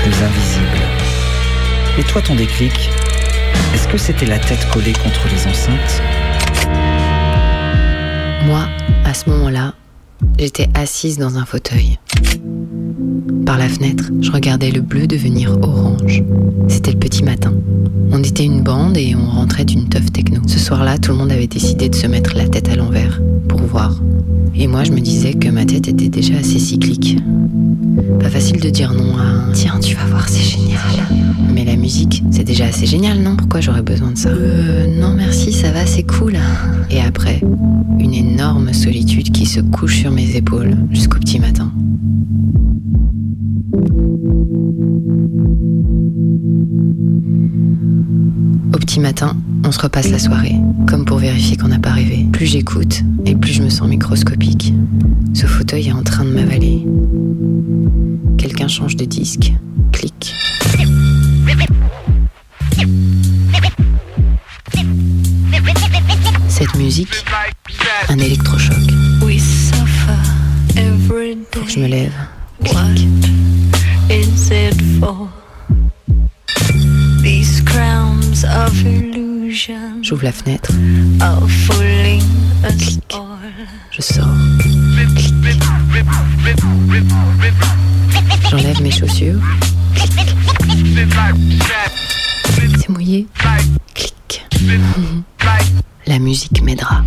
plus 0.03 0.13
invisibles. 0.24 0.88
Et 1.97 2.03
toi 2.03 2.21
ton 2.21 2.36
déclic 2.36 2.89
Est-ce 3.74 3.88
que 3.88 3.97
c'était 3.97 4.28
la 4.28 4.38
tête 4.39 4.67
collée 4.71 4.93
contre 4.93 5.28
les 5.34 5.47
enceintes? 5.47 6.01
Moi, 8.45 8.67
à 9.05 9.13
ce 9.13 9.30
moment-là, 9.32 9.74
j'étais 10.38 10.67
assise 10.76 11.17
dans 11.17 11.38
un 11.38 11.45
fauteuil. 11.45 11.97
Par 13.45 13.57
la 13.57 13.67
fenêtre, 13.67 14.09
je 14.21 14.31
regardais 14.31 14.71
le 14.71 14.81
bleu 14.81 15.05
devenir 15.05 15.57
orange. 15.61 16.23
C'était 16.67 16.91
le 16.91 16.99
petit 16.99 17.23
matin. 17.23 17.53
On 18.11 18.23
était 18.23 18.45
une 18.45 18.61
bande 18.61 18.97
et 18.97 19.15
on 19.15 19.29
rentrait 19.29 19.65
d'une 19.65 19.89
teuf 19.89 20.11
techno. 20.11 20.41
Ce 20.47 20.59
soir-là, 20.59 20.97
tout 20.97 21.11
le 21.11 21.17
monde 21.17 21.31
avait 21.31 21.47
décidé 21.47 21.89
de 21.89 21.95
se 21.95 22.07
mettre 22.07 22.35
la 22.35 22.47
tête 22.47 22.69
à 22.69 22.75
l'envers 22.75 23.21
pour 23.49 23.59
voir. 23.61 24.01
Et 24.55 24.67
moi, 24.67 24.83
je 24.83 24.91
me 24.91 24.99
disais 24.99 25.33
que 25.33 25.49
ma 25.49 25.65
tête 25.65 25.87
était 25.87 26.09
déjà 26.09 26.35
assez 26.37 26.59
cyclique. 26.59 27.17
Pas 28.19 28.29
facile 28.29 28.59
de 28.61 28.69
dire 28.69 28.93
non 28.93 29.17
à 29.17 29.51
Tiens, 29.53 29.79
tu 29.81 29.95
vas 29.95 30.05
voir, 30.05 30.29
c'est 30.29 30.43
génial. 30.43 30.79
Mais 31.53 31.65
la 31.65 31.75
musique, 31.75 32.23
c'est 32.31 32.43
déjà 32.43 32.65
assez 32.65 32.85
génial, 32.85 33.19
non? 33.19 33.35
Pourquoi 33.35 33.61
j'aurais 33.61 33.81
besoin 33.81 34.11
de 34.11 34.17
ça? 34.17 34.29
Euh, 34.29 34.87
non, 34.99 35.13
merci, 35.15 35.51
ça 35.51 35.71
va, 35.71 35.85
c'est 35.85 36.03
cool. 36.03 36.37
Et 36.89 37.01
après, 37.01 37.41
une 37.99 38.13
énorme 38.13 38.73
solitude 38.73 39.31
qui 39.31 39.45
se 39.45 39.59
couche 39.59 39.97
sur 39.97 40.11
mes 40.11 40.35
épaules 40.35 40.75
jusqu'au 40.91 41.19
petit 41.19 41.39
matin. 41.39 41.71
Au 48.73 48.77
petit 48.77 48.99
matin, 48.99 49.36
on 49.63 49.71
se 49.71 49.79
repasse 49.79 50.09
la 50.09 50.19
soirée, 50.19 50.55
comme 50.88 51.05
pour 51.05 51.17
vérifier 51.17 51.57
qu'on 51.57 51.67
n'a 51.67 51.79
pas 51.79 51.91
rêvé. 51.91 52.25
Plus 52.31 52.45
j'écoute, 52.45 53.01
et 53.25 53.36
plus 53.36 53.53
je 53.53 53.63
me 53.63 53.69
sens 53.69 53.88
microscopique. 53.88 54.73
Ce 55.34 55.45
fauteuil 55.45 55.88
est 55.88 55.93
en 55.93 56.03
train 56.03 56.25
de 56.25 56.31
m'avaler. 56.31 56.86
Quelqu'un 58.38 58.67
change 58.67 58.95
de 58.95 59.05
disque. 59.05 59.53
Clic. 59.91 60.34
Cette 66.49 66.75
musique, 66.75 67.25
un 68.09 68.17
électrochoc. 68.17 68.75
Faut 71.51 71.65
que 71.65 71.71
je 71.71 71.79
me 71.79 71.88
lève. 71.88 72.11
Clic. 72.64 72.99
is 74.09 74.51
it 74.51 74.76
for? 74.99 75.30
These 77.22 77.61
crowns 77.61 78.43
of 78.43 78.74
illusion 78.86 80.01
J'ouvre 80.01 80.24
la 80.24 80.32
fenêtre. 80.32 80.72
Je 83.91 84.01
sors. 84.01 84.28
J'enlève 88.49 88.82
mes 88.82 88.91
chaussures. 88.91 89.39
C'est 92.80 92.89
mouillé. 92.89 93.28
Clic. 93.93 94.45
La 96.05 96.20
musique 96.20 96.61
m'aidera. 96.61 97.03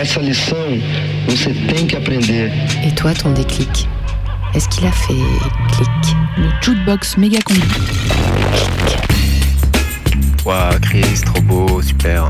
Essa 0.00 0.20
lição 0.20 0.56
você 1.28 1.52
tem 1.52 1.86
que 1.86 1.96
aprender. 1.96 2.50
Et 2.84 2.92
toi, 2.94 3.12
ton 3.14 3.32
déclic? 3.32 3.86
Est-ce 4.54 4.68
qu'il 4.68 4.86
a 4.86 4.92
fait 4.92 5.14
clic 5.72 6.16
Le 6.36 6.48
jukebox 6.60 7.16
méga 7.16 7.38
combi. 7.40 7.62
Waouh, 10.44 10.78
Chris, 10.80 11.20
trop 11.24 11.40
beau, 11.42 11.80
super. 11.82 12.28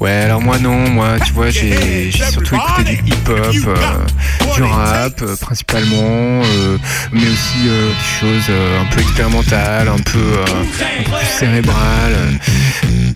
Ouais, 0.00 0.10
alors 0.10 0.40
moi 0.40 0.58
non, 0.58 0.88
moi 0.90 1.16
tu 1.24 1.32
vois, 1.32 1.50
j'ai 1.50 2.10
surtout 2.12 2.56
écouté 2.56 2.84
du 2.84 3.10
hip-hop, 3.10 3.54
euh, 3.68 4.54
du 4.54 4.62
rap 4.62 5.20
euh, 5.22 5.36
principalement, 5.36 6.42
euh, 6.44 6.78
mais 7.12 7.22
aussi 7.22 7.66
euh, 7.68 7.88
des 7.90 8.20
choses 8.20 8.46
euh, 8.50 8.82
un 8.82 8.84
peu 8.86 9.00
expérimentales, 9.00 9.88
un 9.88 9.98
peu, 9.98 10.18
euh, 10.18 10.44
un 10.44 11.02
peu 11.04 11.10
plus 11.16 11.26
cérébrales. 11.38 12.38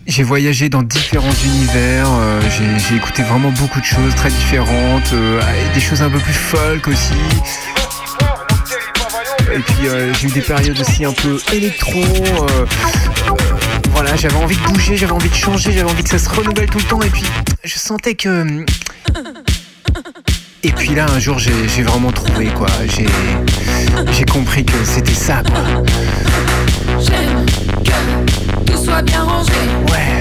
J'ai 0.06 0.22
voyagé 0.22 0.68
dans 0.68 0.82
différents 0.82 1.34
univers, 1.44 2.06
euh, 2.08 2.40
j'ai- 2.88 2.96
écouté 2.96 3.22
vraiment 3.22 3.50
beaucoup 3.50 3.80
de 3.80 3.84
choses 3.84 4.14
très 4.14 4.30
différentes, 4.30 5.12
euh, 5.12 5.40
des 5.74 5.80
choses 5.80 6.00
un 6.02 6.08
peu 6.10 6.18
plus 6.18 6.32
folk 6.32 6.88
aussi. 6.88 7.12
Et 9.54 9.60
puis 9.60 9.88
euh, 9.88 10.12
j'ai 10.14 10.28
eu 10.28 10.30
des 10.30 10.40
périodes 10.40 10.78
aussi 10.80 11.04
un 11.04 11.12
peu 11.12 11.38
électro. 11.52 12.00
euh, 12.00 12.46
euh, 12.50 12.66
voilà, 13.92 14.14
j'avais 14.16 14.36
envie 14.36 14.56
de 14.56 14.62
bouger, 14.62 14.96
j'avais 14.96 15.12
envie 15.12 15.28
de 15.28 15.34
changer, 15.34 15.72
j'avais 15.72 15.90
envie 15.90 16.02
que 16.02 16.10
ça 16.10 16.18
se 16.18 16.28
renouvelle 16.28 16.68
tout 16.68 16.78
le 16.78 16.84
temps. 16.84 17.02
Et 17.02 17.10
puis 17.10 17.24
je 17.64 17.78
sentais 17.78 18.14
que. 18.14 18.64
Et 20.64 20.72
puis 20.72 20.94
là, 20.94 21.06
un 21.14 21.18
jour, 21.18 21.38
j'ai 21.38 21.82
vraiment 21.82 22.12
trouvé 22.12 22.46
quoi. 22.46 22.68
J'ai 24.12 24.24
compris 24.24 24.64
que 24.64 24.84
c'était 24.84 25.14
ça 25.14 25.42
quoi. 25.42 25.64
J'aime 27.00 27.46
que 27.84 28.70
tout 28.70 28.84
soit 28.84 29.02
bien 29.02 29.22
rangé. 29.22 29.52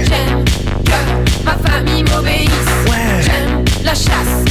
J'aime 0.08 0.46
que 0.86 1.44
ma 1.44 1.58
famille 1.70 2.04
m'obéisse. 2.04 2.50
J'aime 3.22 3.66
la 3.84 3.94
chasse 3.94 4.47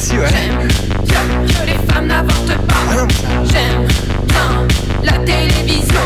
aussi, 0.00 0.12
ouais. 0.18 0.26
J'aime 0.30 1.46
que, 1.46 1.52
que 1.52 1.66
les 1.66 1.92
femmes 1.92 2.06
n'avortent 2.06 2.66
pas. 2.66 3.06
J'aime 3.52 3.86
bien 4.28 4.66
la 5.02 5.12
télévision. 5.18 6.00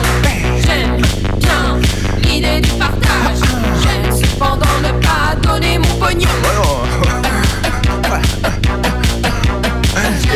J'aime 0.67 1.01
bien 1.39 1.79
l'idée 2.23 2.61
du 2.61 2.71
partage. 2.71 3.39
J'aime 3.83 4.17
cependant 4.17 4.67
ne 4.83 4.91
pas 5.01 5.37
donner 5.43 5.79
mon 5.79 5.95
pognon. 6.07 6.29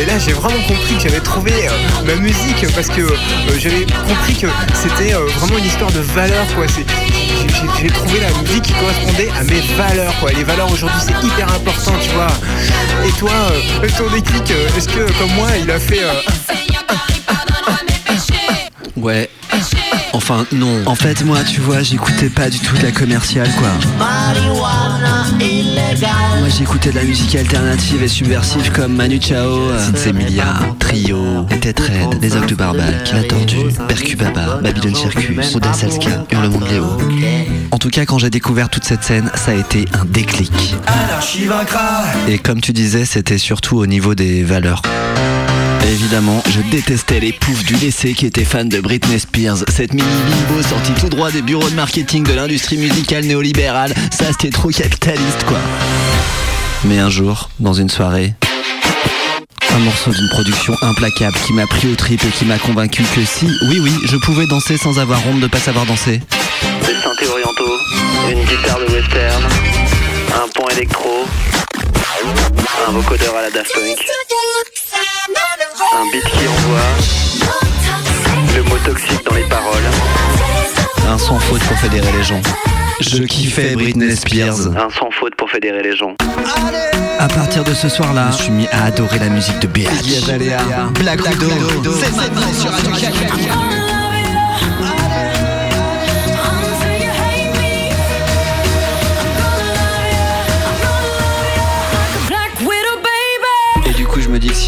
Et 0.01 0.05
là, 0.05 0.13
j'ai 0.17 0.31
vraiment 0.31 0.61
compris 0.65 0.95
que 0.95 1.01
j'avais 1.09 1.19
trouvé 1.19 1.51
euh, 1.67 1.71
ma 2.07 2.15
musique 2.15 2.65
parce 2.73 2.87
que 2.87 3.01
euh, 3.01 3.15
j'avais 3.57 3.85
compris 4.07 4.33
que 4.35 4.47
c'était 4.73 5.13
euh, 5.13 5.25
vraiment 5.37 5.57
une 5.57 5.65
histoire 5.65 5.91
de 5.91 5.99
valeurs 5.99 6.47
quoi. 6.55 6.65
C'est- 6.69 6.85
j'ai- 7.81 7.87
trouvé 7.89 8.19
la 8.19 8.29
musique 8.41 8.63
qui 8.63 8.73
correspondait 8.73 9.29
à 9.39 9.43
mes 9.43 9.61
valeurs 9.77 10.13
quoi. 10.19 10.31
Les 10.31 10.43
valeurs 10.43 10.71
aujourd'hui, 10.71 10.99
c'est 11.05 11.25
hyper 11.25 11.47
important, 11.53 11.93
tu 12.01 12.09
vois. 12.09 12.27
Et 13.07 13.11
toi, 13.13 13.31
euh, 13.31 13.87
ton 13.97 14.09
déclic, 14.11 14.51
euh, 14.51 14.67
est-ce 14.77 14.87
que 14.89 15.11
comme 15.19 15.31
moi, 15.35 15.49
il 15.61 15.69
a 15.71 15.79
fait 15.79 16.03
euh, 16.03 16.13
Ouais. 18.97 19.29
Enfin, 20.13 20.45
non. 20.51 20.81
En 20.85 20.95
fait, 20.95 21.23
moi, 21.23 21.39
tu 21.43 21.61
vois, 21.61 21.81
j'écoutais 21.81 22.29
pas 22.29 22.49
du 22.49 22.59
tout 22.59 22.75
de 22.77 22.83
la 22.83 22.91
commerciale, 22.91 23.49
quoi. 23.57 23.69
Moi, 26.39 26.49
j'écoutais 26.57 26.89
de 26.91 26.95
la 26.95 27.03
musique 27.03 27.35
alternative 27.35 28.01
et 28.03 28.07
subversive 28.07 28.71
comme 28.71 28.95
Manu 28.95 29.19
Chao, 29.21 29.69
Emilia, 30.05 30.55
Trio, 30.79 31.45
Les 31.51 31.59
Têtes 31.59 31.79
Raides, 31.79 32.19
Les 32.21 32.35
Ogres 32.35 32.47
de 32.47 32.55
Barbac, 32.55 33.11
La 33.13 33.23
Tordue, 33.23 33.73
Percubaba, 33.87 34.59
Babylon 34.61 34.95
Circus, 34.95 35.55
Oda 35.55 35.73
Salska, 35.73 36.25
Hurlement 36.31 36.59
de 36.59 36.65
Léo. 36.65 36.85
En 37.71 37.77
tout 37.77 37.89
cas, 37.89 38.05
quand 38.05 38.17
j'ai 38.17 38.29
découvert 38.29 38.69
toute 38.69 38.85
cette 38.85 39.03
scène, 39.03 39.29
ça 39.35 39.51
a 39.51 39.55
été 39.55 39.85
un 39.93 40.05
déclic. 40.05 40.75
Et 42.27 42.39
comme 42.39 42.61
tu 42.61 42.73
disais, 42.73 43.05
c'était 43.05 43.37
surtout 43.37 43.77
au 43.77 43.85
niveau 43.85 44.15
des 44.15 44.43
valeurs. 44.43 44.81
Évidemment, 45.89 46.43
je 46.51 46.61
détestais 46.69 47.19
les 47.19 47.33
poufs 47.33 47.63
du 47.63 47.73
lycée 47.73 48.13
qui 48.13 48.27
étaient 48.27 48.45
fans 48.45 48.63
de 48.63 48.79
Britney 48.79 49.19
Spears. 49.19 49.57
Cette 49.75 49.91
mini 49.91 50.07
bimbo 50.29 50.61
sortie 50.61 50.93
tout 50.93 51.09
droit 51.09 51.31
des 51.31 51.41
bureaux 51.41 51.67
de 51.67 51.73
marketing 51.73 52.23
de 52.23 52.33
l'industrie 52.33 52.77
musicale 52.77 53.25
néolibérale. 53.25 53.95
Ça, 54.11 54.25
c'était 54.31 54.51
trop 54.51 54.69
capitaliste, 54.69 55.43
quoi. 55.47 55.57
Mais 56.83 56.99
un 56.99 57.09
jour, 57.09 57.49
dans 57.59 57.73
une 57.73 57.89
soirée, 57.89 58.35
un 59.73 59.79
morceau 59.79 60.11
d'une 60.11 60.29
production 60.29 60.75
implacable 60.83 61.35
qui 61.47 61.53
m'a 61.53 61.65
pris 61.65 61.91
au 61.91 61.95
trip 61.95 62.23
et 62.23 62.29
qui 62.37 62.45
m'a 62.45 62.59
convaincu 62.59 63.01
que 63.15 63.25
si, 63.25 63.47
oui, 63.69 63.79
oui, 63.81 63.93
je 64.05 64.17
pouvais 64.17 64.45
danser 64.45 64.77
sans 64.77 64.99
avoir 64.99 65.25
honte 65.25 65.39
de 65.39 65.47
pas 65.47 65.59
savoir 65.59 65.87
danser. 65.87 66.21
synthés 66.83 67.27
orientaux, 67.27 67.79
une 68.29 68.43
guitare 68.45 68.79
de 68.79 68.93
western, 68.93 69.43
un 70.35 70.47
pont 70.53 70.67
électro, 70.69 71.25
un 72.87 72.91
vocodeur 72.91 73.35
à 73.35 73.41
la 73.41 73.49
Daft 73.49 73.71
un 75.81 76.11
beat 76.11 76.23
qui 76.23 76.47
envoie, 76.47 76.79
le 78.55 78.63
mot 78.63 78.77
toxique 78.85 79.25
dans 79.25 79.35
les 79.35 79.43
paroles, 79.43 79.83
un 81.07 81.17
sans 81.17 81.39
faute 81.39 81.61
pour 81.63 81.77
fédérer 81.77 82.11
les 82.11 82.23
gens. 82.23 82.41
Je 82.99 83.23
kiffais 83.23 83.75
Britney 83.75 84.15
Spears. 84.15 84.67
Un 84.75 84.89
sans 84.89 85.09
faute 85.11 85.35
pour 85.35 85.49
fédérer 85.49 85.81
les 85.81 85.95
gens. 85.95 86.15
À 87.17 87.27
partir 87.29 87.63
de 87.63 87.73
ce 87.73 87.87
soir-là, 87.87 88.29
Je 88.31 88.43
suis 88.43 88.51
mis 88.51 88.67
à 88.67 88.85
adorer 88.85 89.19
la 89.19 89.29
musique 89.29 89.59
de 89.59 89.67
BH. 89.67 90.99
Black 90.99 91.21
Widow, 91.21 91.93
c'est 91.93 92.15
maintenant 92.15 92.53
sur 92.53 92.71
Radio 92.71 93.88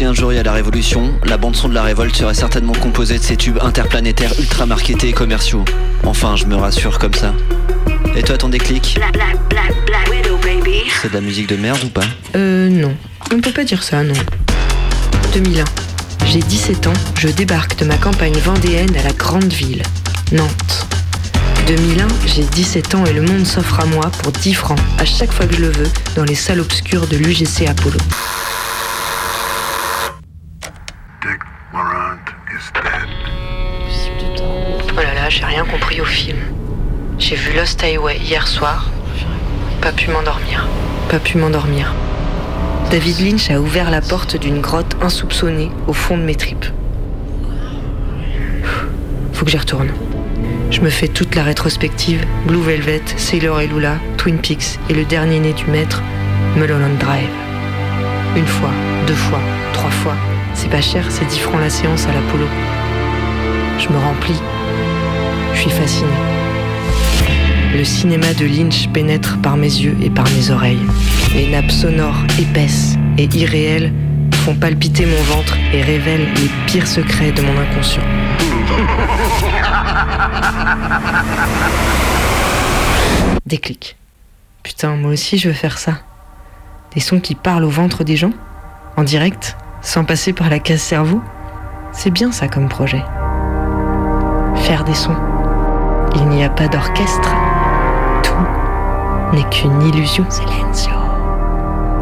si 0.02 0.06
un 0.06 0.14
jour 0.14 0.32
il 0.32 0.36
y 0.36 0.38
a 0.40 0.42
la 0.42 0.52
révolution, 0.52 1.12
la 1.24 1.36
bande-son 1.36 1.68
de 1.68 1.74
la 1.74 1.84
révolte 1.84 2.16
serait 2.16 2.34
certainement 2.34 2.72
composée 2.72 3.18
de 3.18 3.22
ces 3.22 3.36
tubes 3.36 3.58
interplanétaires 3.62 4.32
ultra 4.36 4.66
marketés 4.66 5.10
et 5.10 5.12
commerciaux. 5.12 5.64
Enfin, 6.02 6.34
je 6.34 6.44
me 6.46 6.56
rassure 6.56 6.98
comme 6.98 7.14
ça. 7.14 7.32
Et 8.16 8.24
toi, 8.24 8.36
ton 8.36 8.48
déclic 8.48 8.98
C'est 11.00 11.08
de 11.08 11.14
la 11.14 11.20
musique 11.20 11.48
de 11.48 11.54
merde 11.54 11.78
ou 11.84 11.88
pas? 11.88 12.02
Euh, 12.34 12.68
non. 12.68 12.96
On 13.30 13.36
ne 13.36 13.40
peut 13.40 13.52
pas 13.52 13.62
dire 13.62 13.84
ça, 13.84 14.02
non. 14.02 14.14
2001. 15.34 15.64
J'ai 16.26 16.40
17 16.40 16.88
ans, 16.88 16.92
je 17.16 17.28
débarque 17.28 17.78
de 17.78 17.84
ma 17.84 17.96
campagne 17.96 18.36
vendéenne 18.38 18.96
à 18.96 19.04
la 19.04 19.12
grande 19.12 19.52
ville, 19.52 19.84
Nantes. 20.32 20.86
2001, 21.68 22.08
j'ai 22.26 22.42
17 22.42 22.96
ans 22.96 23.04
et 23.06 23.12
le 23.12 23.22
monde 23.22 23.46
s'offre 23.46 23.78
à 23.78 23.84
moi 23.84 24.10
pour 24.20 24.32
10 24.32 24.54
francs 24.54 24.80
à 24.98 25.04
chaque 25.04 25.30
fois 25.30 25.46
que 25.46 25.54
je 25.54 25.60
le 25.60 25.70
veux 25.70 25.90
dans 26.16 26.24
les 26.24 26.34
salles 26.34 26.60
obscures 26.60 27.06
de 27.06 27.18
l'UGC 27.18 27.68
Apollo. 27.68 27.98
Oh 34.94 34.96
là 34.96 35.14
là, 35.14 35.21
j'ai 35.32 35.44
rien 35.46 35.64
compris 35.64 35.98
au 36.00 36.04
film. 36.04 36.36
J'ai 37.18 37.36
vu 37.36 37.56
Lost 37.56 37.82
Highway 37.82 38.18
hier 38.18 38.46
soir. 38.46 38.90
Pas 39.80 39.90
pu 39.90 40.10
m'endormir. 40.10 40.68
Pas 41.08 41.18
pu 41.18 41.38
m'endormir. 41.38 41.94
David 42.90 43.18
Lynch 43.20 43.50
a 43.50 43.58
ouvert 43.58 43.90
la 43.90 44.02
porte 44.02 44.36
d'une 44.36 44.60
grotte 44.60 44.94
insoupçonnée 45.00 45.70
au 45.86 45.94
fond 45.94 46.18
de 46.18 46.22
mes 46.22 46.34
tripes. 46.34 46.66
Faut 49.32 49.46
que 49.46 49.50
j'y 49.50 49.56
retourne. 49.56 49.88
Je 50.70 50.82
me 50.82 50.90
fais 50.90 51.08
toute 51.08 51.34
la 51.34 51.44
rétrospective, 51.44 52.22
Blue 52.46 52.62
Velvet, 52.62 53.02
Sailor 53.16 53.60
et 53.62 53.68
Lula, 53.68 53.96
Twin 54.18 54.38
Peaks 54.38 54.78
et 54.90 54.94
le 54.94 55.06
dernier 55.06 55.40
né 55.40 55.54
du 55.54 55.64
maître, 55.66 56.02
Mulholland 56.56 56.98
Drive. 56.98 57.30
Une 58.36 58.46
fois, 58.46 58.70
deux 59.06 59.14
fois, 59.14 59.40
trois 59.72 59.90
fois. 59.90 60.14
C'est 60.52 60.70
pas 60.70 60.82
cher, 60.82 61.06
c'est 61.08 61.24
10 61.24 61.38
francs 61.38 61.60
la 61.60 61.70
séance 61.70 62.06
à 62.06 62.12
l'Apollo. 62.12 62.46
Je 63.78 63.88
me 63.88 63.98
remplis. 63.98 64.40
Je 65.54 65.60
suis 65.60 65.70
fasciné. 65.70 66.10
Le 67.74 67.84
cinéma 67.84 68.34
de 68.34 68.44
Lynch 68.44 68.88
pénètre 68.88 69.38
par 69.40 69.56
mes 69.56 69.66
yeux 69.66 69.96
et 70.02 70.10
par 70.10 70.28
mes 70.30 70.50
oreilles. 70.50 70.86
Les 71.34 71.48
nappes 71.48 71.70
sonores 71.70 72.22
épaisses 72.38 72.96
et 73.16 73.24
irréelles 73.34 73.92
font 74.44 74.54
palpiter 74.54 75.06
mon 75.06 75.22
ventre 75.34 75.56
et 75.72 75.82
révèlent 75.82 76.28
les 76.34 76.50
pires 76.66 76.86
secrets 76.86 77.32
de 77.32 77.42
mon 77.42 77.58
inconscient. 77.58 78.02
Déclic. 83.46 83.96
Putain, 84.62 84.96
moi 84.96 85.12
aussi 85.12 85.38
je 85.38 85.48
veux 85.48 85.54
faire 85.54 85.78
ça. 85.78 85.94
Des 86.94 87.00
sons 87.00 87.20
qui 87.20 87.34
parlent 87.34 87.64
au 87.64 87.70
ventre 87.70 88.04
des 88.04 88.16
gens, 88.16 88.32
en 88.96 89.04
direct, 89.04 89.56
sans 89.80 90.04
passer 90.04 90.32
par 90.32 90.50
la 90.50 90.58
case 90.58 90.80
cerveau. 90.80 91.22
C'est 91.92 92.10
bien 92.10 92.32
ça 92.32 92.48
comme 92.48 92.68
projet. 92.68 93.02
Faire 94.56 94.84
des 94.84 94.94
sons. 94.94 95.16
Il 96.14 96.28
n'y 96.28 96.44
a 96.44 96.50
pas 96.50 96.68
d'orchestre. 96.68 97.34
Tout 98.22 99.36
n'est 99.36 99.48
qu'une 99.48 99.82
illusion. 99.82 100.26
Silencio. 100.30 100.92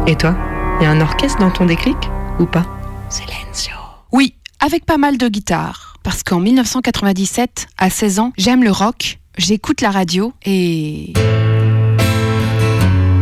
Et 0.07 0.15
toi, 0.15 0.35
y 0.81 0.85
a 0.85 0.89
un 0.89 0.99
orchestre 0.99 1.39
dans 1.39 1.51
ton 1.51 1.65
déclic 1.65 1.97
ou 2.39 2.45
pas? 2.45 2.65
Silencio. 3.09 3.73
Oui, 4.11 4.35
avec 4.59 4.85
pas 4.85 4.97
mal 4.97 5.17
de 5.17 5.27
guitare. 5.27 5.93
Parce 6.03 6.23
qu'en 6.23 6.39
1997, 6.39 7.67
à 7.77 7.89
16 7.89 8.19
ans, 8.19 8.33
j'aime 8.37 8.63
le 8.63 8.71
rock, 8.71 9.19
j'écoute 9.37 9.81
la 9.81 9.91
radio 9.91 10.33
et. 10.43 11.13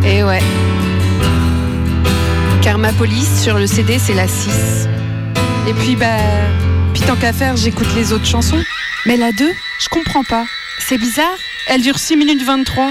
Et 0.03 0.23
ouais. 0.23 0.41
Karma 2.61 2.91
Police 2.93 3.41
sur 3.43 3.57
le 3.57 3.67
CD, 3.67 3.99
c'est 3.99 4.13
la 4.13 4.27
6. 4.27 4.87
Et 5.67 5.73
puis, 5.73 5.95
bah. 5.95 6.05
Puis 6.93 7.03
tant 7.03 7.15
qu'à 7.15 7.33
faire, 7.33 7.55
j'écoute 7.57 7.87
les 7.95 8.11
autres 8.13 8.25
chansons. 8.25 8.61
Mais 9.05 9.17
la 9.17 9.31
2, 9.31 9.51
je 9.79 9.89
comprends 9.89 10.23
pas. 10.23 10.45
C'est 10.87 10.97
bizarre, 10.97 11.37
elle 11.67 11.81
dure 11.81 11.99
6 11.99 12.15
minutes 12.17 12.43
23. 12.43 12.89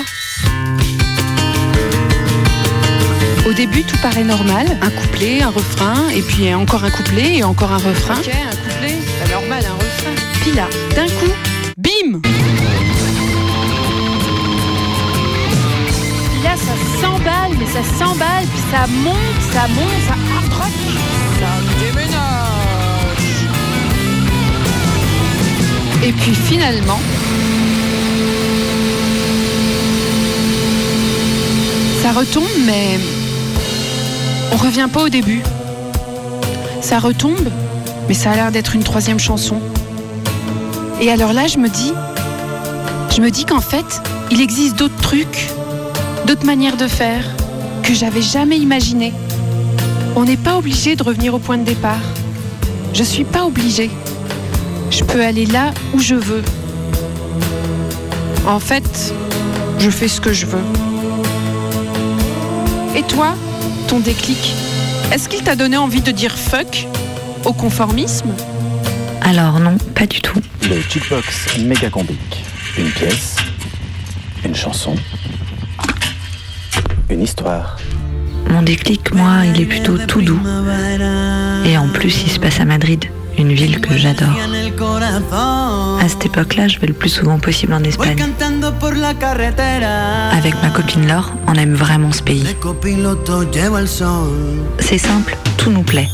Au 3.47 3.53
début, 3.53 3.83
tout 3.83 3.97
paraît 4.03 4.25
normal. 4.25 4.67
Un 4.83 4.91
couplet, 4.91 5.43
un 5.43 5.49
refrain, 5.49 6.09
et 6.11 6.23
puis 6.23 6.53
encore 6.55 6.85
un 6.85 6.91
couplet, 6.91 7.39
et 7.39 7.45
encore 7.45 7.73
un 7.73 7.79
refrain. 7.79 8.15
Ok, 8.15 8.29
un 8.29 8.57
couplet, 8.57 8.95
pas 9.21 9.31
normal, 9.33 9.65
un 9.65 9.75
refrain. 9.75 10.15
Puis 10.43 10.53
là, 10.53 10.69
d'un 10.95 11.07
coup, 11.07 11.33
bim 11.77 12.21
Puis 16.31 16.43
là, 16.45 16.55
ça 16.57 16.75
s'emballe, 17.01 17.57
mais 17.59 17.67
ça 17.67 17.83
s'emballe, 17.99 18.45
puis 18.47 18.63
ça 18.71 18.87
monte, 18.87 19.41
ça 19.53 19.67
monte, 19.69 20.03
ça 20.07 20.15
rock, 20.57 20.73
ça 21.41 21.51
déménage. 21.81 22.29
Et 26.05 26.13
puis 26.13 26.35
finalement, 26.35 27.01
ça 32.09 32.21
retombe, 32.21 32.49
mais 32.65 32.99
on 34.51 34.57
revient 34.57 34.89
pas 34.91 35.03
au 35.03 35.11
début. 35.11 35.43
Ça 36.81 37.01
retombe, 37.01 37.51
mais 38.09 38.15
ça 38.15 38.31
a 38.31 38.35
l'air 38.35 38.51
d'être 38.51 38.75
une 38.75 38.83
troisième 38.83 39.19
chanson. 39.19 39.61
Et 41.03 41.11
alors 41.11 41.35
là, 41.35 41.49
je 41.49 41.59
me 41.59 41.69
dis, 41.69 41.93
je 43.15 43.21
me 43.21 43.31
dis 43.31 43.45
qu'en 43.45 43.61
fait, 43.61 44.01
il 44.31 44.41
existe 44.41 44.77
d'autres 44.77 44.97
trucs, 45.03 45.51
d'autres 46.27 46.47
manières 46.47 46.79
de 46.79 46.89
faire 46.89 47.25
que 47.83 47.93
j'avais 47.93 48.23
jamais 48.23 48.57
imaginées. 48.57 49.13
On 50.17 50.25
n'est 50.25 50.39
pas 50.39 50.57
obligé 50.57 50.97
de 50.97 51.03
revenir 51.03 51.35
au 51.35 51.39
point 51.39 51.59
de 51.59 51.65
départ. 51.65 52.07
Je 52.95 53.03
suis 53.03 53.25
pas 53.25 53.45
obligée. 53.45 53.91
Je 54.91 55.05
peux 55.05 55.23
aller 55.23 55.45
là 55.45 55.73
où 55.93 56.01
je 56.01 56.15
veux. 56.15 56.43
En 58.47 58.61
fait, 58.61 59.13
je 59.79 59.91
fais 59.91 60.09
ce 60.09 60.23
que 60.23 60.33
je 60.33 60.47
veux. 60.47 60.78
Et 62.99 63.03
toi, 63.03 63.37
ton 63.87 64.01
déclic, 64.01 64.55
est-ce 65.13 65.29
qu'il 65.29 65.45
t'a 65.45 65.55
donné 65.55 65.77
envie 65.77 66.01
de 66.01 66.11
dire 66.11 66.37
fuck 66.37 66.89
au 67.45 67.53
conformisme? 67.53 68.35
Alors 69.21 69.61
non, 69.61 69.79
pas 69.95 70.09
du 70.09 70.21
tout. 70.21 70.41
Le 70.69 70.81
jukebox 70.81 71.59
méga 71.59 71.91
combique. 71.91 72.43
Une 72.77 72.91
pièce, 72.91 73.37
une 74.45 74.57
chanson, 74.57 74.97
une 77.09 77.23
histoire. 77.23 77.77
Mon 78.51 78.63
déclic, 78.63 79.15
moi, 79.15 79.45
il 79.45 79.61
est 79.61 79.67
plutôt 79.67 79.97
tout 79.99 80.21
doux. 80.21 80.41
Et 81.65 81.79
en 81.79 81.87
plus, 81.91 82.25
il 82.25 82.31
se 82.33 82.41
passe 82.41 82.59
à 82.59 82.65
Madrid, 82.65 83.05
une 83.39 83.53
ville 83.53 83.81
que 83.81 83.97
j'adore. 83.97 84.29
À 86.01 86.09
cette 86.09 86.27
époque-là, 86.27 86.69
je 86.69 86.79
vais 86.79 86.89
le 86.89 86.93
plus 86.93 87.09
souvent 87.09 87.39
possible 87.39 87.73
en 87.73 87.83
Espagne. 87.83 88.17
Avec 90.33 90.55
ma 90.63 90.71
copine 90.71 91.07
Laure, 91.07 91.33
on 91.47 91.55
aime 91.55 91.75
vraiment 91.75 92.13
ce 92.13 92.23
pays. 92.23 92.45
C'est 94.81 94.99
simple, 94.99 95.37
tout 95.57 95.71
nous 95.71 95.83
plaît. 95.83 96.09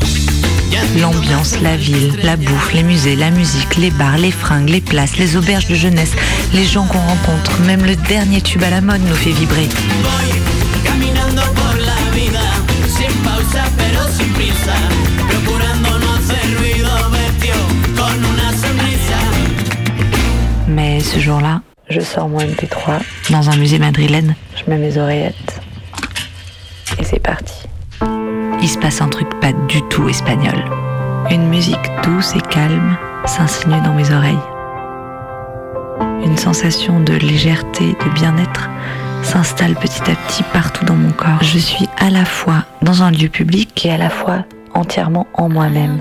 L'ambiance, 1.00 1.60
la 1.62 1.76
ville, 1.76 2.14
la 2.22 2.36
bouffe, 2.36 2.72
les 2.72 2.82
musées, 2.82 3.16
la 3.16 3.30
musique, 3.30 3.76
les 3.76 3.90
bars, 3.90 4.18
les 4.18 4.30
fringues, 4.30 4.68
les 4.68 4.80
places, 4.80 5.16
les 5.18 5.36
auberges 5.36 5.68
de 5.68 5.74
jeunesse, 5.74 6.12
les 6.52 6.64
gens 6.64 6.84
qu'on 6.84 6.98
rencontre, 6.98 7.60
même 7.66 7.84
le 7.84 7.96
dernier 7.96 8.40
tube 8.40 8.62
à 8.62 8.70
la 8.70 8.80
mode 8.80 9.00
nous 9.08 9.14
fait 9.14 9.30
vibrer. 9.30 9.68
Ce 21.14 21.20
jour-là, 21.20 21.60
je 21.88 22.00
sors 22.00 22.28
mon 22.28 22.40
MP3 22.40 23.00
dans 23.30 23.48
un 23.48 23.56
musée 23.56 23.78
madrilène, 23.78 24.34
je 24.56 24.68
mets 24.68 24.78
mes 24.78 24.98
oreillettes 24.98 25.60
et 26.98 27.04
c'est 27.04 27.20
parti. 27.20 27.68
Il 28.60 28.68
se 28.68 28.78
passe 28.78 29.00
un 29.00 29.08
truc 29.08 29.28
pas 29.40 29.52
du 29.68 29.80
tout 29.90 30.08
espagnol. 30.08 30.64
Une 31.30 31.48
musique 31.48 31.90
douce 32.02 32.34
et 32.34 32.40
calme 32.40 32.96
s'insinue 33.26 33.80
dans 33.82 33.94
mes 33.94 34.10
oreilles. 34.12 34.34
Une 36.24 36.36
sensation 36.36 36.98
de 36.98 37.12
légèreté, 37.12 37.94
de 38.04 38.10
bien-être 38.14 38.68
s'installe 39.22 39.76
petit 39.76 40.02
à 40.10 40.16
petit 40.16 40.42
partout 40.52 40.84
dans 40.84 40.96
mon 40.96 41.12
corps. 41.12 41.42
Je 41.42 41.58
suis 41.58 41.88
à 41.98 42.10
la 42.10 42.24
fois 42.24 42.64
dans 42.82 43.04
un 43.04 43.12
lieu 43.12 43.28
public 43.28 43.86
et 43.86 43.92
à 43.92 43.98
la 43.98 44.10
fois 44.10 44.44
entièrement 44.74 45.28
en 45.34 45.48
moi-même. 45.48 46.00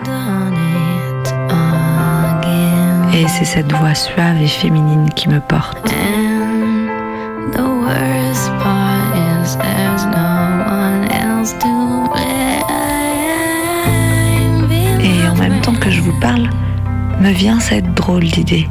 Et 3.16 3.28
c'est 3.28 3.46
cette 3.46 3.72
voix 3.72 3.94
suave 3.94 4.42
et 4.42 4.48
féminine 4.48 5.08
qui 5.16 5.30
me 5.30 5.40
porte. 5.40 5.94
Et 15.00 15.28
en 15.28 15.36
même 15.36 15.62
temps 15.62 15.76
que 15.76 15.92
je 15.92 16.02
vous 16.02 16.20
parle, 16.20 16.50
me 17.20 17.30
vient 17.32 17.60
cette 17.60 17.94
drôle 17.94 18.24
d'idée. 18.24 18.68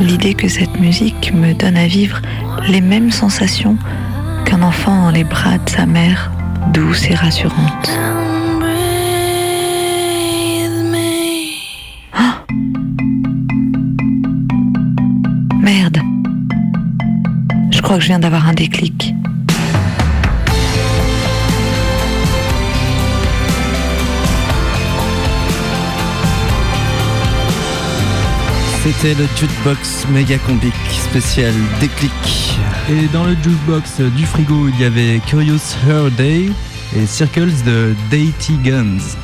L'idée 0.00 0.34
que 0.34 0.48
cette 0.48 0.80
musique 0.80 1.32
me 1.32 1.54
donne 1.54 1.76
à 1.76 1.86
vivre 1.86 2.20
les 2.68 2.80
mêmes 2.80 3.12
sensations 3.12 3.76
qu'un 4.44 4.62
enfant 4.62 5.04
dans 5.04 5.10
les 5.10 5.24
bras 5.24 5.58
de 5.58 5.70
sa 5.70 5.86
mère, 5.86 6.32
douce 6.72 7.08
et 7.08 7.14
rassurante. 7.14 7.90
Crois 17.94 18.00
que 18.00 18.06
je 18.06 18.08
viens 18.08 18.18
d'avoir 18.18 18.48
un 18.48 18.54
déclic. 18.54 19.14
C'était 28.82 29.14
le 29.14 29.28
jukebox 29.36 30.06
méga 30.10 30.38
combic 30.38 30.74
spécial 30.90 31.52
déclic. 31.78 32.10
Et 32.90 33.06
dans 33.12 33.22
le 33.22 33.36
jukebox 33.40 34.00
du 34.00 34.26
frigo, 34.26 34.66
il 34.70 34.80
y 34.80 34.84
avait 34.84 35.20
Curious 35.28 35.76
Her 35.88 36.10
Day 36.10 36.50
et 36.96 37.06
Circles 37.06 37.52
de 37.64 37.94
Deity 38.10 38.58
Guns. 38.64 39.14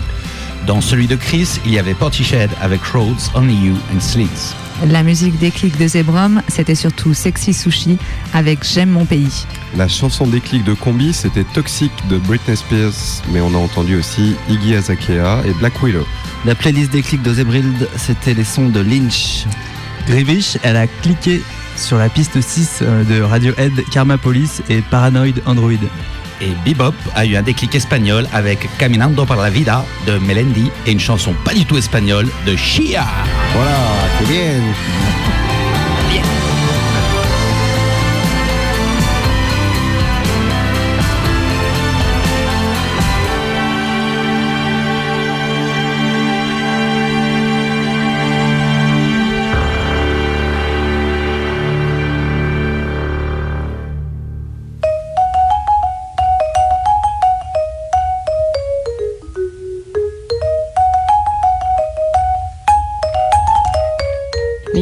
Dans 0.69 0.81
celui 0.81 1.09
de 1.09 1.17
Chris, 1.17 1.59
il 1.67 1.73
y 1.73 1.79
avait 1.81 1.95
Portishead 1.95 2.51
avec 2.61 2.81
Roads, 2.85 3.33
Only 3.35 3.67
You 3.67 3.75
and 3.93 3.99
Slits. 3.99 4.55
La 4.89 5.03
musique 5.03 5.39
déclic 5.39 5.77
de 5.77 5.87
Zebrom, 5.87 6.41
c'était 6.49 6.75
surtout 6.75 7.13
Sexy 7.13 7.53
Sushi 7.53 7.99
avec 8.33 8.65
J'aime 8.65 8.89
mon 8.89 9.05
pays. 9.05 9.45
La 9.77 9.89
chanson 9.89 10.27
déclic 10.27 10.65
de 10.65 10.73
Combi, 10.73 11.13
c'était 11.13 11.45
Toxic 11.45 11.93
de 12.09 12.17
Britney 12.17 12.57
Spears, 12.57 13.23
mais 13.31 13.43
on 13.43 13.55
a 13.55 13.59
entendu 13.59 13.97
aussi 13.97 14.37
Iggy 14.49 14.75
Azalea 14.75 15.43
et 15.47 15.53
Black 15.59 15.75
Willow. 15.83 16.07
La 16.47 16.55
playlist 16.55 16.91
déclic 16.93 17.21
de 17.21 17.35
Zebrild, 17.35 17.89
c'était 17.97 18.33
les 18.33 18.45
sons 18.45 18.71
de 18.71 18.81
Lynch. 18.81 19.45
Grivish, 20.07 20.57
elle 20.63 20.77
a 20.77 20.87
cliqué 20.87 21.43
sur 21.77 21.99
la 21.99 22.09
piste 22.09 22.41
6 22.41 22.83
de 23.07 23.21
Radiohead, 23.21 23.85
Karma 23.93 24.17
Police 24.17 24.63
et 24.71 24.81
Paranoid 24.81 25.43
Android. 25.45 25.73
Et 26.41 26.53
Bebop 26.65 26.95
a 27.15 27.27
eu 27.27 27.37
un 27.37 27.43
déclic 27.43 27.75
espagnol 27.75 28.27
avec 28.33 28.69
Caminando 28.79 29.25
por 29.27 29.37
la 29.37 29.51
Vida 29.51 29.85
de 30.07 30.19
Melendi 30.19 30.71
et 30.87 30.93
une 30.93 31.01
chanson 31.01 31.35
pas 31.45 31.53
du 31.53 31.65
tout 31.65 31.77
espagnole 31.77 32.29
de 32.47 32.57
Shia. 32.57 33.05
Voilà, 33.55 33.79
c'est 34.19 34.29
bien. 34.29 35.40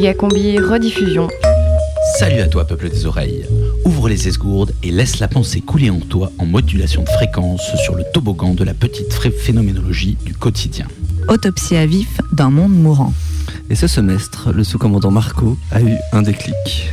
Méga 0.09 0.17
Combi 0.17 0.57
rediffusion. 0.57 1.27
Salut 2.17 2.41
à 2.41 2.47
toi, 2.47 2.65
peuple 2.65 2.89
des 2.89 3.05
oreilles. 3.05 3.45
Ouvre 3.85 4.09
les 4.09 4.27
esgourdes 4.27 4.73
et 4.81 4.89
laisse 4.89 5.19
la 5.19 5.27
pensée 5.27 5.61
couler 5.61 5.91
en 5.91 5.99
toi 5.99 6.31
en 6.39 6.47
modulation 6.47 7.03
de 7.03 7.09
fréquence 7.09 7.61
sur 7.83 7.93
le 7.93 8.03
toboggan 8.11 8.55
de 8.55 8.63
la 8.63 8.73
petite 8.73 9.13
phénoménologie 9.13 10.17
du 10.25 10.33
quotidien. 10.33 10.87
Autopsie 11.27 11.75
à 11.75 11.85
vif 11.85 12.21
d'un 12.31 12.49
monde 12.49 12.73
mourant. 12.73 13.13
Et 13.69 13.75
ce 13.75 13.85
semestre, 13.85 14.49
le 14.51 14.63
sous-commandant 14.63 15.11
Marco 15.11 15.59
a 15.69 15.79
eu 15.79 15.95
un 16.11 16.23
déclic. 16.23 16.89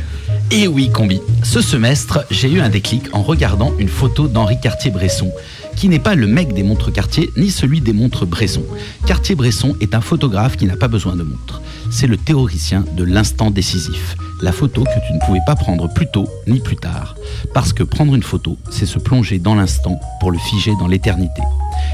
Et 0.51 0.67
oui, 0.67 0.91
combi. 0.91 1.19
Ce 1.43 1.59
semestre, 1.59 2.23
j'ai 2.29 2.51
eu 2.51 2.59
un 2.59 2.69
déclic 2.69 3.05
en 3.13 3.23
regardant 3.23 3.73
une 3.79 3.89
photo 3.89 4.27
d'Henri 4.27 4.59
Cartier-Bresson, 4.61 5.31
qui 5.75 5.89
n'est 5.89 5.97
pas 5.97 6.13
le 6.13 6.27
mec 6.27 6.53
des 6.53 6.61
montres 6.61 6.93
Cartier, 6.93 7.31
ni 7.35 7.49
celui 7.49 7.81
des 7.81 7.93
montres 7.93 8.27
Bresson. 8.27 8.63
Cartier-Bresson 9.07 9.75
est 9.81 9.95
un 9.95 10.01
photographe 10.01 10.55
qui 10.55 10.65
n'a 10.65 10.77
pas 10.77 10.87
besoin 10.87 11.15
de 11.15 11.23
montre. 11.23 11.63
C'est 11.89 12.07
le 12.07 12.17
théoricien 12.17 12.83
de 12.95 13.03
l'instant 13.03 13.49
décisif. 13.49 14.15
La 14.41 14.51
photo 14.51 14.83
que 14.83 15.07
tu 15.07 15.13
ne 15.13 15.19
pouvais 15.19 15.41
pas 15.45 15.55
prendre 15.55 15.91
plus 15.91 16.07
tôt 16.07 16.27
ni 16.45 16.59
plus 16.59 16.75
tard. 16.75 17.15
Parce 17.53 17.73
que 17.73 17.83
prendre 17.83 18.13
une 18.13 18.23
photo, 18.23 18.57
c'est 18.69 18.85
se 18.85 18.99
plonger 18.99 19.39
dans 19.39 19.55
l'instant 19.55 19.99
pour 20.19 20.31
le 20.31 20.37
figer 20.37 20.73
dans 20.79 20.87
l'éternité. 20.87 21.41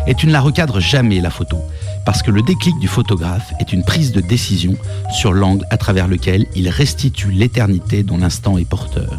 Et 0.08 0.16
tu 0.16 0.28
ne 0.28 0.32
la 0.32 0.42
recadres 0.42 0.80
jamais, 0.80 1.22
la 1.22 1.30
photo. 1.30 1.58
Parce 2.06 2.22
que 2.22 2.32
le 2.32 2.42
déclic 2.42 2.78
du 2.80 2.88
photographe 2.88 3.54
est 3.60 3.72
une 3.72 3.84
prise 3.84 4.12
de 4.12 4.20
décision 4.20 4.76
sur 5.12 5.32
l'angle 5.32 5.66
à 5.70 5.78
travers 5.78 6.08
lequel 6.08 6.48
il 6.56 6.70
restitue 6.70 7.32
l'éternité 7.32 8.04
dont 8.04 8.18
l'instant 8.18 8.58
est 8.58 8.66
porteur. 8.66 9.16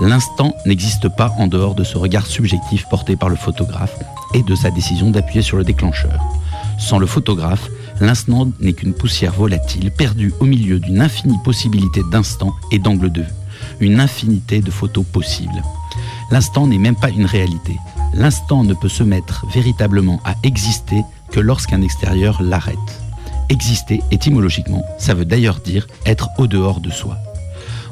L'instant 0.00 0.54
n'existe 0.64 1.08
pas 1.08 1.34
en 1.38 1.48
dehors 1.48 1.74
de 1.74 1.84
ce 1.84 1.98
regard 1.98 2.26
subjectif 2.26 2.86
porté 2.88 3.16
par 3.16 3.28
le 3.28 3.36
photographe 3.36 3.96
et 4.32 4.42
de 4.42 4.54
sa 4.54 4.70
décision 4.70 5.10
d'appuyer 5.10 5.42
sur 5.42 5.56
le 5.56 5.64
déclencheur. 5.64 6.20
Sans 6.78 6.98
le 6.98 7.06
photographe, 7.06 7.68
l'instant 8.00 8.50
n'est 8.60 8.72
qu'une 8.72 8.94
poussière 8.94 9.32
volatile 9.32 9.90
perdue 9.90 10.32
au 10.40 10.44
milieu 10.44 10.78
d'une 10.78 11.00
infinie 11.00 11.38
possibilité 11.44 12.02
d'instants 12.10 12.54
et 12.70 12.78
d'angles 12.78 13.10
de 13.10 13.22
vue, 13.22 13.34
une 13.80 14.00
infinité 14.00 14.60
de 14.60 14.70
photos 14.70 15.04
possibles. 15.04 15.62
L'instant 16.30 16.66
n'est 16.66 16.78
même 16.78 16.96
pas 16.96 17.10
une 17.10 17.26
réalité. 17.26 17.76
L'instant 18.14 18.64
ne 18.64 18.74
peut 18.74 18.88
se 18.88 19.02
mettre 19.02 19.46
véritablement 19.52 20.20
à 20.24 20.34
exister 20.42 21.02
que 21.32 21.40
lorsqu'un 21.40 21.82
extérieur 21.82 22.42
l'arrête. 22.42 22.76
Exister, 23.48 24.00
étymologiquement, 24.10 24.84
ça 24.98 25.14
veut 25.14 25.24
d'ailleurs 25.24 25.60
dire 25.60 25.86
être 26.04 26.28
au 26.38 26.46
dehors 26.46 26.80
de 26.80 26.90
soi. 26.90 27.16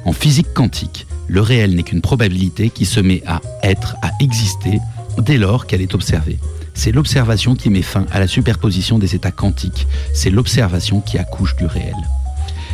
En 0.04 0.12
physique 0.12 0.52
quantique, 0.54 1.06
le 1.28 1.40
réel 1.40 1.74
n'est 1.74 1.82
qu'une 1.82 2.02
probabilité 2.02 2.70
qui 2.70 2.84
se 2.84 3.00
met 3.00 3.22
à 3.26 3.40
être, 3.62 3.96
à 4.02 4.10
exister, 4.20 4.80
dès 5.18 5.38
lors 5.38 5.66
qu'elle 5.66 5.80
est 5.80 5.94
observée. 5.94 6.38
C'est 6.76 6.92
l'observation 6.92 7.56
qui 7.56 7.70
met 7.70 7.82
fin 7.82 8.04
à 8.12 8.20
la 8.20 8.28
superposition 8.28 8.98
des 8.98 9.14
états 9.14 9.32
quantiques, 9.32 9.88
c'est 10.12 10.30
l'observation 10.30 11.00
qui 11.00 11.18
accouche 11.18 11.56
du 11.56 11.64
réel. 11.64 11.96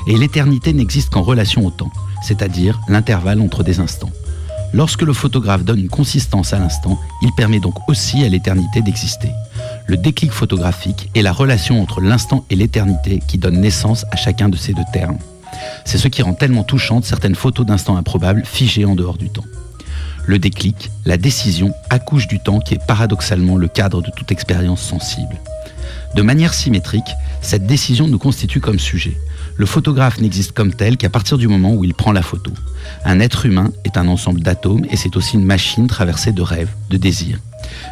Et 0.09 0.16
l'éternité 0.16 0.72
n'existe 0.72 1.11
qu'en 1.11 1.22
relation 1.22 1.64
au 1.64 1.70
temps, 1.70 1.92
c'est-à-dire 2.22 2.80
l'intervalle 2.88 3.40
entre 3.40 3.62
des 3.62 3.78
instants. 3.78 4.11
Lorsque 4.74 5.03
le 5.03 5.12
photographe 5.12 5.64
donne 5.64 5.78
une 5.78 5.88
consistance 5.88 6.53
à 6.53 6.59
l'instant, 6.59 6.98
il 7.22 7.30
permet 7.36 7.61
donc 7.61 7.76
aussi 7.88 8.24
à 8.24 8.28
l'éternité 8.28 8.82
d'exister. 8.82 9.30
Le 9.86 9.96
déclic 9.96 10.32
photographique 10.32 11.09
est 11.14 11.22
la 11.22 11.32
relation 11.32 11.80
entre 11.80 12.00
l'instant 12.00 12.44
et 12.50 12.57
l'éternité 12.57 13.20
qui 13.28 13.38
donne 13.38 13.61
naissance 13.61 14.05
à 14.11 14.16
chacun 14.16 14.48
de 14.48 14.57
ces 14.57 14.72
deux 14.72 14.82
termes. 14.92 15.18
C'est 15.84 15.98
ce 15.98 16.09
qui 16.09 16.22
rend 16.22 16.34
tellement 16.34 16.64
touchantes 16.64 17.05
certaines 17.05 17.34
photos 17.36 17.66
d'instants 17.66 17.96
improbables 17.96 18.44
figées 18.44 18.84
en 18.84 18.96
dehors 18.96 19.18
du 19.18 19.30
temps. 19.30 19.44
Le 20.25 20.39
déclic, 20.39 20.91
la 21.05 21.16
décision, 21.16 21.75
accouche 21.91 22.29
du 22.29 22.39
temps 22.39 22.61
qui 22.61 22.75
est 22.75 22.87
paradoxalement 22.87 23.57
le 23.57 23.68
cadre 23.68 24.03
de 24.03 24.11
toute 24.11 24.31
expérience 24.31 24.81
sensible. 24.81 25.41
De 26.14 26.23
manière 26.23 26.55
symétrique, 26.55 27.11
cette 27.41 27.66
décision 27.66 28.07
nous 28.07 28.18
constitue 28.18 28.61
comme 28.61 28.79
sujet. 28.79 29.16
Le 29.57 29.66
photographe 29.66 30.20
n'existe 30.20 30.53
comme 30.53 30.73
tel 30.73 30.97
qu'à 30.97 31.11
partir 31.11 31.39
du 31.39 31.49
moment 31.49 31.75
où 31.75 31.85
il 31.85 31.95
prend 31.95 32.12
la 32.12 32.23
photo. 32.23 32.53
Un 33.05 33.18
être 33.18 33.47
humain 33.47 33.73
est 33.85 33.97
un 33.97 34.09
ensemble 34.09 34.41
d'atomes 34.41 34.85
et 34.91 34.97
c'est 34.97 35.16
aussi 35.16 35.35
une 35.35 35.45
machine 35.45 35.87
traversée 35.87 36.33
de 36.33 36.43
rêves, 36.43 36.70
de 36.91 36.97
désirs. 36.97 37.39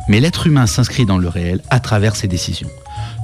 Mais 0.08 0.20
l'être 0.20 0.46
humain 0.46 0.66
s'inscrit 0.66 1.06
dans 1.06 1.18
le 1.18 1.28
réel 1.28 1.62
à 1.70 1.80
travers 1.80 2.16
ses 2.16 2.28
décisions. 2.28 2.70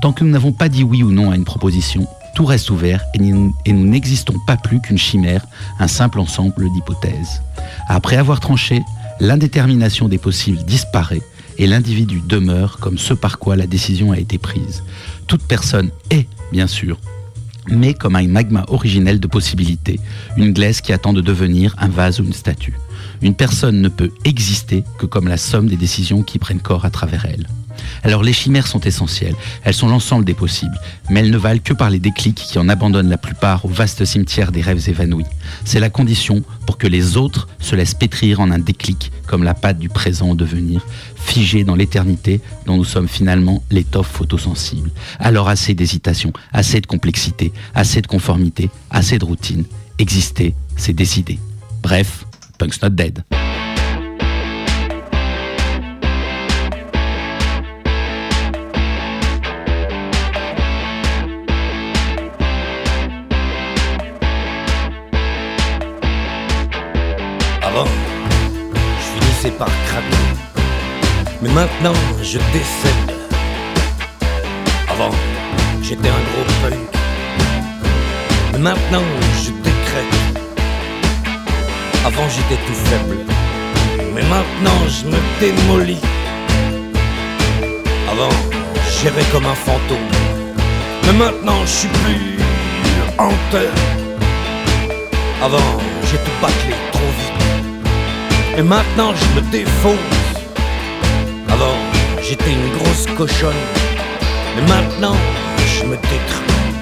Tant 0.03 0.13
que 0.13 0.25
nous 0.25 0.31
n'avons 0.31 0.53
pas 0.53 0.69
dit 0.69 0.83
oui 0.83 1.03
ou 1.03 1.11
non 1.11 1.31
à 1.31 1.37
une 1.37 1.45
proposition, 1.45 2.07
tout 2.37 2.45
reste 2.45 2.69
ouvert 2.69 3.03
et 3.15 3.19
nous 3.19 3.55
n'existons 3.67 4.39
pas 4.47 4.59
plus 4.59 4.79
qu'une 4.83 4.99
chimère, 4.99 5.47
un 5.79 5.89
simple 5.89 6.21
ensemble 6.21 6.71
d'hypothèses. 6.71 7.41
Après 7.89 8.19
avoir 8.19 8.41
tranché, 8.41 8.83
l'indétermination 9.21 10.07
des 10.07 10.19
possibles 10.19 10.63
disparaît 10.63 11.23
et 11.57 11.67
l'individu 11.67 12.21
demeure 12.21 12.77
comme 12.77 12.99
ce 12.99 13.15
par 13.15 13.39
quoi 13.39 13.57
la 13.57 13.67
décision 13.67 14.13
a 14.13 14.19
été 14.19 14.37
prise. 14.37 14.83
Toute 15.27 15.45
personne 15.45 15.91
est, 16.11 16.29
bien 16.53 16.67
sûr, 16.67 16.99
mais 17.71 17.95
comme 17.95 18.17
un 18.17 18.29
magma 18.29 18.67
originel 18.69 19.19
de 19.19 19.27
possibilités, 19.27 19.99
une 20.37 20.53
glaise 20.53 20.83
qui 20.83 20.93
attend 20.93 21.15
de 21.15 21.23
devenir 21.23 21.75
un 21.79 21.89
vase 21.89 22.21
ou 22.21 22.25
une 22.25 22.35
statue. 22.35 22.79
Une 23.23 23.35
personne 23.35 23.81
ne 23.81 23.89
peut 23.89 24.11
exister 24.27 24.85
que 24.99 25.07
comme 25.07 25.27
la 25.27 25.39
somme 25.39 25.69
des 25.69 25.77
décisions 25.77 26.23
qui 26.23 26.39
prennent 26.39 26.61
corps 26.61 26.85
à 26.85 26.91
travers 26.91 27.25
elle. 27.25 27.47
Alors 28.03 28.23
les 28.23 28.33
chimères 28.33 28.67
sont 28.67 28.81
essentielles, 28.81 29.35
elles 29.65 29.75
sont 29.75 29.89
l'ensemble 29.89 30.25
des 30.25 30.35
possibles, 30.35 30.79
mais 31.11 31.21
elles 31.21 31.31
ne 31.31 31.39
valent 31.39 31.61
que 31.63 31.73
par 31.73 31.91
les 31.91 31.99
déclics 31.99 32.37
qui 32.37 32.59
en 32.59 32.69
abandonnent 32.69 33.11
la 33.11 33.19
plupart 33.19 33.65
au 33.65 33.69
vaste 33.69 34.05
cimetière 34.05 34.53
des 34.53 34.61
rêves 34.61 34.89
évanouis. 34.89 35.27
C'est 35.65 35.81
la 35.81 35.91
condition 35.91 36.43
pour 36.67 36.79
que 36.79 36.87
les 36.87 37.17
autres 37.17 37.49
se 37.59 37.77
laissent 37.77 37.95
pétrir 37.95 38.41
en 38.41 38.51
un 38.51 38.59
déclic 38.59 39.13
comme 39.27 39.43
la 39.43 39.55
pâte 39.55 39.79
du 39.79 39.89
présent 39.89 40.31
au 40.31 40.35
devenir, 40.35 40.87
figée 41.17 41.65
dans 41.65 41.75
l'éternité 41.75 42.41
dont 42.67 42.77
nous 42.77 42.85
sommes 42.85 43.09
finalement 43.09 43.63
l'étoffe 43.71 44.11
photosensible. 44.11 44.91
Alors 45.19 45.49
assez 45.49 45.75
d'hésitation, 45.75 46.33
assez 46.53 46.81
de 46.81 46.87
complexité, 46.87 47.53
assez 47.75 48.01
de 48.01 48.07
conformité, 48.07 48.71
assez 48.91 49.19
de 49.19 49.25
routine. 49.25 49.65
Exister, 49.99 50.55
c'est 50.77 50.93
décider. 50.93 51.39
Bref, 51.83 52.25
Punk's 52.59 52.81
not 52.83 52.91
dead. 52.91 53.25
Mais 71.47 71.53
maintenant, 71.53 71.93
je 72.23 72.39
décède. 72.53 73.13
Avant, 74.89 75.13
j'étais 75.81 76.09
un 76.09 76.23
gros 76.29 76.45
punk. 76.61 76.79
Mais 78.53 78.59
maintenant, 78.59 79.05
je 79.45 79.51
décrète. 79.51 80.41
Avant, 82.05 82.29
j'étais 82.29 82.61
tout 82.67 82.75
faible. 82.75 83.19
Mais 84.13 84.23
maintenant, 84.23 84.81
je 84.89 85.07
me 85.07 85.19
démolis. 85.39 86.03
Avant, 88.11 88.35
j'errais 89.01 89.27
comme 89.31 89.47
un 89.47 89.55
fantôme. 89.55 90.11
Mais 91.05 91.13
maintenant, 91.13 91.61
je 91.63 91.71
suis 91.71 91.89
plus 91.89 92.39
hanteur. 93.19 93.73
Avant, 95.45 95.79
j'ai 96.11 96.19
tout 96.19 96.37
bâclé 96.43 96.75
trop 96.91 97.11
vite. 97.21 98.59
Et 98.59 98.63
maintenant, 98.63 99.13
je 99.15 99.41
me 99.41 99.47
défonce. 99.53 100.36
J'étais 102.29 102.51
une 102.51 102.73
grosse 102.77 103.07
cochonne. 103.17 103.55
Mais 104.57 104.63
maintenant, 104.63 105.15
je 105.65 105.85
me 105.85 105.95
détruis. 105.95 106.75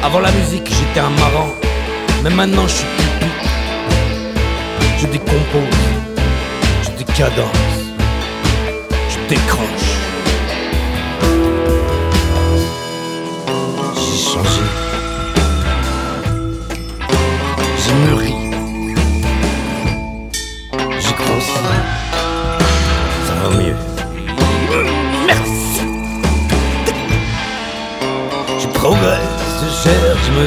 Avant 0.00 0.20
la 0.20 0.30
musique, 0.30 0.68
j'étais 0.68 1.00
un 1.00 1.10
marrant. 1.10 1.52
Mais 2.22 2.30
maintenant, 2.30 2.68
je 2.68 2.72
suis 2.72 2.86
cupide. 2.98 3.28
Je 5.00 5.06
décompose. 5.08 5.76
Je 6.84 7.04
décadence. 7.04 7.80
Je 9.10 9.28
décroche. 9.28 10.01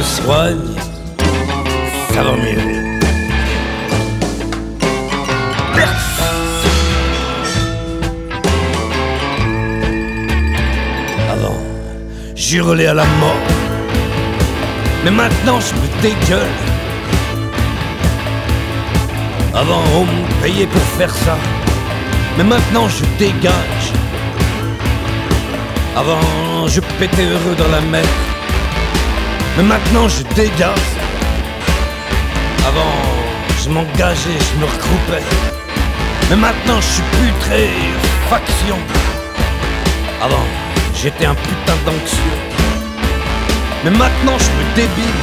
Soigne. 0.06 0.76
Ça 2.14 2.24
va 2.24 2.32
mieux. 2.34 2.62
Avant, 11.32 11.60
j'hurlais 12.36 12.88
à 12.88 12.94
la 12.94 13.06
mort. 13.20 13.48
Mais 15.04 15.12
maintenant, 15.12 15.60
je 15.60 15.74
me 15.76 16.02
dégueule. 16.02 16.56
Avant, 19.54 19.84
on 19.96 20.06
me 20.06 20.42
payait 20.42 20.68
pour 20.68 20.82
faire 20.98 21.14
ça. 21.14 21.38
Mais 22.38 22.44
maintenant, 22.44 22.88
je 22.90 23.04
dégage. 23.18 23.88
Avant, 25.96 26.68
je 26.68 26.82
pétais 27.00 27.24
heureux 27.24 27.56
dans 27.58 27.70
la 27.70 27.82
mer. 27.82 28.35
Mais 29.58 29.64
maintenant, 29.64 30.10
je 30.10 30.24
dégage. 30.36 30.90
Avant, 32.68 32.98
je 33.64 33.70
m'engageais, 33.70 34.40
je 34.48 34.60
me 34.60 34.66
regroupais. 34.66 35.24
Mais 36.30 36.36
maintenant, 36.36 36.82
je 36.82 36.88
suis 36.96 37.04
plus 37.14 37.32
très 37.40 37.70
faction. 38.30 38.78
Avant, 40.22 40.46
j'étais 40.94 41.26
un 41.26 41.36
putain 41.36 41.78
d'anxieux. 41.86 42.40
Mais 43.86 43.92
maintenant, 43.92 44.38
je 44.40 44.50
me 44.58 44.76
débile. 44.76 45.22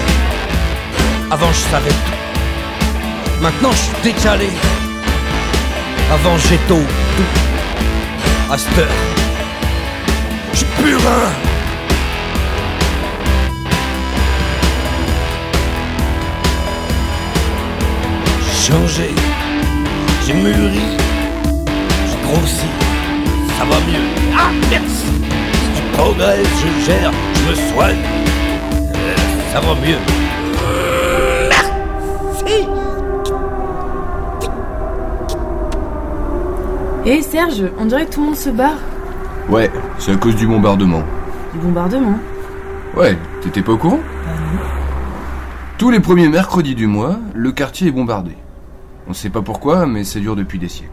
Avant, 1.31 1.53
je 1.53 1.71
savais 1.71 1.91
tout. 1.91 3.43
Maintenant, 3.43 3.73
je 3.73 3.77
suis 3.77 4.03
décalé. 4.03 4.51
Avant, 6.11 6.39
j'étais 6.39 6.73
au 6.73 6.87
tout. 7.17 8.51
À 8.51 8.57
cette 8.57 8.79
heure, 8.79 8.87
je 10.53 10.59
suis 10.59 10.67
purin. 10.83 11.52
Changé, 18.63 19.11
j'ai 20.25 20.35
mûri, 20.35 20.81
j'ai 22.09 22.29
grossi, 22.29 22.67
ça 23.59 23.65
va 23.65 23.77
mieux. 23.91 24.07
Ah, 24.39 24.51
merci. 24.71 25.07
Je 25.75 25.97
progresse, 25.97 26.47
je 26.61 26.85
gère, 26.87 27.11
je 27.35 27.51
me 27.51 27.55
soigne, 27.73 27.97
Euh, 28.95 29.17
ça 29.53 29.61
va 29.61 29.75
mieux. 29.75 29.99
Merci. 31.49 32.67
Hé 37.05 37.23
Serge, 37.23 37.65
on 37.81 37.87
dirait 37.87 38.07
que 38.07 38.13
tout 38.15 38.21
le 38.21 38.27
monde 38.27 38.37
se 38.37 38.51
barre. 38.51 38.79
Ouais, 39.49 39.71
c'est 39.99 40.13
à 40.13 40.17
cause 40.17 40.37
du 40.37 40.47
bombardement. 40.47 41.03
Du 41.53 41.59
bombardement? 41.59 42.17
Ouais, 42.97 43.19
t'étais 43.43 43.63
pas 43.63 43.73
au 43.73 43.77
courant? 43.77 43.99
Tous 45.79 45.91
les 45.91 45.99
premiers 45.99 46.29
mercredis 46.29 46.77
du 46.77 46.87
mois, 46.87 47.19
le 47.35 47.51
quartier 47.51 47.89
est 47.89 47.91
bombardé. 47.91 48.37
On 49.09 49.13
sait 49.13 49.31
pas 49.31 49.43
pourquoi, 49.43 49.87
mais 49.87 50.05
ça 50.05 50.21
dure 50.21 50.37
depuis 50.37 50.59
des 50.59 50.69
siècles. 50.69 50.91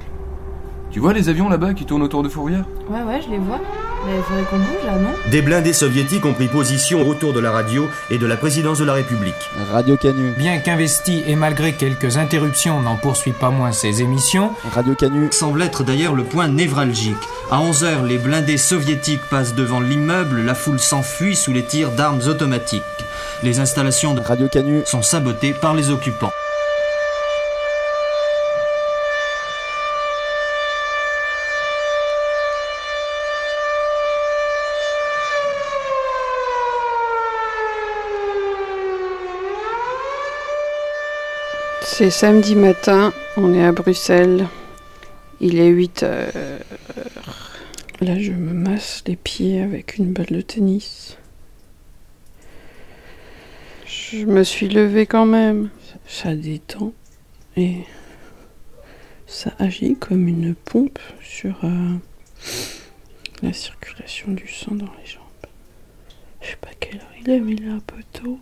Tu 0.92 1.00
vois 1.00 1.14
les 1.14 1.30
avions 1.30 1.50
là-bas 1.50 1.76
qui 1.76 1.86
tournent 1.86 2.02
autour 2.02 2.24
de 2.24 2.30
Fourvière 2.30 2.66
Ouais, 2.90 3.04
ouais, 3.04 3.22
je 3.24 3.30
les 3.30 3.38
vois. 3.38 3.60
Mais 4.08 4.16
il 4.18 4.24
faudrait 4.24 4.44
qu'on 4.46 4.58
bouge 4.58 4.86
là, 4.88 4.98
non? 4.98 5.10
Des 5.30 5.44
blindés 5.44 5.74
soviétiques 5.74 6.26
ont 6.26 6.34
pris 6.34 6.48
position 6.48 7.08
autour 7.08 7.32
de 7.32 7.40
la 7.40 7.52
radio 7.52 7.88
et 8.10 8.18
de 8.18 8.26
la 8.26 8.38
présidence 8.38 8.80
de 8.80 8.86
la 8.86 8.94
République. 8.94 9.36
Radio 9.72 9.98
Canu. 9.98 10.32
Bien 10.36 10.58
qu'investi 10.58 11.22
et 11.28 11.36
malgré 11.36 11.74
quelques 11.74 12.18
interruptions, 12.18 12.82
n'en 12.82 12.96
poursuit 12.96 13.34
pas 13.34 13.52
moins 13.52 13.72
ses 13.72 14.02
émissions. 14.02 14.50
Radio 14.74 14.96
Canu. 14.96 15.28
Semble 15.32 15.62
être 15.62 15.84
d'ailleurs 15.84 16.16
le 16.16 16.24
point 16.24 16.48
névralgique. 16.48 17.18
À 17.52 17.60
11h, 17.60 18.08
les 18.08 18.18
blindés 18.18 18.58
soviétiques 18.58 19.22
passent 19.30 19.54
devant 19.54 19.82
l'immeuble, 19.82 20.42
la 20.42 20.56
foule 20.56 20.80
s'enfuit 20.80 21.36
sous 21.36 21.54
les 21.54 21.64
tirs 21.64 21.92
d'armes 21.92 22.22
automatiques. 22.28 22.82
Les 23.44 23.60
installations 23.60 24.16
de 24.16 24.22
Radio 24.22 24.48
Canu 24.48 24.82
sont 24.86 25.04
sabotées 25.04 25.54
par 25.54 25.76
les 25.76 25.92
occupants. 25.92 26.32
C'est 42.00 42.12
samedi 42.12 42.56
matin, 42.56 43.12
on 43.36 43.54
est 43.54 43.62
à 43.62 43.74
Bruxelles. 43.74 44.48
Il 45.42 45.60
est 45.60 45.68
8 45.68 46.04
heures. 46.04 46.32
Là, 48.00 48.18
je 48.18 48.32
me 48.32 48.54
masse 48.54 49.04
les 49.06 49.18
pieds 49.18 49.62
avec 49.62 49.98
une 49.98 50.14
balle 50.14 50.28
de 50.28 50.40
tennis. 50.40 51.18
Je 53.86 54.24
me 54.24 54.46
suis 54.46 54.70
levée 54.70 55.08
quand 55.08 55.26
même. 55.26 55.72
Ça 56.08 56.36
détend 56.36 56.94
et 57.58 57.80
ça 59.28 59.52
agit 59.60 59.98
comme 59.98 60.30
une 60.30 60.56
pompe 60.56 61.00
sur 61.22 61.66
euh, 61.66 61.96
la 63.44 63.52
circulation 63.52 64.32
du 64.32 64.48
sang 64.48 64.74
dans 64.74 64.86
les 64.86 65.06
jambes. 65.06 65.26
Je 66.40 66.48
sais 66.48 66.58
pas 66.62 66.72
quelle 66.80 67.02
heure 67.02 67.12
il 67.20 67.30
est, 67.30 67.40
mais 67.42 67.52
il 67.52 67.68
est 67.68 67.72
un 67.72 67.82
peu 67.82 68.02
tôt. 68.14 68.40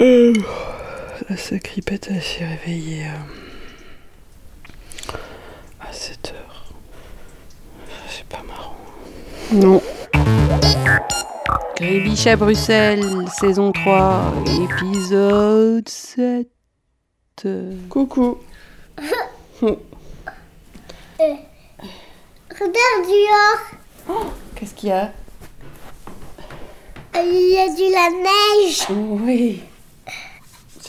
Euh, 0.00 0.32
La 1.28 1.36
sacripette 1.36 2.06
elle 2.10 2.22
s'est 2.22 2.46
réveillée 2.46 3.06
euh, 3.06 5.12
à 5.80 5.92
7 5.92 6.34
heures. 6.36 6.72
C'est 8.08 8.24
pas 8.26 8.42
marrant. 8.46 8.76
Non. 9.52 9.82
Gribiche 11.76 12.26
à 12.28 12.36
Bruxelles, 12.36 13.04
saison 13.40 13.72
3, 13.72 14.32
épisode 14.62 15.88
7. 15.88 16.48
Coucou. 17.88 18.38
Regarde 22.60 23.06
dehors. 23.06 23.60
Oh, 24.08 24.26
qu'est-ce 24.54 24.74
qu'il 24.74 24.88
y 24.90 24.92
a? 24.92 25.12
Il 27.16 27.50
y 27.52 27.58
a 27.58 27.68
de 27.68 27.92
la 27.92 28.10
neige. 28.22 28.86
Oui. 28.90 29.62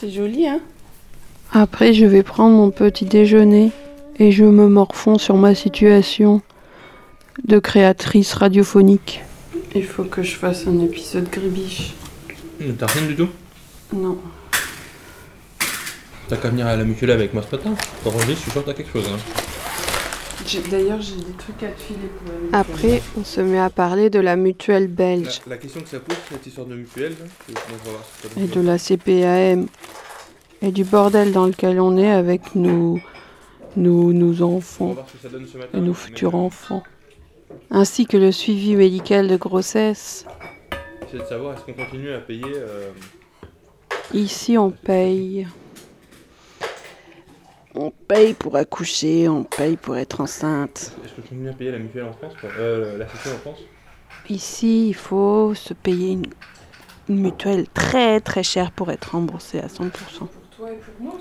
C'est 0.00 0.08
joli, 0.10 0.48
hein 0.48 0.60
Après, 1.52 1.92
je 1.92 2.06
vais 2.06 2.22
prendre 2.22 2.56
mon 2.56 2.70
petit 2.70 3.04
déjeuner 3.04 3.70
et 4.18 4.32
je 4.32 4.46
me 4.46 4.66
morfonds 4.66 5.18
sur 5.18 5.36
ma 5.36 5.54
situation 5.54 6.40
de 7.44 7.58
créatrice 7.58 8.32
radiophonique. 8.32 9.20
Il 9.74 9.84
faut 9.84 10.04
que 10.04 10.22
je 10.22 10.36
fasse 10.36 10.66
un 10.66 10.80
épisode 10.80 11.28
gribiche. 11.28 11.92
T'as 12.78 12.86
rien 12.86 13.08
du 13.08 13.14
tout? 13.14 13.28
Non. 13.94 14.16
T'as 16.28 16.36
qu'à 16.38 16.48
venir 16.48 16.66
à 16.66 16.76
la 16.76 16.84
mutuelle 16.84 17.10
avec 17.10 17.34
moi 17.34 17.42
ce 17.42 17.54
matin. 17.54 17.74
Pour 18.02 18.14
ranger, 18.14 18.32
je 18.32 18.40
suis 18.40 18.50
sûr 18.50 18.62
que 18.62 18.70
t'as 18.70 18.74
quelque 18.74 18.92
chose. 18.92 19.06
Hein. 19.06 19.18
D'ailleurs, 20.70 21.00
j'ai 21.00 21.16
des 21.16 21.32
trucs 21.38 21.62
à 21.62 21.68
te 21.68 21.80
filer 21.80 21.98
pour 22.24 22.32
la 22.52 22.58
Après, 22.58 23.02
on 23.18 23.24
se 23.24 23.40
met 23.40 23.58
à 23.58 23.70
parler 23.70 24.10
de 24.10 24.18
la 24.20 24.36
mutuelle 24.36 24.88
belge 24.88 25.40
La, 25.46 25.54
la 25.54 25.58
question 25.58 25.80
que 25.80 25.88
ça 25.88 26.00
pose, 26.00 26.16
cette 26.30 26.46
histoire 26.46 26.66
de 26.66 26.74
mutuelle, 26.74 27.14
là, 27.20 27.52
et 28.36 28.46
de 28.46 28.60
la 28.60 28.78
CPAM 28.78 29.66
et 30.62 30.72
du 30.72 30.84
bordel 30.84 31.32
dans 31.32 31.46
lequel 31.46 31.80
on 31.80 31.96
est 31.96 32.10
avec 32.10 32.54
nos, 32.54 32.98
nos, 33.76 34.12
nos 34.12 34.42
enfants 34.42 34.94
matin, 34.94 35.68
et 35.74 35.80
nos 35.80 35.86
mais- 35.88 35.94
futurs 35.94 36.34
enfants. 36.34 36.82
Ainsi 37.70 38.06
que 38.06 38.16
le 38.16 38.30
suivi 38.32 38.76
médical 38.76 39.26
de 39.28 39.36
grossesse. 39.36 40.24
C'est 41.10 41.18
de 41.18 41.24
savoir 41.24 41.54
est-ce 41.54 41.62
qu'on 41.64 41.72
continue 41.84 42.12
à 42.12 42.18
payer. 42.18 42.44
euh, 42.46 42.90
Ici, 44.12 44.56
on 44.58 44.70
paye. 44.70 45.46
On 47.74 47.90
paye 47.90 48.34
pour 48.34 48.56
accoucher, 48.56 49.28
on 49.28 49.44
paye 49.44 49.76
pour 49.76 49.96
être 49.96 50.20
enceinte. 50.20 50.92
Est-ce 51.04 51.14
qu'on 51.14 51.22
continue 51.22 51.48
à 51.48 51.52
payer 51.52 51.70
la 51.70 51.78
mutuelle 51.78 52.04
en 52.04 52.12
France 52.12 52.32
quoi 52.40 52.50
euh, 52.58 52.98
La 52.98 53.06
sécu 53.06 53.28
en 53.28 53.38
France 53.38 53.58
Ici, 54.28 54.88
il 54.88 54.94
faut 54.94 55.54
se 55.54 55.72
payer 55.72 56.12
une, 56.12 56.26
une 57.08 57.20
mutuelle 57.20 57.66
très 57.68 58.20
très 58.20 58.42
chère 58.42 58.72
pour 58.72 58.90
être 58.90 59.12
remboursé 59.12 59.60
à 59.60 59.66
100%. 59.66 59.68
Toi 60.56 60.72
et 60.72 60.74
pour 60.74 60.94
moi 61.00 61.14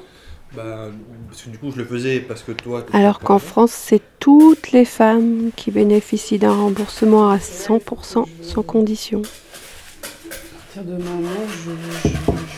Bah, 0.55 0.87
parce 1.27 1.43
que 1.43 1.49
du 1.51 1.59
coup, 1.59 1.71
je 1.71 1.77
le 1.77 1.85
faisais 1.85 2.19
parce 2.19 2.41
que 2.41 2.51
toi. 2.51 2.83
Alors 2.93 3.19
qu'en. 3.19 3.37
France, 3.37 3.71
c'est 3.71 4.01
toutes 4.19 4.71
les 4.71 4.85
femmes 4.85 5.51
qui 5.55 5.69
bénéficient 5.69 6.39
d'un 6.39 6.53
remboursement 6.53 7.29
à 7.29 7.37
100% 7.37 8.25
sans 8.41 8.63
condition. 8.63 9.21
À 9.21 10.75
partir 10.75 10.83
de 10.83 10.97
maintenant, 11.03 11.47
je 11.47 11.69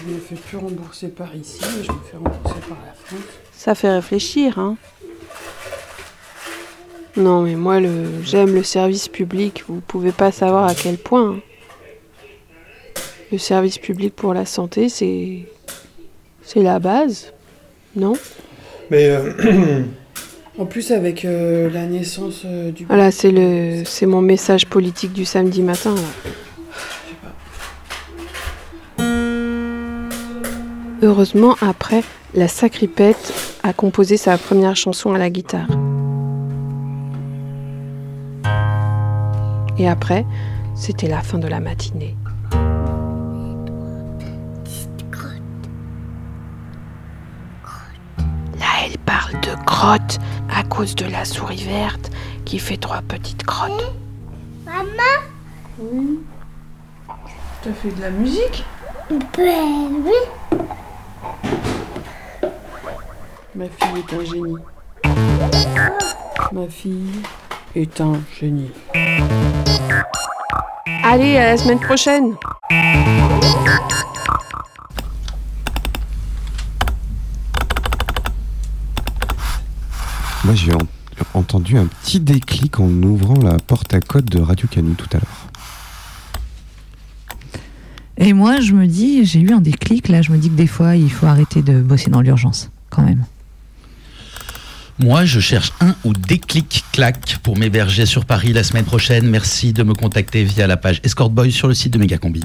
ne 0.10 0.14
me 0.16 0.20
fais 0.20 0.36
plus 0.36 0.58
rembourser 0.58 1.10
par 1.10 1.36
ici, 1.36 1.60
mais 1.62 1.84
je 1.84 1.92
me 1.92 2.00
fais 2.10 2.18
rembourser 2.18 2.60
par 2.68 2.78
la 2.86 2.94
France. 2.94 3.51
Ça 3.64 3.76
fait 3.76 3.92
réfléchir, 3.92 4.58
hein 4.58 4.76
Non, 7.16 7.44
mais 7.44 7.54
moi, 7.54 7.80
le... 7.80 8.06
j'aime 8.24 8.56
le 8.56 8.64
service 8.64 9.08
public. 9.08 9.64
Vous 9.68 9.82
pouvez 9.82 10.12
pas 10.12 10.32
savoir 10.32 10.66
à 10.68 10.74
quel 10.74 10.98
point. 10.98 11.36
hein. 11.36 11.40
Le 13.32 13.38
service 13.38 13.78
public 13.78 14.16
pour 14.16 14.34
la 14.34 14.48
santé, 14.48 14.90
c'est... 14.90 15.44
C'est 16.44 16.64
la 16.64 16.80
base, 16.80 17.34
non? 17.96 18.14
Mais. 18.90 19.06
euh, 19.12 19.84
En 20.58 20.66
plus, 20.66 20.92
avec 20.92 21.24
euh, 21.24 21.70
la 21.70 21.86
naissance 21.86 22.44
du. 22.46 22.86
Voilà, 22.86 23.12
c'est 23.12 23.32
le, 23.32 23.84
c'est 23.86 24.06
mon 24.08 24.22
message 24.22 24.66
politique 24.66 25.14
du 25.14 25.24
samedi 25.24 25.62
matin. 25.62 25.94
là. 25.96 26.32
Heureusement, 31.04 31.56
après, 31.62 32.04
la 32.36 32.48
sacripette 32.48 33.34
a 33.64 33.74
composé 33.74 34.18
sa 34.18 34.38
première 34.38 34.76
chanson 34.76 35.14
à 35.14 35.18
la 35.18 35.32
guitare. 35.32 35.68
Et 39.80 39.90
après, 39.90 40.28
c'était 40.76 41.08
la 41.08 41.22
fin 41.22 41.40
de 41.40 41.48
la 41.48 41.60
matinée. 41.60 42.16
Là, 48.60 48.68
elle 48.86 49.00
parle 49.00 49.34
de 49.42 49.66
grotte 49.66 50.20
à 50.56 50.62
cause 50.64 50.94
de 50.94 51.08
la 51.08 51.26
souris 51.26 51.64
verte 51.64 52.12
qui 52.46 52.60
fait 52.60 52.78
trois 52.78 53.02
petites 53.02 53.44
grottes. 53.44 53.92
Maman? 54.66 54.86
Oui. 55.80 56.20
T'as 57.64 57.74
fait 57.74 57.90
de 57.90 58.02
la 58.02 58.12
musique? 58.12 58.64
Ben 59.10 60.04
oui. 60.06 60.60
Ma 63.56 63.66
fille 63.66 63.98
est 63.98 64.14
un 64.14 64.24
génie. 64.26 64.56
Ma 66.52 66.68
fille 66.68 67.22
est 67.76 68.02
un 68.02 68.14
génie. 68.40 68.72
Allez, 71.04 71.38
à 71.38 71.46
la 71.52 71.58
semaine 71.58 71.80
prochaine 71.80 72.36
Moi, 80.44 80.56
j'ai 80.56 80.74
en- 80.74 80.80
entendu 81.40 81.78
un 81.78 81.86
petit 81.86 82.20
déclic 82.20 82.80
en 82.80 82.90
ouvrant 83.04 83.40
la 83.42 83.58
porte 83.58 83.94
à 83.94 84.00
code 84.00 84.26
de 84.26 84.40
Radio 84.42 84.68
Canu 84.70 84.94
tout 84.96 85.10
à 85.14 85.18
l'heure. 85.20 85.41
Et 88.24 88.34
moi, 88.34 88.62
je 88.62 88.74
me 88.74 88.86
dis, 88.86 89.26
j'ai 89.26 89.40
eu 89.40 89.52
un 89.52 89.62
déclic, 89.62 90.08
là, 90.08 90.22
je 90.22 90.32
me 90.32 90.38
dis 90.38 90.50
que 90.50 90.56
des 90.56 90.68
fois, 90.68 90.96
il 90.96 91.12
faut 91.12 91.26
arrêter 91.26 91.64
de 91.64 91.82
bosser 91.82 92.12
dans 92.12 92.22
l'urgence, 92.22 92.70
quand 92.92 93.02
même. 93.02 93.26
Moi, 95.00 95.26
je 95.26 95.40
cherche 95.40 95.74
un 95.82 95.96
ou 96.04 96.14
des 96.14 96.38
clics 96.38 96.86
clac 96.92 97.38
pour 97.42 97.58
m'héberger 97.58 98.06
sur 98.06 98.26
Paris 98.26 98.54
la 98.54 98.64
semaine 98.64 98.86
prochaine. 98.86 99.28
Merci 99.28 99.74
de 99.74 99.82
me 99.82 99.96
contacter 99.96 100.44
via 100.44 100.68
la 100.68 100.78
page 100.78 101.02
Escort 101.04 101.32
Boy 101.32 101.52
sur 101.52 101.68
le 101.68 101.74
site 101.74 101.94
de 101.94 101.98
Megacombi. 101.98 102.44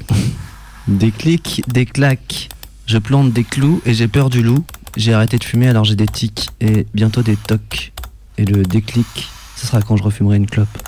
Des 0.89 1.11
clics, 1.11 1.63
des 1.69 1.85
claques. 1.85 2.49
Je 2.87 2.97
plante 2.97 3.35
des 3.35 3.45
clous 3.45 3.83
et 3.85 3.93
j'ai 3.93 4.09
peur 4.09 4.31
du 4.31 4.43
loup. 4.43 4.65
J'ai 4.97 5.13
arrêté 5.13 5.37
de 5.37 5.45
fumer 5.45 5.69
alors 5.69 5.85
j'ai 5.85 5.97
des 5.97 6.07
tics 6.07 6.49
et 6.63 6.87
bientôt 6.95 7.21
des 7.21 7.37
tocs. 7.37 7.93
Et 8.39 8.47
le 8.47 8.63
déclic, 8.63 9.29
ce 9.57 9.67
sera 9.67 9.83
quand 9.83 9.99
je 9.99 10.03
refumerai 10.03 10.39
une 10.39 10.47
clope. 10.47 10.79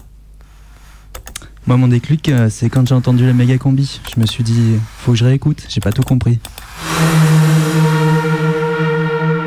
Moi, 1.69 1.77
mon 1.77 1.89
déclic, 1.89 2.31
euh, 2.31 2.49
c'est 2.49 2.71
quand 2.71 2.89
j'ai 2.89 2.95
entendu 2.95 3.27
la 3.27 3.35
méga 3.35 3.59
combi. 3.59 4.01
Je 4.15 4.19
me 4.19 4.25
suis 4.25 4.43
dit, 4.43 4.79
faut 5.01 5.13
que 5.13 5.19
je 5.19 5.27
réécoute, 5.27 5.65
j'ai 5.69 5.81
pas 5.81 5.93
tout 5.93 6.01
compris. 6.01 6.39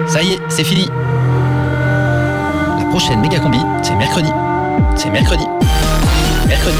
Ça 0.05 0.21
y 0.21 0.33
est, 0.33 0.39
c'est 0.47 0.63
fini. 0.63 0.87
La 2.77 2.85
prochaine 2.91 3.21
méga 3.21 3.39
combi, 3.39 3.57
c'est 3.81 3.95
mercredi. 3.95 4.29
C'est 4.95 5.09
mercredi. 5.09 5.45
Mercredi. 6.47 6.77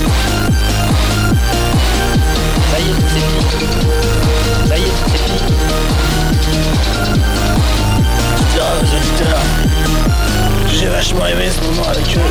Ça 2.71 2.79
y 2.79 2.83
est, 2.83 2.93
c'est 3.07 3.21
fini. 3.25 3.41
Ça 4.67 4.77
y 4.77 4.81
est, 4.83 4.93
c'est 5.07 5.17
fini. 5.25 5.39
Putain, 8.37 8.69
auditeurs, 8.95 9.41
j'ai 10.71 10.85
vachement 10.87 11.25
aimé 11.25 11.49
ce 11.49 11.61
moment 11.65 11.87
avec 11.89 12.05
eux. 12.15 12.21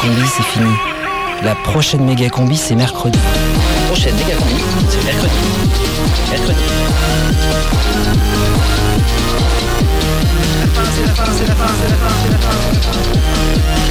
Combi, 0.00 0.22
c'est 0.26 0.42
fini. 0.42 0.74
La 1.42 1.54
prochaine 1.54 2.04
méga 2.04 2.28
combi, 2.28 2.56
c'est 2.56 2.74
mercredi. 2.74 3.18
Prochaine 3.86 4.14
méga 4.16 4.36
combi, 4.36 4.62
c'est 4.88 5.04
mercredi. 5.04 5.34
Mercredi. 6.30 6.60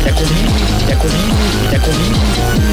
La 0.05 0.11
combi, 0.11 0.45
la 0.87 0.95
combi, 0.95 1.13
la 1.71 1.79
combi. 1.79 2.68